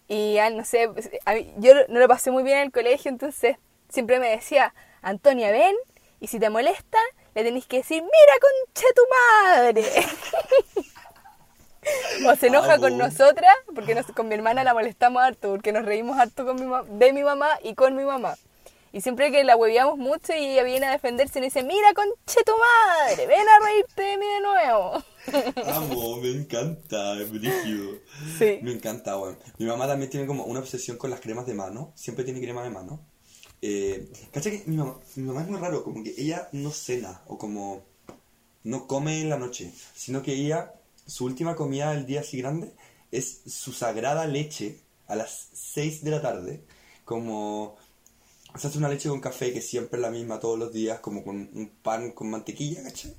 y 0.08 0.34
ya, 0.34 0.50
no 0.50 0.64
sé, 0.64 0.88
pues, 0.88 1.10
a 1.24 1.34
mí- 1.34 1.52
yo 1.58 1.72
no 1.88 1.98
lo 1.98 2.06
pasé 2.08 2.30
muy 2.30 2.42
bien 2.44 2.58
en 2.58 2.64
el 2.66 2.72
colegio, 2.72 3.08
entonces 3.10 3.56
siempre 3.88 4.20
me 4.20 4.28
decía, 4.30 4.72
Antonia, 5.02 5.50
ven, 5.50 5.74
y 6.20 6.28
si 6.28 6.38
te 6.38 6.48
molesta, 6.50 6.98
le 7.34 7.42
tenéis 7.42 7.66
que 7.66 7.78
decir, 7.78 8.02
mira, 8.02 8.34
conche 8.40 8.86
tu 8.94 9.02
madre. 9.52 9.84
o 12.28 12.36
se 12.36 12.46
enoja 12.46 12.78
con 12.78 12.96
nosotras, 12.98 13.56
porque 13.74 13.94
nos- 13.96 14.06
con 14.12 14.28
mi 14.28 14.34
hermana 14.36 14.62
la 14.62 14.74
molestamos 14.74 15.20
harto, 15.22 15.50
porque 15.50 15.72
nos 15.72 15.84
reímos 15.84 16.16
harto 16.18 16.44
con 16.46 16.54
mi 16.56 16.70
de 16.98 17.12
mi 17.12 17.24
mamá 17.24 17.58
y 17.62 17.74
con 17.74 17.96
mi 17.96 18.04
mamá. 18.04 18.36
Y 18.92 19.00
siempre 19.00 19.32
que 19.32 19.42
la 19.42 19.56
huevíamos 19.56 19.96
mucho 19.96 20.34
y 20.34 20.44
ella 20.44 20.62
viene 20.64 20.86
a 20.86 20.92
defenderse 20.92 21.38
y 21.38 21.42
dice, 21.42 21.62
mira, 21.62 21.94
conche 21.94 22.42
tu 22.44 22.52
madre, 22.52 23.26
ven 23.26 23.46
a 23.48 23.64
reírte 23.64 24.02
de 24.02 24.18
mí 24.18 24.26
de 24.26 24.40
nuevo. 24.42 25.02
Amo, 25.74 26.16
me 26.18 26.30
encanta, 26.30 27.20
es 27.20 27.30
brígido. 27.30 27.92
Sí. 28.38 28.58
Me 28.62 28.72
encanta, 28.72 29.18
weón. 29.18 29.38
Mi 29.58 29.64
mamá 29.64 29.86
también 29.86 30.10
tiene 30.10 30.26
como 30.26 30.44
una 30.44 30.60
obsesión 30.60 30.98
con 30.98 31.08
las 31.08 31.20
cremas 31.20 31.46
de 31.46 31.54
mano. 31.54 31.92
Siempre 31.94 32.24
tiene 32.24 32.40
crema 32.40 32.62
de 32.62 32.70
mano. 32.70 33.00
Eh, 33.62 34.10
¿Cacha 34.30 34.50
que 34.50 34.62
mi 34.66 34.76
mamá, 34.76 34.98
mi 35.16 35.22
mamá 35.22 35.42
es 35.42 35.48
muy 35.48 35.58
raro? 35.58 35.84
Como 35.84 36.02
que 36.02 36.14
ella 36.18 36.48
no 36.52 36.70
cena 36.70 37.22
o 37.28 37.38
como 37.38 37.84
no 38.64 38.86
come 38.86 39.20
en 39.20 39.30
la 39.30 39.38
noche, 39.38 39.72
sino 39.94 40.22
que 40.22 40.34
ella, 40.34 40.74
su 41.06 41.24
última 41.24 41.56
comida 41.56 41.92
del 41.92 42.04
día 42.04 42.20
así 42.20 42.38
grande 42.38 42.74
es 43.10 43.42
su 43.46 43.72
sagrada 43.72 44.26
leche 44.26 44.80
a 45.06 45.16
las 45.16 45.48
6 45.52 46.04
de 46.04 46.10
la 46.10 46.20
tarde. 46.20 46.64
Como 47.04 47.76
se 48.56 48.66
hace 48.66 48.78
una 48.78 48.88
leche 48.88 49.08
con 49.08 49.20
café 49.20 49.52
que 49.52 49.60
siempre 49.60 49.98
es 49.98 50.02
la 50.02 50.10
misma 50.10 50.40
todos 50.40 50.58
los 50.58 50.72
días, 50.72 51.00
como 51.00 51.24
con 51.24 51.36
un 51.36 51.72
pan 51.82 52.12
con 52.12 52.30
mantequilla, 52.30 52.82
¿cachai? 52.82 53.16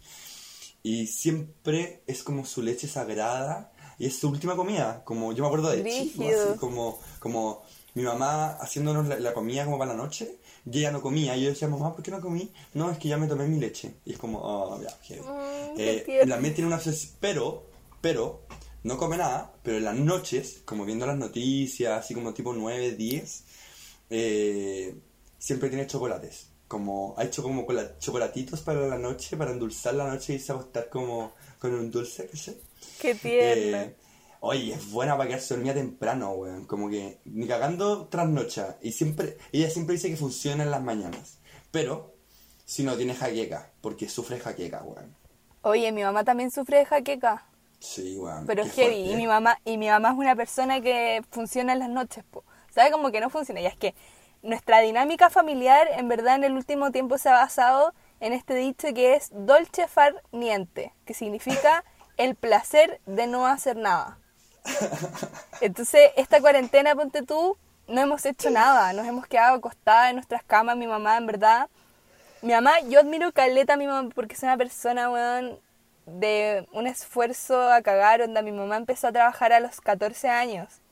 Y 0.84 1.08
siempre 1.08 2.04
es 2.08 2.24
como 2.24 2.46
su 2.46 2.62
leche 2.62 2.88
sagrada 2.88 3.72
y 3.98 4.06
es 4.06 4.18
su 4.20 4.30
última 4.30 4.56
comida. 4.56 5.04
Como 5.06 5.32
yo 5.32 5.44
me 5.44 5.48
acuerdo 5.48 5.70
de 5.70 5.84
chico, 5.84 6.24
así 6.24 6.60
como, 6.60 7.00
como 7.20 7.64
mi 7.94 8.04
mamá 8.04 8.52
haciéndonos 8.60 9.08
la, 9.08 9.18
la 9.18 9.34
comida 9.34 9.66
como 9.66 9.78
para 9.78 9.94
la 9.94 9.98
noche. 9.98 10.40
Y 10.70 10.80
ella 10.80 10.92
no 10.92 11.02
comía. 11.02 11.36
Y 11.36 11.44
yo 11.44 11.50
decía, 11.50 11.68
mamá, 11.68 11.94
¿por 11.94 12.04
qué 12.04 12.12
no 12.12 12.22
comí? 12.22 12.52
No, 12.74 12.92
es 12.92 12.98
que 12.98 13.08
ya 13.08 13.18
me 13.18 13.28
tomé 13.28 13.48
mi 13.48 13.60
leche. 13.60 13.96
Y 14.06 14.14
es 14.14 14.18
como, 14.18 14.40
oh, 14.40 14.82
ya, 14.82 14.90
heavy. 15.04 15.22
Mm, 15.22 15.76
qué 15.78 16.22
Eh, 16.22 16.28
también 16.28 16.54
tiene 16.54 16.68
una 16.68 16.78
obsesión, 16.78 17.16
pero, 17.20 17.70
pero, 18.02 18.42
no 18.84 18.98
come 18.98 19.18
nada, 19.18 19.54
pero 19.64 19.78
en 19.78 19.86
las 19.86 19.96
noches, 19.96 20.62
como 20.66 20.86
viendo 20.86 21.06
las 21.06 21.18
noticias, 21.18 21.98
así 21.98 22.14
como 22.14 22.34
tipo 22.34 22.54
9, 22.54 22.92
10, 22.94 23.44
eh, 24.10 24.96
siempre 25.44 25.68
tiene 25.68 25.86
chocolates. 25.88 26.48
Como, 26.70 27.14
ha 27.18 27.26
hecho 27.26 27.44
como 27.44 27.66
cola- 27.66 28.00
chocolatitos 28.00 28.62
para 28.62 28.88
la 28.88 28.98
noche, 28.98 29.36
para 29.36 29.52
endulzar 29.52 29.94
la 29.94 30.08
noche 30.08 30.36
y 30.36 30.40
a 30.52 30.54
acostar 30.54 30.90
como 30.90 31.34
con 31.60 31.74
un 31.74 31.92
dulce, 31.92 32.28
¿qué 32.30 32.38
sé? 32.38 32.62
Qué 33.02 33.14
tierno. 33.14 33.78
Eh, 33.78 33.96
oye, 34.40 34.74
es 34.74 34.90
buena 34.90 35.18
para 35.18 35.28
quedarse 35.28 35.54
dormida 35.54 35.74
temprano, 35.74 36.32
weón. 36.32 36.66
Como 36.66 36.90
que 36.90 37.20
ni 37.26 37.46
cagando 37.46 38.08
trasnocha. 38.08 38.78
Y 38.82 38.94
siempre, 38.94 39.38
ella 39.52 39.70
siempre 39.70 39.96
dice 39.96 40.10
que 40.10 40.16
funciona 40.16 40.64
en 40.64 40.72
las 40.72 40.82
mañanas. 40.82 41.40
Pero, 41.72 42.16
si 42.66 42.84
no 42.84 42.96
tiene 42.96 43.14
jaqueca, 43.14 43.74
porque 43.82 44.08
sufre 44.08 44.40
jaqueca, 44.40 44.82
weón. 44.84 45.14
Oye, 45.62 45.92
mi 45.92 46.04
mamá 46.04 46.24
también 46.24 46.52
sufre 46.52 46.78
de 46.80 46.86
jaqueca. 46.86 47.46
Sí, 47.80 48.18
weón. 48.18 48.46
Pero 48.48 48.64
es 48.64 48.72
heavy. 48.74 48.96
fuerte. 48.96 49.12
Y 49.12 49.16
mi 49.18 49.28
mamá, 49.28 49.60
y 49.66 49.78
mi 49.78 49.90
mamá 49.90 50.12
es 50.12 50.18
una 50.18 50.36
persona 50.38 50.80
que 50.80 51.22
funciona 51.30 51.74
en 51.74 51.80
las 51.80 51.90
noches, 51.90 52.24
po. 52.32 52.46
¿Sabe 52.74 52.90
como 52.92 53.12
que 53.12 53.20
no 53.20 53.30
funciona? 53.30 53.60
Y 53.60 53.66
es 53.66 53.76
que 53.76 53.94
nuestra 54.44 54.80
dinámica 54.80 55.30
familiar, 55.30 55.88
en 55.98 56.08
verdad, 56.08 56.36
en 56.36 56.44
el 56.44 56.54
último 56.54 56.92
tiempo 56.92 57.18
se 57.18 57.30
ha 57.30 57.34
basado 57.34 57.94
en 58.20 58.34
este 58.34 58.54
dicho 58.56 58.88
que 58.94 59.16
es 59.16 59.30
dolce 59.32 59.88
far 59.88 60.22
niente, 60.32 60.94
que 61.06 61.14
significa 61.14 61.84
el 62.18 62.36
placer 62.36 63.02
de 63.06 63.26
no 63.28 63.48
hacer 63.48 63.78
nada. 63.78 64.20
Entonces, 65.62 66.12
esta 66.16 66.40
cuarentena, 66.40 66.96
ponte 66.96 67.24
tú, 67.24 67.58
no 67.88 68.02
hemos 68.02 68.26
hecho 68.26 68.50
nada, 68.50 68.94
nos 68.94 69.08
hemos 69.08 69.28
quedado 69.28 69.56
acostadas 69.56 70.10
en 70.10 70.18
nuestras 70.18 70.44
camas, 70.44 70.78
mi 70.78 70.88
mamá, 70.88 71.18
en 71.18 71.26
verdad. 71.26 71.70
Mi 72.42 72.54
mamá, 72.54 72.80
yo 72.82 73.00
admiro 73.00 73.32
caleta 73.32 73.74
a 73.74 73.78
mi 73.78 73.88
mamá 73.88 74.10
porque 74.14 74.36
es 74.36 74.44
una 74.44 74.58
persona, 74.58 75.10
weón, 75.10 75.60
de 76.06 76.68
un 76.74 76.88
esfuerzo 76.88 77.72
a 77.72 77.82
cagar, 77.82 78.22
onda, 78.22 78.42
mi 78.42 78.52
mamá 78.52 78.78
empezó 78.78 79.08
a 79.08 79.12
trabajar 79.12 79.54
a 79.54 79.60
los 79.60 79.80
14 79.80 80.30
años. 80.30 80.83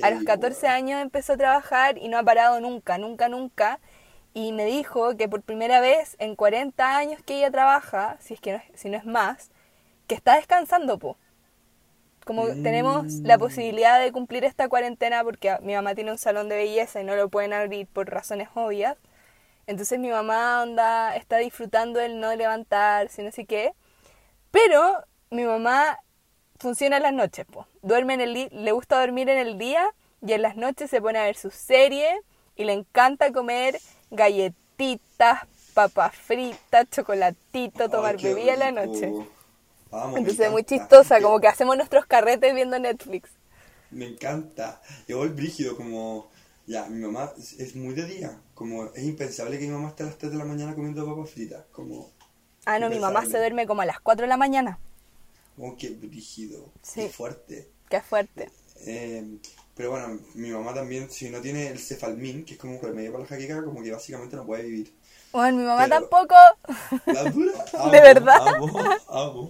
A 0.00 0.10
los 0.10 0.22
Heavy, 0.22 0.24
14 0.24 0.66
weón. 0.66 0.76
años 0.76 1.00
empezó 1.02 1.34
a 1.34 1.36
trabajar 1.36 1.98
y 1.98 2.08
no 2.08 2.18
ha 2.18 2.22
parado 2.24 2.60
nunca, 2.60 2.98
nunca, 2.98 3.28
nunca. 3.28 3.80
Y 4.34 4.52
me 4.52 4.64
dijo 4.66 5.16
que 5.16 5.28
por 5.28 5.42
primera 5.42 5.80
vez 5.80 6.16
en 6.18 6.36
40 6.36 6.96
años 6.96 7.22
que 7.24 7.36
ella 7.38 7.50
trabaja, 7.50 8.16
si 8.20 8.34
es 8.34 8.40
que 8.40 8.52
no 8.52 8.58
es, 8.58 8.64
si 8.80 8.90
no 8.90 8.96
es 8.98 9.04
más, 9.06 9.50
que 10.08 10.14
está 10.16 10.36
descansando, 10.36 10.98
po. 10.98 11.18
Como 12.24 12.46
Mm. 12.46 12.62
tenemos 12.62 13.20
la 13.24 13.38
posibilidad 13.38 14.00
de 14.00 14.12
cumplir 14.12 14.44
esta 14.44 14.68
cuarentena 14.68 15.24
porque 15.24 15.56
mi 15.62 15.74
mamá 15.74 15.94
tiene 15.94 16.12
un 16.12 16.18
salón 16.18 16.48
de 16.48 16.56
belleza 16.56 17.00
y 17.00 17.04
no 17.04 17.16
lo 17.16 17.28
pueden 17.28 17.52
abrir 17.52 17.86
por 17.88 18.08
razones 18.10 18.48
obvias. 18.54 18.96
Entonces 19.66 19.98
mi 19.98 20.10
mamá 20.10 20.62
onda 20.62 21.16
está 21.16 21.38
disfrutando 21.38 22.00
el 22.00 22.20
no 22.20 22.34
levantarse, 22.36 23.22
no 23.22 23.32
sé 23.32 23.46
qué. 23.46 23.74
Pero 24.52 25.04
mi 25.30 25.44
mamá 25.44 25.98
funciona 26.62 26.96
en 26.96 27.02
las 27.02 27.12
noches, 27.12 27.44
po. 27.44 27.66
Duerme 27.82 28.14
en 28.14 28.20
el 28.22 28.48
le 28.50 28.72
gusta 28.72 29.00
dormir 29.00 29.28
en 29.28 29.38
el 29.38 29.58
día 29.58 29.84
y 30.26 30.32
en 30.32 30.42
las 30.42 30.56
noches 30.56 30.88
se 30.88 31.00
pone 31.02 31.18
a 31.18 31.24
ver 31.24 31.36
su 31.36 31.50
serie 31.50 32.08
y 32.56 32.64
le 32.64 32.72
encanta 32.72 33.32
comer 33.32 33.78
galletitas, 34.10 35.40
papas 35.74 36.14
fritas, 36.14 36.88
chocolatito, 36.90 37.90
tomar 37.90 38.16
Ay, 38.18 38.24
bebida 38.24 38.54
en 38.54 38.60
la 38.60 38.72
noche. 38.72 39.12
Entonces 39.92 40.40
es 40.40 40.50
muy 40.50 40.64
chistosa, 40.64 41.20
como 41.20 41.38
que 41.40 41.48
hacemos 41.48 41.76
nuestros 41.76 42.06
carretes 42.06 42.54
viendo 42.54 42.78
Netflix. 42.78 43.30
Me 43.90 44.06
encanta. 44.06 44.80
Y 45.06 45.12
voy 45.12 45.28
brígido, 45.28 45.76
como. 45.76 46.30
Ya, 46.66 46.86
mi 46.86 47.00
mamá 47.00 47.32
es, 47.36 47.54
es 47.60 47.74
muy 47.74 47.92
de 47.92 48.06
día. 48.06 48.38
Como 48.54 48.86
es 48.86 49.02
impensable 49.02 49.58
que 49.58 49.66
mi 49.66 49.72
mamá 49.72 49.88
esté 49.88 50.04
a 50.04 50.06
las 50.06 50.16
3 50.16 50.32
de 50.32 50.38
la 50.38 50.44
mañana 50.44 50.74
comiendo 50.74 51.04
papas 51.04 51.30
fritas. 51.30 51.64
Como. 51.72 52.10
Ah, 52.64 52.78
no, 52.78 52.88
mi 52.88 53.00
mamá 53.00 53.26
se 53.26 53.36
duerme 53.36 53.66
como 53.66 53.82
a 53.82 53.86
las 53.86 54.00
4 54.00 54.22
de 54.22 54.28
la 54.28 54.36
mañana. 54.36 54.78
Oh, 55.58 55.76
qué 55.76 55.90
brígido. 55.90 56.70
Sí. 56.82 57.02
Qué 57.02 57.08
fuerte. 57.10 57.70
Qué 57.88 58.00
fuerte. 58.00 58.50
Eh, 58.86 59.38
pero 59.74 59.90
bueno, 59.90 60.18
mi 60.34 60.50
mamá 60.50 60.74
también, 60.74 61.10
si 61.10 61.30
no 61.30 61.40
tiene 61.40 61.68
el 61.68 61.78
cefalmín, 61.78 62.44
que 62.44 62.54
es 62.54 62.58
como 62.60 62.76
un 62.76 62.82
remedio 62.82 63.12
para 63.12 63.24
la 63.24 63.28
jaqueca, 63.28 63.64
como 63.64 63.82
que 63.82 63.92
básicamente 63.92 64.36
no 64.36 64.44
puede 64.46 64.64
vivir. 64.64 64.94
Bueno, 65.32 65.58
mi 65.58 65.64
mamá 65.64 65.84
Pero- 65.88 66.00
tampoco. 66.00 66.34
La 67.06 67.24
dura. 67.30 67.64
Amo, 67.74 67.90
¿De 67.90 68.00
verdad? 68.00 68.48
Amo, 68.48 68.80
amo. 69.08 69.48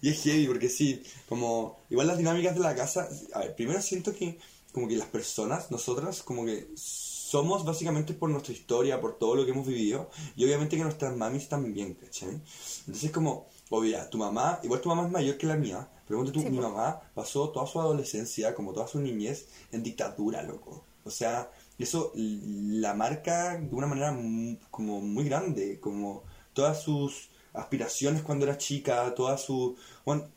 Y 0.00 0.10
es 0.10 0.22
heavy 0.22 0.46
porque 0.48 0.68
sí, 0.68 1.02
como 1.28 1.78
igual 1.90 2.08
las 2.08 2.18
dinámicas 2.18 2.54
de 2.54 2.60
la 2.60 2.74
casa, 2.74 3.08
a 3.34 3.38
ver, 3.40 3.54
primero 3.54 3.80
siento 3.82 4.12
que 4.14 4.38
como 4.72 4.88
que 4.88 4.96
las 4.96 5.08
personas, 5.08 5.70
nosotras, 5.70 6.22
como 6.22 6.44
que 6.44 6.66
somos 6.74 7.64
básicamente 7.64 8.14
por 8.14 8.30
nuestra 8.30 8.52
historia, 8.52 9.00
por 9.00 9.18
todo 9.18 9.36
lo 9.36 9.44
que 9.44 9.52
hemos 9.52 9.66
vivido, 9.66 10.10
y 10.34 10.44
obviamente 10.44 10.76
que 10.76 10.82
nuestras 10.82 11.14
mamis 11.16 11.48
también, 11.48 11.94
¿cachai? 11.94 12.40
Entonces 12.86 13.10
como, 13.12 13.46
obvio, 13.78 13.98
tu 14.10 14.18
mamá, 14.18 14.60
igual 14.62 14.80
tu 14.80 14.88
mamá 14.88 15.04
es 15.06 15.10
mayor 15.12 15.36
que 15.38 15.46
la 15.46 15.56
mía, 15.56 15.88
pero 16.06 16.24
tú, 16.32 16.40
Sí, 16.40 16.50
mi 16.50 16.58
mamá 16.58 17.00
pasó 17.14 17.50
toda 17.50 17.66
su 17.66 17.80
adolescencia, 17.80 18.54
como 18.54 18.72
toda 18.72 18.86
su 18.86 19.00
niñez, 19.00 19.48
en 19.72 19.82
dictadura, 19.82 20.42
loco. 20.42 20.84
O 21.04 21.10
sea, 21.10 21.50
eso 21.78 22.12
la 22.14 22.94
marca 22.94 23.56
de 23.58 23.74
una 23.74 23.86
manera 23.86 24.12
mu- 24.12 24.56
como 24.70 25.00
muy 25.00 25.24
grande, 25.24 25.80
como 25.80 26.22
todas 26.52 26.82
sus 26.82 27.30
aspiraciones 27.54 28.22
cuando 28.22 28.44
era 28.46 28.56
chica, 28.58 29.14
todas 29.14 29.40
sus... 29.42 29.74
Bueno, 30.04 30.28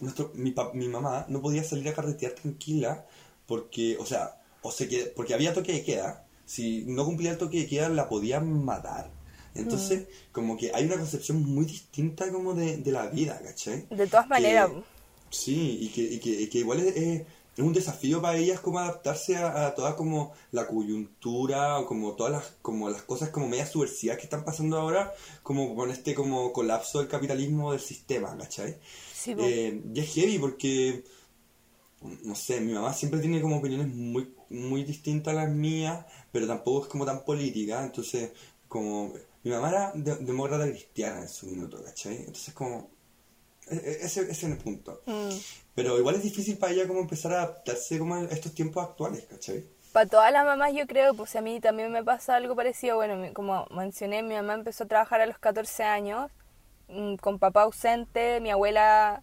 nuestro, 0.00 0.30
mi, 0.34 0.50
pa- 0.52 0.72
mi 0.74 0.88
mamá 0.88 1.26
no 1.28 1.40
podía 1.42 1.62
salir 1.64 1.88
a 1.88 1.94
carretear 1.94 2.32
tranquila 2.32 3.06
porque, 3.46 3.96
o 3.98 4.06
sea, 4.06 4.40
o 4.62 4.70
se 4.72 4.86
porque 5.16 5.34
había 5.34 5.54
toque 5.54 5.72
de 5.72 5.84
queda. 5.84 6.26
Si 6.46 6.84
no 6.86 7.04
cumplía 7.04 7.30
el 7.32 7.38
toque 7.38 7.58
de 7.60 7.66
queda, 7.68 7.88
la 7.88 8.08
podían 8.08 8.64
matar. 8.64 9.10
Entonces, 9.54 10.06
como 10.32 10.56
que 10.56 10.70
hay 10.74 10.84
una 10.86 10.96
concepción 10.96 11.42
muy 11.44 11.64
distinta 11.64 12.30
como 12.32 12.54
de, 12.54 12.76
de 12.78 12.92
la 12.92 13.06
vida, 13.08 13.40
¿cachai? 13.44 13.86
De 13.90 14.06
todas 14.06 14.26
Que- 14.26 14.30
maneras. 14.30 14.70
Sí, 15.30 15.78
y 15.82 15.88
que, 15.88 16.02
y 16.02 16.18
que, 16.20 16.30
y 16.42 16.48
que 16.48 16.58
igual 16.58 16.80
es, 16.80 16.96
es- 16.96 17.22
un 17.58 17.74
desafío 17.74 18.22
para 18.22 18.38
ellas 18.38 18.60
como 18.60 18.78
adaptarse 18.78 19.36
a, 19.36 19.66
a 19.66 19.74
toda 19.74 19.94
como 19.94 20.32
la 20.50 20.66
coyuntura 20.66 21.78
o 21.78 21.84
como 21.84 22.12
todas 22.14 22.32
las, 22.32 22.44
como 22.62 22.88
las 22.88 23.02
cosas 23.02 23.28
como 23.28 23.48
medias 23.48 23.70
subversivas 23.70 24.16
que 24.16 24.22
están 24.22 24.44
pasando 24.46 24.78
ahora, 24.78 25.12
como 25.42 25.74
con 25.76 25.90
este 25.90 26.14
como 26.14 26.54
colapso 26.54 27.00
del 27.00 27.08
capitalismo 27.08 27.72
del 27.72 27.80
sistema, 27.80 28.34
¿cachai? 28.38 28.78
Sí, 29.12 29.34
po. 29.34 29.42
Eh, 29.44 29.78
y 29.94 30.00
es 30.00 30.14
heavy 30.14 30.38
porque, 30.38 31.04
no 32.22 32.34
sé, 32.34 32.60
mi 32.62 32.72
mamá 32.72 32.94
siempre 32.94 33.20
tiene 33.20 33.42
como 33.42 33.58
opiniones 33.58 33.88
muy, 33.94 34.32
muy 34.48 34.84
distintas 34.84 35.34
a 35.34 35.44
las 35.44 35.50
mías, 35.50 36.06
pero 36.32 36.46
tampoco 36.46 36.84
es 36.84 36.88
como 36.88 37.04
tan 37.04 37.24
política, 37.24 37.84
entonces 37.84 38.30
como... 38.68 39.12
Mi 39.42 39.50
mamá 39.50 39.68
era 39.70 39.92
de- 39.94 40.16
demócrata 40.16 40.64
cristiana 40.66 41.20
en 41.22 41.28
su 41.28 41.46
minuto, 41.46 41.82
¿cachai? 41.84 42.16
Entonces 42.18 42.54
como... 42.54 42.90
e- 43.70 43.76
e- 43.76 43.98
Ese, 44.06 44.20
ese 44.22 44.30
es 44.32 44.44
el 44.44 44.58
punto. 44.58 45.02
Mm. 45.06 45.30
Pero 45.74 45.98
igual 45.98 46.16
es 46.16 46.22
difícil 46.22 46.58
para 46.58 46.72
ella 46.72 46.86
como 46.88 47.00
empezar 47.00 47.32
a 47.32 47.42
adaptarse 47.42 47.98
como 47.98 48.14
a 48.16 48.24
estos 48.24 48.54
tiempos 48.54 48.84
actuales, 48.84 49.24
¿cachai? 49.30 49.64
Para 49.92 50.06
todas 50.06 50.32
las 50.32 50.44
mamás 50.44 50.72
yo 50.72 50.86
creo, 50.86 51.14
pues 51.14 51.34
a 51.36 51.40
mí 51.40 51.60
también 51.60 51.90
me 51.92 52.04
pasa 52.04 52.36
algo 52.36 52.54
parecido. 52.54 52.96
Bueno, 52.96 53.32
como 53.34 53.66
mencioné, 53.70 54.22
mi 54.22 54.34
mamá 54.34 54.54
empezó 54.54 54.84
a 54.84 54.88
trabajar 54.88 55.20
a 55.20 55.26
los 55.26 55.38
14 55.38 55.82
años 55.84 56.30
mm, 56.88 57.16
con 57.16 57.38
papá 57.38 57.62
ausente, 57.62 58.40
mi 58.40 58.50
abuela 58.50 59.22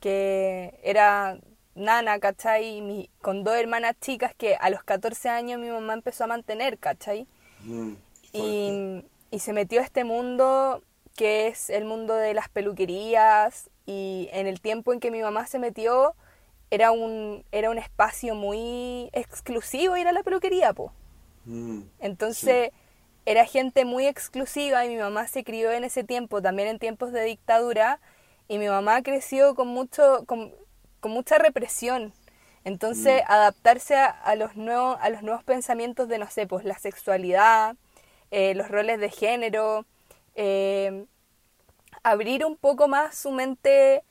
que 0.00 0.78
era 0.82 1.38
nana, 1.74 2.18
¿cachai? 2.20 2.78
Y 2.78 2.82
mi- 2.82 3.10
con 3.20 3.44
dos 3.44 3.56
hermanas 3.56 3.96
chicas 4.00 4.34
que 4.36 4.56
a 4.56 4.70
los 4.70 4.82
14 4.84 5.28
años 5.28 5.60
mi 5.60 5.68
mamá 5.70 5.94
empezó 5.94 6.24
a 6.24 6.28
mantener, 6.28 6.78
¿cachai? 6.78 7.26
Mm, 7.64 7.92
y, 8.32 9.04
y 9.30 9.40
se 9.40 9.52
metió 9.52 9.80
a 9.80 9.84
este 9.84 10.04
mundo 10.04 10.82
que 11.16 11.48
es 11.48 11.70
el 11.70 11.84
mundo 11.84 12.14
de 12.14 12.34
las 12.34 12.48
peluquerías 12.48 13.70
y 13.86 14.28
en 14.32 14.46
el 14.46 14.60
tiempo 14.60 14.92
en 14.92 15.00
que 15.00 15.10
mi 15.10 15.22
mamá 15.22 15.46
se 15.46 15.58
metió 15.58 16.14
era 16.70 16.92
un, 16.92 17.44
era 17.52 17.70
un 17.70 17.78
espacio 17.78 18.34
muy 18.34 19.10
exclusivo 19.12 19.96
ir 19.96 20.08
a 20.08 20.12
la 20.12 20.22
peluquería, 20.22 20.72
po. 20.74 20.92
Mm, 21.46 21.88
Entonces 21.98 22.70
era 23.24 23.44
gente 23.44 23.84
muy 23.84 24.06
exclusiva 24.06 24.84
y 24.84 24.88
mi 24.88 24.96
mamá 24.96 25.26
se 25.28 25.44
crió 25.44 25.72
en 25.72 25.84
ese 25.84 26.04
tiempo, 26.04 26.42
también 26.42 26.68
en 26.68 26.78
tiempos 26.78 27.12
de 27.12 27.24
dictadura, 27.24 28.00
y 28.48 28.58
mi 28.58 28.68
mamá 28.68 29.02
creció 29.02 29.54
con 29.54 29.68
mucho, 29.68 30.24
con, 30.26 30.54
con 31.00 31.10
mucha 31.12 31.38
represión. 31.38 32.12
Entonces, 32.64 33.22
adaptarse 33.26 33.96
a, 33.96 34.06
a 34.06 34.36
los 34.36 34.56
nuevos, 34.56 34.96
a 35.00 35.08
los 35.10 35.22
nuevos 35.22 35.44
pensamientos 35.44 36.08
de, 36.08 36.18
no 36.18 36.30
sé, 36.30 36.46
pues 36.46 36.64
la 36.64 36.78
sexualidad, 36.78 37.76
eh, 38.30 38.54
los 38.54 38.68
roles 38.68 39.00
de 39.00 39.10
género, 39.10 39.84
eh, 40.34 41.04
abrir 42.02 42.44
un 42.44 42.56
poco 42.56 42.88
más 42.88 43.16
su 43.16 43.30
mente 43.30 44.02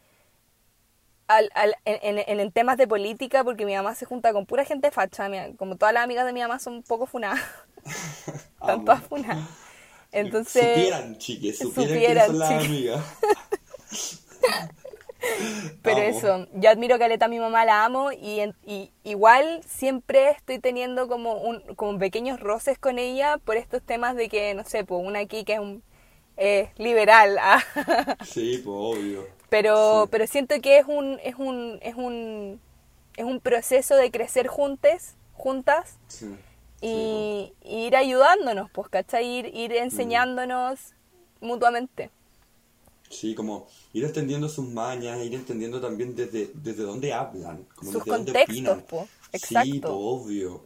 al, 1.27 1.49
al- 1.55 1.75
en, 1.85 2.19
en- 2.19 2.39
en 2.39 2.51
temas 2.51 2.77
de 2.77 2.87
política, 2.87 3.43
porque 3.43 3.65
mi 3.65 3.73
mamá 3.75 3.95
se 3.95 4.05
junta 4.05 4.31
con 4.33 4.45
pura 4.45 4.63
gente 4.65 4.91
facha, 4.91 5.27
como 5.57 5.75
todas 5.75 5.93
las 5.93 6.03
amigas 6.03 6.25
de 6.25 6.33
mi 6.33 6.41
mamá 6.41 6.59
son 6.59 6.75
un 6.75 6.83
poco 6.83 7.05
funadas. 7.07 7.41
Están 8.25 8.69
Amo. 8.75 8.85
todas 8.85 9.03
funadas. 9.03 9.47
Entonces, 10.11 10.63
Supieran, 10.75 11.17
chiques, 11.17 11.57
supieran, 11.57 11.95
supieran, 11.97 12.05
quiénes 12.05 12.25
son 12.27 12.39
las 12.39 12.65
amigas. 12.65 13.05
pero 15.81 15.97
Amo. 15.97 16.09
eso, 16.09 16.47
yo 16.53 16.69
admiro 16.69 16.97
caleta 16.99 17.25
a 17.25 17.29
mi 17.29 17.39
mamá, 17.39 17.65
la 17.65 17.85
amo, 17.85 18.11
y, 18.11 18.39
en- 18.41 18.55
y 18.65 18.91
igual 19.03 19.61
siempre 19.67 20.29
estoy 20.31 20.59
teniendo 20.59 21.07
como, 21.07 21.35
un, 21.41 21.61
como 21.75 21.97
pequeños 21.99 22.39
roces 22.39 22.77
con 22.79 22.99
ella 22.99 23.37
por 23.43 23.57
estos 23.57 23.81
temas 23.83 24.15
de 24.15 24.29
que, 24.29 24.53
no 24.53 24.63
sé, 24.65 24.83
pues 24.83 25.01
una 25.05 25.19
aquí 25.19 25.43
que 25.43 25.53
es 25.53 25.59
un 25.59 25.83
eh, 26.37 26.69
liberal, 26.77 27.37
ah. 27.41 27.63
Sí, 28.25 28.61
pues 28.63 28.75
obvio. 28.77 29.27
pero, 29.49 30.03
Sí. 30.03 30.09
pero 30.11 30.27
siento 30.27 30.55
que 30.61 30.77
es 30.79 30.85
un, 30.87 31.19
es 31.23 31.35
un, 31.37 31.79
es 31.81 31.95
un, 31.95 32.59
es 33.17 33.25
un 33.25 33.39
proceso 33.39 33.95
de 33.95 34.11
crecer 34.11 34.47
juntes, 34.47 35.15
juntas, 35.33 35.97
Sí. 36.07 36.35
y, 36.81 37.53
y 37.63 37.85
ir 37.87 37.95
ayudándonos, 37.95 38.69
pues, 38.71 38.89
¿cachai? 38.89 39.25
Ir, 39.25 39.55
ir 39.55 39.71
enseñándonos 39.73 40.93
mutuamente. 41.41 42.09
Sí, 43.15 43.33
como 43.35 43.67
ir 43.93 44.03
entendiendo 44.03 44.49
sus 44.49 44.67
mañas, 44.67 45.23
ir 45.23 45.33
entendiendo 45.33 45.79
también 45.81 46.15
desde, 46.15 46.51
desde 46.53 46.83
dónde 46.83 47.13
hablan, 47.13 47.65
como 47.75 47.91
Sus 47.91 48.03
desde 48.05 48.17
dónde 48.17 48.43
opinan. 48.43 48.81
po. 48.81 49.07
Sí, 49.31 49.37
Exacto. 49.37 49.81
po, 49.89 49.93
obvio. 49.93 50.65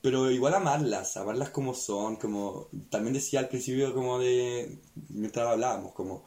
Pero 0.00 0.30
igual 0.30 0.54
amarlas, 0.54 1.16
amarlas 1.16 1.50
como 1.50 1.74
son, 1.74 2.16
como 2.16 2.68
también 2.88 3.14
decía 3.14 3.40
al 3.40 3.48
principio 3.48 3.92
como 3.94 4.18
de, 4.18 4.78
mientras 5.08 5.46
hablábamos, 5.48 5.92
como, 5.92 6.24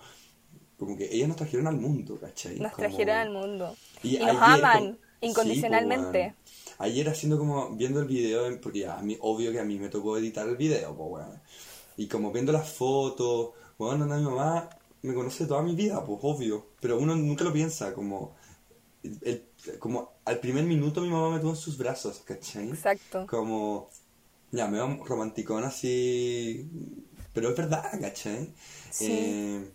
como 0.77 0.97
que 0.97 1.07
ellas 1.13 1.27
nos 1.29 1.37
trajeron 1.37 1.67
al 1.67 1.77
mundo, 1.77 2.17
¿cachai? 2.19 2.59
Nos 2.59 2.73
Como- 2.73 2.87
trajeron 2.87 3.15
al 3.17 3.29
mundo. 3.31 3.75
Y, 4.03 4.17
nos 4.17 4.27
ayer, 4.29 4.37
aman 4.41 4.83
como- 4.85 4.97
incondicionalmente. 5.21 6.33
Sí, 6.43 6.61
po. 6.75 6.83
Ayer 6.83 7.09
haciendo 7.09 7.37
como, 7.37 7.69
viendo 7.75 7.99
el 7.99 8.07
video, 8.07 8.59
porque 8.59 8.87
a 8.87 8.97
mí, 8.97 9.15
obvio 9.21 9.51
que 9.51 9.59
a 9.59 9.63
mí 9.63 9.77
me 9.77 9.87
tocó 9.89 10.17
editar 10.17 10.47
el 10.49 10.57
video, 10.57 10.95
pues, 10.95 11.09
weón. 11.11 11.41
Y 11.97 12.07
como 12.07 12.31
viendo 12.31 12.51
las 12.51 12.69
fotos, 12.69 13.51
bueno, 13.77 14.05
mi 14.05 14.21
mamá 14.23 14.69
me 15.03 15.13
conoce 15.13 15.45
toda 15.45 15.61
mi 15.61 15.75
vida, 15.75 16.03
pues, 16.05 16.19
obvio. 16.23 16.67
Pero 16.79 16.97
uno 16.99 17.15
nunca 17.15 17.43
lo 17.43 17.53
piensa, 17.53 17.93
como, 17.93 18.35
el- 19.03 19.45
como 19.79 20.11
al 20.25 20.39
primer 20.39 20.65
minuto 20.65 21.01
mi 21.01 21.09
mamá 21.09 21.31
me 21.31 21.39
tuvo 21.39 21.51
en 21.51 21.55
sus 21.57 21.77
brazos, 21.77 22.19
¿cachai? 22.25 22.69
Exacto. 22.69 23.25
Como, 23.27 23.89
ya, 24.51 24.67
me 24.67 24.77
veo 24.77 25.03
romanticón 25.05 25.63
así, 25.63 26.69
pero 27.33 27.49
es 27.49 27.55
verdad, 27.57 27.83
¿cachai? 27.99 28.53
Sí. 28.91 29.07
Eh, 29.09 29.71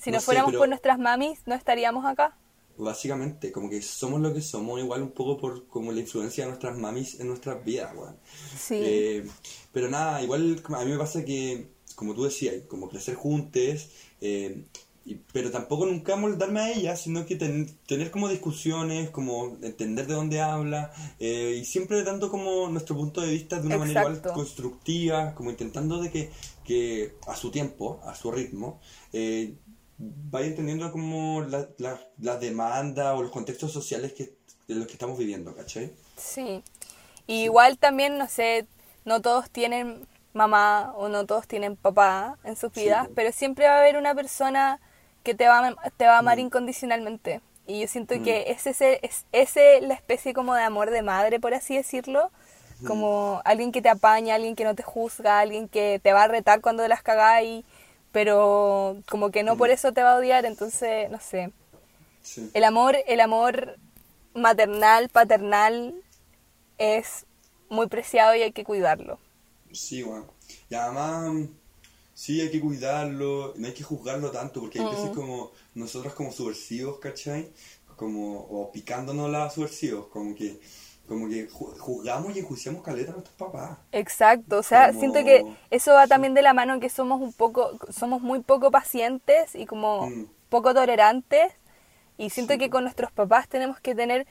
Si 0.00 0.10
no 0.10 0.20
fuéramos 0.20 0.54
por 0.54 0.68
nuestras 0.68 0.98
mamis, 0.98 1.40
no 1.46 1.54
estaríamos 1.54 2.04
acá. 2.04 2.36
Básicamente, 2.78 3.52
como 3.52 3.70
que 3.70 3.80
somos 3.80 4.20
lo 4.20 4.34
que 4.34 4.42
somos, 4.42 4.78
igual 4.80 5.00
un 5.02 5.12
poco 5.12 5.38
por 5.38 5.66
como 5.66 5.92
la 5.92 6.00
influencia 6.00 6.44
de 6.44 6.50
nuestras 6.50 6.76
mamis 6.76 7.18
en 7.18 7.28
nuestras 7.28 7.64
vidas, 7.64 7.94
weón. 7.96 8.16
Sí. 8.58 8.78
Eh, 8.78 9.26
pero 9.72 9.88
nada, 9.88 10.22
igual 10.22 10.62
a 10.68 10.84
mí 10.84 10.90
me 10.90 10.98
pasa 10.98 11.24
que, 11.24 11.70
como 11.96 12.14
tú 12.14 12.22
decías, 12.24 12.54
como 12.68 12.88
crecer 12.88 13.16
juntos, 13.16 13.88
eh, 14.20 14.64
y- 15.04 15.16
pero 15.32 15.50
tampoco 15.50 15.86
nunca 15.86 16.16
moldarme 16.16 16.60
a 16.60 16.72
ella, 16.72 16.96
sino 16.96 17.26
que 17.26 17.36
ten- 17.36 17.76
tener 17.86 18.10
como 18.10 18.28
discusiones, 18.28 19.10
como 19.10 19.56
entender 19.62 20.06
de 20.06 20.14
dónde 20.14 20.40
habla, 20.40 20.92
eh, 21.20 21.58
y 21.60 21.64
siempre 21.64 22.02
dando 22.04 22.28
como 22.30 22.68
nuestro 22.68 22.96
punto 22.96 23.20
de 23.20 23.30
vista 23.32 23.60
de 23.60 23.66
una 23.66 23.78
manera 23.78 24.00
igual 24.00 24.16
Exacto. 24.16 24.34
constructiva, 24.34 25.34
como 25.34 25.50
intentando 25.50 26.00
de 26.00 26.10
que, 26.10 26.30
que 26.64 27.14
a 27.26 27.36
su 27.36 27.50
tiempo, 27.50 28.00
a 28.04 28.14
su 28.16 28.30
ritmo, 28.32 28.80
eh, 29.12 29.54
vaya 29.98 30.48
entendiendo 30.48 30.90
como 30.92 31.40
la- 31.42 31.68
la- 31.78 32.00
las 32.20 32.40
demandas 32.40 33.16
o 33.16 33.22
los 33.22 33.30
contextos 33.30 33.72
sociales 33.72 34.12
que, 34.12 34.34
de 34.68 34.74
los 34.74 34.86
que 34.86 34.94
estamos 34.94 35.16
viviendo, 35.18 35.54
¿cachai? 35.54 35.92
Sí. 36.16 36.62
Y 37.28 37.44
igual 37.44 37.78
también, 37.78 38.18
no 38.18 38.28
sé, 38.28 38.66
no 39.04 39.22
todos 39.22 39.48
tienen 39.50 40.06
mamá 40.36 40.92
o 40.96 41.08
no 41.08 41.26
todos 41.26 41.48
tienen 41.48 41.76
papá 41.76 42.36
en 42.44 42.54
sus 42.56 42.72
vidas, 42.72 43.08
pero 43.14 43.32
siempre 43.32 43.66
va 43.66 43.74
a 43.76 43.78
haber 43.80 43.96
una 43.96 44.14
persona 44.14 44.80
que 45.24 45.34
te 45.34 45.48
va 45.48 45.74
te 45.96 46.06
va 46.06 46.16
a 46.16 46.18
amar 46.18 46.36
Mm. 46.38 46.40
incondicionalmente. 46.42 47.40
Y 47.66 47.80
yo 47.80 47.88
siento 47.88 48.14
Mm. 48.14 48.22
que 48.22 48.44
es 48.52 48.66
ese, 48.66 49.00
es 49.02 49.24
ese 49.32 49.80
la 49.80 49.94
especie 49.94 50.32
como 50.34 50.54
de 50.54 50.62
amor 50.62 50.90
de 50.90 51.02
madre, 51.02 51.40
por 51.40 51.52
así 51.54 51.74
decirlo. 51.76 52.30
Mm. 52.80 52.86
Como 52.86 53.40
alguien 53.44 53.72
que 53.72 53.82
te 53.82 53.88
apaña, 53.88 54.34
alguien 54.36 54.54
que 54.54 54.64
no 54.64 54.74
te 54.74 54.82
juzga, 54.84 55.40
alguien 55.40 55.68
que 55.68 55.98
te 56.02 56.12
va 56.12 56.24
a 56.24 56.28
retar 56.28 56.60
cuando 56.60 56.86
las 56.86 57.02
cagáis, 57.02 57.64
pero 58.12 58.96
como 59.10 59.30
que 59.30 59.42
no 59.42 59.56
por 59.56 59.68
Mm. 59.70 59.72
eso 59.72 59.92
te 59.92 60.02
va 60.02 60.12
a 60.12 60.16
odiar, 60.16 60.44
entonces, 60.44 61.10
no 61.10 61.18
sé. 61.18 61.50
Sí. 62.22 62.50
El 62.54 62.64
amor, 62.64 62.96
el 63.06 63.20
amor 63.20 63.76
maternal, 64.34 65.08
paternal 65.08 65.94
es 66.78 67.24
muy 67.68 67.86
preciado 67.88 68.34
y 68.34 68.42
hay 68.42 68.52
que 68.52 68.64
cuidarlo. 68.64 69.18
Sí, 69.76 70.02
bueno. 70.02 70.26
Y 70.70 70.74
además, 70.74 71.48
sí 72.14 72.40
hay 72.40 72.50
que 72.50 72.60
cuidarlo, 72.60 73.54
no 73.56 73.66
hay 73.66 73.74
que 73.74 73.82
juzgarlo 73.84 74.30
tanto, 74.30 74.60
porque 74.60 74.80
hay 74.80 74.84
veces 74.90 75.10
como 75.10 75.52
nosotros 75.74 76.14
como 76.14 76.32
subversivos, 76.32 76.98
¿cachai? 76.98 77.50
Como, 77.96 78.40
o 78.40 78.72
picándonos 78.72 79.30
las 79.30 79.54
subversivos, 79.54 80.06
como 80.08 80.34
que, 80.34 80.60
como 81.08 81.28
que 81.28 81.48
ju- 81.48 81.78
juzgamos 81.78 82.34
y 82.36 82.40
enjuiciamos 82.40 82.82
caleta 82.82 83.10
a 83.12 83.14
nuestros 83.14 83.36
papás. 83.36 83.78
Exacto, 83.92 84.58
o 84.58 84.62
sea, 84.62 84.88
Como- 84.88 85.00
siento 85.00 85.24
que 85.24 85.44
eso 85.70 85.92
va 85.94 86.06
también 86.06 86.34
de 86.34 86.42
la 86.42 86.52
mano 86.54 86.80
que 86.80 86.90
somos 86.90 87.20
un 87.20 87.32
poco, 87.32 87.78
somos 87.90 88.20
muy 88.22 88.40
poco 88.40 88.70
pacientes 88.70 89.54
y 89.54 89.66
como 89.66 90.08
Mm. 90.08 90.24
poco 90.50 90.74
tolerantes 90.74 91.52
y 92.18 92.30
siento 92.30 92.54
Sí. 92.54 92.58
que 92.58 92.70
con 92.70 92.84
nuestros 92.84 93.12
papás 93.12 93.48
tenemos 93.48 93.80
que 93.80 93.94
tener 93.94 94.26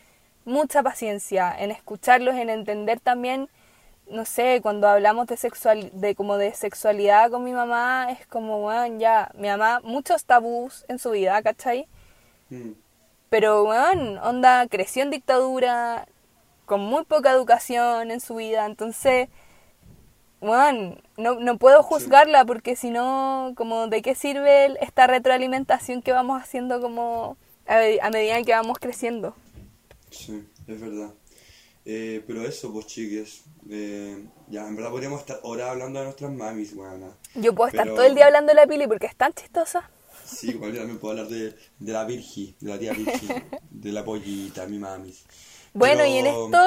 mucha 0.46 0.84
paciencia 0.84 1.56
en 1.58 1.72
escucharlos, 1.72 2.36
en 2.36 2.50
entender 2.50 3.00
también, 3.00 3.50
no 4.10 4.26
sé, 4.26 4.60
cuando 4.62 4.88
hablamos 4.88 5.28
de 5.28 5.38
sexual, 5.38 5.90
de 5.94 6.16
como 6.16 6.38
de 6.38 6.54
sexualidad 6.54 7.32
con 7.32 7.44
mi 7.44 7.54
mamá, 7.54 8.08
es 8.12 8.26
como, 8.28 8.62
bueno, 8.62 9.00
ya, 9.00 9.32
mi 9.36 9.48
mamá, 9.48 9.82
muchos 9.84 10.26
tabús 10.26 10.86
en 10.88 11.00
su 11.00 11.12
vida, 11.12 11.42
¿cachai? 11.44 11.88
Mm, 12.52 12.76
Pero, 13.30 13.64
weón, 13.66 14.18
onda, 14.20 14.68
creció 14.68 15.04
en 15.04 15.12
dictadura, 15.12 16.08
con 16.66 16.82
muy 16.82 17.06
poca 17.06 17.32
educación 17.32 18.12
en 18.12 18.20
su 18.22 18.36
vida, 18.36 18.66
entonces, 18.66 19.30
weón, 20.42 21.02
no, 21.18 21.36
no 21.40 21.58
puedo 21.58 21.84
juzgarla 21.84 22.46
porque 22.46 22.76
si 22.76 22.90
no, 22.92 23.54
como, 23.58 23.88
¿de 23.88 24.02
qué 24.02 24.16
sirve 24.16 24.76
esta 24.84 25.08
retroalimentación 25.08 26.02
que 26.02 26.12
vamos 26.14 26.42
haciendo 26.42 26.82
como 26.82 27.38
a, 27.68 27.80
a 28.02 28.10
medida 28.12 28.42
que 28.44 28.54
vamos 28.54 28.80
creciendo? 28.80 29.36
Sí, 30.10 30.48
es 30.68 30.82
verdad. 30.82 31.14
Eh, 31.88 32.24
pero 32.26 32.42
eso, 32.44 32.74
pues 32.74 32.88
chiques, 32.88 33.44
eh, 33.70 34.26
ya, 34.50 34.68
en 34.68 34.76
verdad 34.76 34.90
podríamos 34.90 35.20
estar 35.22 35.40
horas 35.44 35.70
hablando 35.70 36.00
de 36.00 36.06
nuestras 36.06 36.32
mamis, 36.32 36.74
weona. 36.74 37.12
Yo 37.36 37.54
puedo 37.54 37.68
estar 37.70 37.84
Pero- 37.84 37.96
todo 37.96 38.06
el 38.06 38.16
día 38.16 38.26
hablando 38.26 38.50
de 38.50 38.56
la 38.56 38.66
Pili 38.66 38.88
porque 38.88 39.06
es 39.06 39.16
tan 39.16 39.34
chistosa. 39.34 39.90
Sí, 40.26 40.50
igual 40.50 40.72
yo 40.72 40.80
también 40.80 40.98
puedo 40.98 41.12
hablar 41.12 41.28
de, 41.28 41.56
de 41.78 41.92
la 41.94 42.04
Virgi, 42.06 42.56
de 42.60 42.70
la 42.72 42.80
tía 42.80 42.94
Virgi, 42.94 43.28
de 43.70 43.92
la 43.92 44.04
pollita, 44.04 44.66
mi 44.66 44.80
mamis. 44.80 45.24
Bueno, 45.74 46.00
Pero- 46.04 46.10
y 46.10 46.18
en 46.18 46.26
esto, 46.26 46.58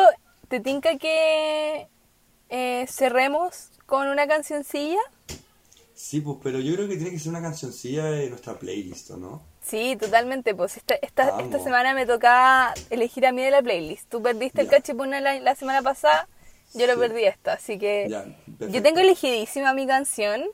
¿te 0.46 0.60
tinca 0.60 0.96
que 0.98 1.88
eh, 2.50 2.86
cerremos 2.88 3.70
con 3.86 4.06
una 4.06 4.28
cancioncilla? 4.28 5.00
Sí, 5.94 6.20
pues, 6.20 6.38
pero 6.40 6.60
yo 6.60 6.74
creo 6.76 6.86
que 6.88 6.94
tiene 6.94 7.10
que 7.10 7.18
ser 7.18 7.30
una 7.30 7.42
cancioncilla 7.42 8.04
de 8.04 8.30
nuestra 8.30 8.56
playlist, 8.56 9.10
¿o 9.10 9.16
¿no? 9.16 9.42
Sí, 9.68 9.96
totalmente. 9.96 10.54
Pues 10.54 10.76
esta, 10.78 10.94
esta, 11.02 11.40
esta 11.40 11.58
semana 11.58 11.92
me 11.92 12.06
tocaba 12.06 12.72
elegir 12.90 13.26
a 13.26 13.32
mí 13.32 13.42
de 13.42 13.50
la 13.50 13.62
playlist. 13.62 14.08
Tú 14.08 14.22
perdiste 14.22 14.62
el 14.62 14.68
cachipuna 14.68 15.20
la, 15.20 15.38
la 15.40 15.54
semana 15.54 15.82
pasada, 15.82 16.26
yo 16.72 16.86
lo 16.86 16.98
perdí 16.98 17.24
esta. 17.24 17.54
Así 17.54 17.78
que 17.78 18.06
Ya, 18.08 18.24
yo 18.60 18.82
tengo 18.82 19.00
elegidísima 19.00 19.74
mi 19.74 19.86
canción 19.86 20.44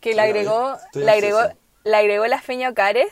que 0.00 0.14
la 0.14 0.24
agregó, 0.24 0.76
la 0.92 1.12
agregó, 1.12 1.40
la 1.84 1.98
agregó 1.98 2.26
la 2.26 2.40
Feña 2.40 2.68
Ocares 2.70 3.10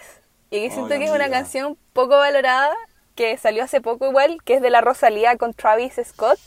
y 0.50 0.60
que 0.60 0.68
Oh, 0.68 0.72
siento 0.72 0.90
que 0.98 1.04
es 1.04 1.10
una 1.10 1.30
canción 1.30 1.78
poco 1.92 2.16
valorada 2.16 2.74
que 3.14 3.36
salió 3.38 3.64
hace 3.64 3.80
poco 3.80 4.06
igual, 4.08 4.42
que 4.44 4.54
es 4.54 4.62
de 4.62 4.70
la 4.70 4.82
Rosalía 4.82 5.36
con 5.36 5.54
Travis 5.54 5.94
Scott. 6.04 6.38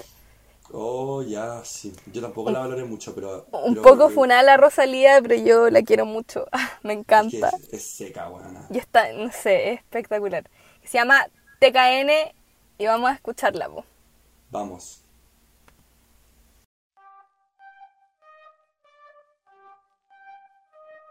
Oh, 0.71 1.23
ya, 1.23 1.63
sí. 1.65 1.93
Yo 2.13 2.21
tampoco 2.21 2.51
la 2.51 2.59
valoré 2.59 2.83
mucho, 2.85 3.15
pero... 3.15 3.47
Un 3.51 3.73
pero- 3.75 3.81
poco 3.81 4.09
funada 4.09 4.43
la 4.43 4.57
Rosalía, 4.57 5.19
pero 5.21 5.35
yo 5.35 5.69
la 5.69 5.81
quiero 5.81 6.05
mucho. 6.05 6.45
Me 6.83 6.93
es 6.93 6.97
que 6.97 7.01
encanta. 7.01 7.49
es, 7.49 7.73
es 7.73 7.83
seca, 7.83 8.29
weona. 8.29 8.67
Y 8.69 8.77
está, 8.77 9.11
no 9.13 9.31
sé, 9.31 9.73
es 9.73 9.79
espectacular. 9.79 10.49
Se 10.83 10.97
llama 10.99 11.25
TKN 11.59 12.11
y 12.77 12.85
vamos 12.85 13.09
a 13.09 13.13
escucharla. 13.15 13.67
po. 13.69 13.83
Vamos. 14.51 15.03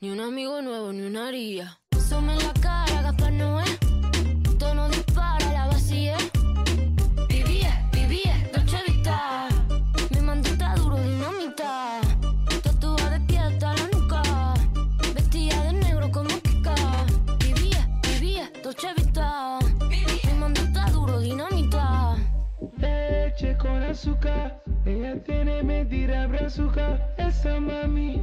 Ni 0.00 0.10
un 0.10 0.20
amigo 0.20 0.62
nuevo, 0.62 0.92
ni 0.92 1.02
una 1.02 1.26
haría. 1.26 1.80
Some 2.08 2.32
en 2.32 2.38
la 2.38 2.52
cara, 2.60 3.02
Gaspar 3.02 3.32
Noé. 3.32 3.64
Tono 4.56 4.88
dispara, 4.90 5.52
la 5.52 5.66
vacía. 5.66 6.16
Vivía, 7.28 7.84
vivía, 7.92 8.48
Dolce 8.54 8.78
Vita. 8.86 9.48
Mi 10.10 10.20
mando 10.20 10.48
está 10.50 10.76
duro, 10.76 10.98
dinamita. 10.98 12.00
Tatuada 12.62 13.10
de 13.10 13.26
pie 13.26 13.38
hasta 13.40 13.74
la 13.74 13.88
nuca. 13.92 14.22
Vestida 15.16 15.64
de 15.64 15.72
negro 15.72 16.12
como 16.12 16.28
Kika. 16.42 16.76
Vivía, 17.40 17.90
vivía, 18.02 18.52
Dolce 18.62 18.94
Vita. 18.96 19.58
Mi 19.90 20.32
mando 20.38 20.60
está 20.60 20.88
duro, 20.92 21.18
dinamita. 21.18 22.14
Leche 22.76 23.56
con 23.58 23.82
azúcar, 23.82 24.62
ella 24.86 25.20
tiene 25.24 25.60
mentira 25.64 26.28
brazuca. 26.28 27.00
Esa 27.18 27.58
mami. 27.58 28.22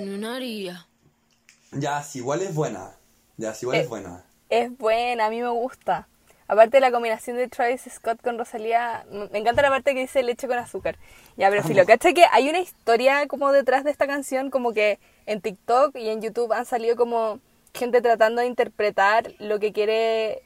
Ni 0.00 0.14
una 0.14 0.36
haría. 0.36 0.86
Ya, 1.72 2.02
sí, 2.02 2.18
igual 2.18 2.42
es 2.42 2.54
buena. 2.54 2.92
Ya, 3.36 3.54
sí, 3.54 3.64
igual 3.64 3.78
Eh. 3.78 3.82
es 3.82 3.88
buena. 3.88 4.24
Es 4.48 4.76
buena, 4.76 5.26
a 5.26 5.30
mí 5.30 5.40
me 5.40 5.48
gusta. 5.50 6.08
Aparte 6.48 6.78
de 6.78 6.80
la 6.80 6.90
combinación 6.90 7.36
de 7.36 7.46
Travis 7.46 7.82
Scott 7.88 8.20
con 8.22 8.36
Rosalía, 8.36 9.06
me 9.30 9.38
encanta 9.38 9.62
la 9.62 9.68
parte 9.68 9.94
que 9.94 10.00
dice 10.00 10.24
leche 10.24 10.48
con 10.48 10.58
azúcar. 10.58 10.98
Ya, 11.36 11.48
pero 11.48 11.62
filo, 11.62 11.86
¿cachai 11.86 12.12
que 12.12 12.24
hay 12.32 12.48
una 12.48 12.58
historia 12.58 13.28
como 13.28 13.52
detrás 13.52 13.84
de 13.84 13.92
esta 13.92 14.08
canción? 14.08 14.50
Como 14.50 14.72
que 14.72 14.98
en 15.26 15.40
TikTok 15.40 15.94
y 15.96 16.08
en 16.08 16.20
YouTube 16.22 16.52
han 16.52 16.66
salido 16.66 16.96
como 16.96 17.38
gente 17.72 18.02
tratando 18.02 18.40
de 18.40 18.48
interpretar 18.48 19.32
lo 19.38 19.60
que 19.60 19.72
quiere 19.72 20.42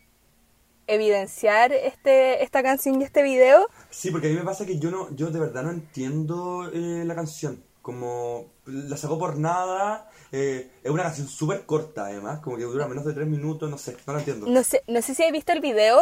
evidenciar 0.86 1.72
este, 1.72 2.42
esta 2.44 2.62
canción 2.62 3.00
y 3.00 3.04
este 3.04 3.22
video. 3.22 3.66
Sí, 3.88 4.10
porque 4.10 4.26
a 4.26 4.30
mí 4.30 4.36
me 4.36 4.44
pasa 4.44 4.66
que 4.66 4.78
yo 4.78 4.90
no, 4.90 5.08
yo 5.16 5.30
de 5.30 5.40
verdad 5.40 5.62
no 5.62 5.70
entiendo 5.70 6.70
eh, 6.72 7.04
la 7.06 7.14
canción. 7.14 7.64
Como 7.84 8.46
la 8.64 8.96
sacó 8.96 9.18
por 9.18 9.36
nada. 9.38 10.08
eh, 10.32 10.70
es 10.82 10.90
una 10.90 11.02
canción 11.02 11.28
súper 11.28 11.66
corta, 11.66 12.06
además. 12.06 12.40
Como 12.40 12.56
que 12.56 12.62
dura 12.62 12.88
menos 12.88 13.04
de 13.04 13.12
tres 13.12 13.28
minutos, 13.28 13.68
no 13.68 13.76
sé, 13.76 13.94
no 14.06 14.14
la 14.14 14.20
entiendo. 14.20 14.46
No 14.46 14.64
sé, 14.64 14.82
no 14.88 15.02
sé 15.02 15.14
si 15.14 15.22
habéis 15.22 15.34
visto 15.34 15.52
el 15.52 15.60
video, 15.60 16.00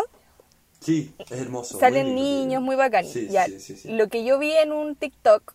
Sí, 0.79 1.13
es 1.19 1.33
hermoso. 1.33 1.75
muy 1.75 1.81
salen 1.81 2.07
lindo, 2.07 2.23
niños, 2.23 2.63
muy 2.63 2.77
bacán. 2.77 3.05
Sí, 3.05 3.27
Ya, 3.29 3.47
sí, 3.47 3.59
sí, 3.59 3.77
sí. 3.77 3.89
Lo 3.91 4.07
que 4.09 4.23
yo 4.23 4.39
vi 4.39 4.53
en 4.53 4.71
un 4.73 4.95
TikTok 4.95 5.55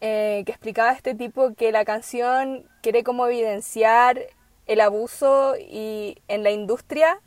eh, 0.00 0.44
que 0.46 0.52
explicaba 0.52 0.90
a 0.90 0.94
este 0.94 1.16
tipo 1.16 1.52
que 1.54 1.72
la 1.72 1.84
canción 1.84 2.64
quiere 2.80 3.02
como 3.02 3.26
evidenciar 3.26 4.20
el 4.66 4.80
abuso 4.80 5.56
y 5.58 6.16
en 6.28 6.44
la 6.44 6.52
industria 6.52 7.20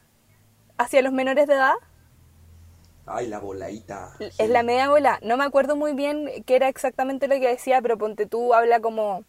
hacia 0.77 1.02
los 1.02 1.11
menores 1.11 1.45
de 1.48 1.56
edad. 1.56 1.73
Ay, 3.05 3.27
la 3.27 3.39
voladita. 3.39 4.13
Es 4.19 4.49
la 4.49 4.63
media 4.63 4.89
bola. 4.89 5.19
No 5.21 5.38
me 5.38 5.43
acuerdo 5.43 5.75
muy 5.75 5.93
bien 5.93 6.30
qué 6.45 6.55
era 6.55 6.67
exactamente 6.69 7.27
lo 7.27 7.35
que 7.35 7.47
decía, 7.47 7.81
pero 7.81 7.97
ponte 7.97 8.25
tú 8.25 8.53
habla 8.53 8.80
como 8.80 9.23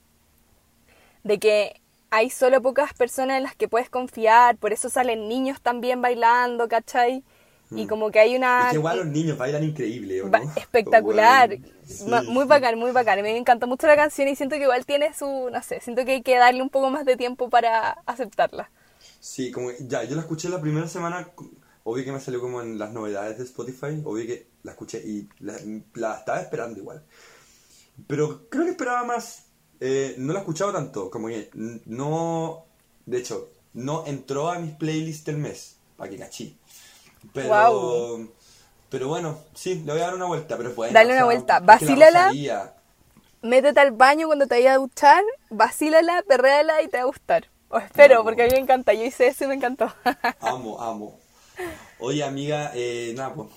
de 1.23 1.39
que 1.39 1.81
hay 2.11 2.31
solo 2.31 2.63
pocas 2.63 2.95
personas 2.95 3.39
en 3.39 3.43
las 3.43 3.57
que 3.57 3.69
puedes 3.69 3.91
confiar, 3.91 4.57
por 4.57 4.73
eso 4.73 4.89
salen 4.89 5.29
niños 5.29 5.61
también 5.61 6.01
bailando, 6.01 6.69
¿cachai? 6.69 7.25
Y 7.77 7.87
como 7.89 8.11
que 8.13 8.21
hay 8.21 8.37
una... 8.37 8.61
Mm. 8.61 8.63
Es 8.65 8.71
que 8.71 8.77
igual 8.77 8.99
los 8.99 9.07
niños 9.07 9.37
bailan 9.39 9.65
increíble, 9.65 10.23
¿o 10.23 10.29
Ba- 10.29 10.39
no? 10.39 10.53
espectacular. 10.55 11.49
Bueno, 11.49 11.67
sí, 11.85 12.05
Ma- 12.09 12.23
muy 12.29 12.45
bacán, 12.45 12.79
muy 12.79 12.93
bacán. 12.93 13.21
Me 13.23 13.37
encantó 13.37 13.67
mucho 13.67 13.89
la 13.89 13.97
canción 13.97 14.29
y 14.29 14.37
siento 14.37 14.57
que 14.57 14.63
igual 14.63 14.87
tiene 14.87 15.13
su, 15.13 15.51
no 15.53 15.61
sé, 15.63 15.81
siento 15.81 16.05
que 16.05 16.13
hay 16.13 16.23
que 16.23 16.37
darle 16.37 16.63
un 16.63 16.71
poco 16.71 16.91
más 16.91 17.05
de 17.05 17.17
tiempo 17.17 17.51
para 17.51 17.91
aceptarla. 18.07 18.71
Sí, 19.21 19.51
como 19.51 19.69
que- 19.71 19.77
ya, 19.89 20.05
yo 20.05 20.15
la 20.15 20.23
escuché 20.23 20.49
la 20.49 20.61
primera 20.61 20.87
semana, 20.89 21.29
obvio 21.85 22.05
que 22.05 22.13
me 22.13 22.21
salió 22.21 22.41
como 22.41 22.61
en 22.61 22.79
las 22.79 22.93
novedades 22.93 23.39
de 23.39 23.45
Spotify, 23.45 24.03
obvio 24.05 24.27
que 24.27 24.49
la 24.63 24.73
escuché 24.73 24.99
y 24.99 25.29
la, 25.41 25.55
la 25.95 26.17
estaba 26.17 26.41
esperando 26.41 26.81
igual. 26.81 27.05
Pero 28.07 28.49
creo 28.49 28.65
que 28.65 28.71
esperaba 28.71 29.05
más, 29.05 29.45
eh, 29.81 30.15
no 30.19 30.33
la 30.33 30.41
he 30.41 30.43
escuchado 30.43 30.73
tanto, 30.73 31.11
como 31.11 31.29
que 31.29 31.51
no, 31.87 32.65
de 33.07 33.19
hecho, 33.19 33.51
no 33.75 34.05
entró 34.07 34.51
a 34.51 34.59
mis 34.59 34.73
playlists 34.75 35.25
del 35.27 35.39
mes, 35.39 35.77
para 35.97 36.11
que 36.11 36.19
cachí. 36.19 36.59
Pero, 37.33 38.29
pero 38.91 39.09
bueno, 39.09 39.39
sí, 39.55 39.83
le 39.85 39.93
voy 39.93 40.01
a 40.01 40.07
dar 40.07 40.15
una 40.15 40.27
vuelta, 40.27 40.57
pero 40.57 40.71
es 40.71 40.77
buena. 40.77 40.93
Dale 40.93 41.13
o 41.13 41.17
una 41.17 41.25
vuelta, 41.25 41.61
vacílala. 41.61 42.33
Métete 43.43 43.79
al 43.79 43.93
baño 43.93 44.27
cuando 44.27 44.47
te 44.47 44.55
vayas 44.55 44.77
a 44.77 44.79
duchar, 44.79 45.23
vacílala, 45.51 46.25
perréala 46.27 46.81
y 46.81 46.89
te 46.89 46.97
va 46.97 47.03
a 47.03 47.07
gustar. 47.07 47.51
O 47.69 47.79
espero, 47.79 48.25
porque 48.25 48.43
a 48.43 48.47
mí 48.47 48.53
me 48.53 48.59
encanta. 48.59 48.95
Yo 48.95 49.05
hice 49.05 49.27
eso 49.27 49.45
y 49.45 49.49
me 49.49 49.55
encantó. 49.55 49.93
Amo, 50.41 50.81
amo. 50.81 51.24
Oye, 51.99 52.23
amiga, 52.23 52.73
eh, 52.75 53.13
nada, 53.17 53.35
pues. 53.35 53.49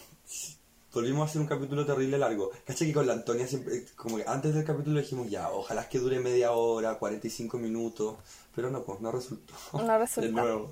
Volvimos 0.94 1.28
a 1.28 1.30
hacer 1.30 1.41
un 1.41 1.48
capítulo 1.48 1.86
terrible 1.86 2.18
largo. 2.18 2.49
Caché 2.65 2.88
que 2.88 2.94
con 2.94 3.06
la 3.06 3.14
Antonia 3.14 3.45
siempre, 3.45 3.86
como 3.95 4.18
que 4.18 4.24
antes 4.26 4.56
del 4.56 4.64
capítulo 4.64 4.99
dijimos 4.99 5.30
ya, 5.30 5.52
ojalá 5.52 5.88
que 5.88 5.99
dure 5.99 6.19
media 6.19 6.53
hora, 6.53 6.98
45 6.98 7.60
minutos. 7.60 8.15
Pero 8.56 8.72
no, 8.72 8.84
pues, 8.84 8.99
no 8.99 9.11
resultó. 9.11 9.53
No 9.74 9.99
resultó. 9.99 10.28
De 10.28 10.34
nuevo. 10.34 10.72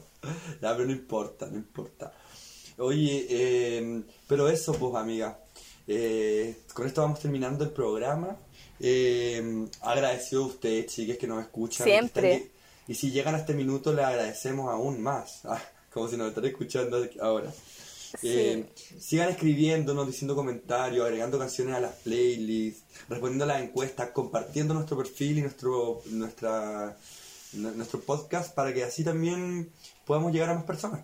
Ya, 0.61 0.75
pero 0.75 0.85
no 0.85 0.91
importa, 0.91 1.45
no 1.45 1.57
importa. 1.57 2.11
Oye, 2.77 3.27
eh, 3.29 4.03
pero 4.27 4.49
eso, 4.49 4.73
pues, 4.73 4.95
amiga. 4.95 5.39
Eh, 5.87 6.61
con 6.73 6.87
esto 6.87 7.01
vamos 7.01 7.19
terminando 7.19 7.63
el 7.63 7.69
programa. 7.69 8.35
Eh, 8.79 9.67
agradecido 9.81 10.43
a 10.43 10.47
ustedes, 10.47 10.87
chiques, 10.87 11.17
que 11.17 11.27
nos 11.27 11.41
escuchan. 11.41 11.85
Siempre. 11.85 12.51
y 12.87 12.95
si 12.95 13.11
llegan 13.11 13.35
a 13.35 13.39
este 13.39 13.53
minuto, 13.53 13.93
le 13.93 14.03
agradecemos 14.03 14.71
aún 14.71 15.01
más. 15.01 15.41
Ah, 15.45 15.61
como 15.95 16.09
si 16.09 16.17
nos 16.17 16.27
están 16.27 16.45
escuchando 16.45 17.03
ahora. 17.21 17.51
Eh, 18.21 18.65
sigan 18.99 19.29
escribiéndonos, 19.29 20.05
diciendo 20.07 20.35
comentarios, 20.35 21.05
agregando 21.05 21.39
canciones 21.39 21.75
a 21.75 21.79
las 21.79 21.93
playlists, 21.95 22.83
respondiendo 23.09 23.45
a 23.45 23.47
las 23.47 23.61
encuestas, 23.61 24.09
compartiendo 24.11 24.73
nuestro 24.73 24.97
perfil 24.97 25.39
y 25.39 25.41
nuestro, 25.41 26.01
nuestra, 26.11 26.95
nu- 27.53 27.71
nuestro 27.71 27.99
podcast 28.01 28.53
para 28.53 28.73
que 28.73 28.83
así 28.83 29.03
también 29.03 29.69
podamos 30.05 30.31
llegar 30.31 30.49
a 30.49 30.53
más 30.55 30.65
personas. 30.65 31.01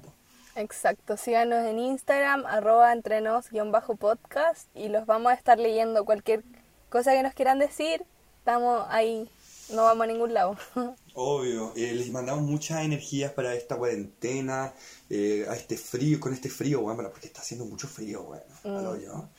Exacto, 0.55 1.15
síganos 1.17 1.65
en 1.65 1.79
Instagram, 1.79 2.45
arroba 2.45 2.91
entrenos-podcast 2.93 4.67
y 4.75 4.89
los 4.89 5.05
vamos 5.05 5.31
a 5.31 5.35
estar 5.35 5.57
leyendo. 5.57 6.03
Cualquier 6.05 6.43
cosa 6.89 7.13
que 7.13 7.23
nos 7.23 7.33
quieran 7.33 7.59
decir, 7.59 8.03
estamos 8.39 8.85
ahí, 8.89 9.29
no 9.73 9.83
vamos 9.83 10.03
a 10.03 10.07
ningún 10.07 10.33
lado. 10.33 10.57
Obvio, 11.13 11.73
eh, 11.75 11.93
les 11.93 12.09
mandamos 12.09 12.43
muchas 12.43 12.85
energías 12.85 13.31
para 13.33 13.53
esta 13.53 13.75
cuarentena, 13.75 14.73
eh, 15.09 15.45
a 15.49 15.55
este 15.55 15.75
frío, 15.77 16.19
con 16.19 16.33
este 16.33 16.49
frío, 16.49 16.81
bueno, 16.81 17.09
porque 17.09 17.27
está 17.27 17.41
haciendo 17.41 17.65
mucho 17.65 17.87
frío, 17.87 18.23
bueno, 18.23 18.45
al 18.63 18.87
hoyo. 18.87 19.29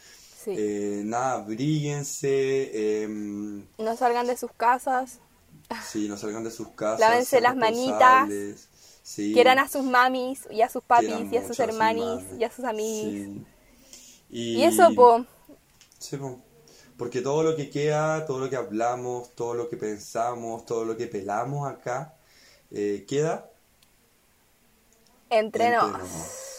Sí. 0.45 0.55
Eh, 0.57 1.03
nada, 1.05 1.39
bríguense, 1.39 3.03
em, 3.03 3.65
No 3.79 3.97
salgan 3.97 4.27
de 4.27 4.37
sus 4.37 4.51
casas, 4.53 5.21
sí, 5.91 6.09
no 6.09 6.19
salgan 6.19 6.45
de 6.45 6.51
sus 6.51 6.69
casas. 6.77 7.01
Lávense 7.01 7.41
las 7.41 7.57
manitas. 7.57 8.29
sí. 9.03 9.33
quieran 9.33 9.59
a 9.59 9.69
sus 9.69 9.85
mamis 9.85 10.41
y 10.51 10.61
a 10.63 10.69
sus 10.69 10.83
papis 10.85 11.09
Quieran 11.09 11.35
y 11.35 11.37
a 11.39 11.47
sus 11.47 11.59
hermanis 11.59 12.23
y 12.39 12.45
a 12.45 12.51
sus 12.53 12.65
amigos. 12.65 13.13
Sí. 13.13 13.47
Y 14.29 14.63
eso, 14.63 14.95
po, 14.95 15.25
Sí, 15.99 16.17
po. 16.17 16.39
Porque 17.03 17.21
todo 17.21 17.43
lo 17.43 17.57
que 17.57 17.69
queda, 17.69 18.25
todo 18.25 18.39
lo 18.39 18.49
que 18.49 18.55
hablamos, 18.55 19.35
todo 19.35 19.55
lo 19.55 19.69
que 19.69 19.77
pensamos, 19.77 20.65
todo 20.65 20.85
lo 20.85 20.97
que 20.97 21.09
pelamos 21.09 21.69
acá, 21.69 22.15
eh, 22.71 23.05
queda 23.09 23.51
entre 25.29 25.65
entre 25.67 25.77
nos. 25.77 25.99
nos. 25.99 26.52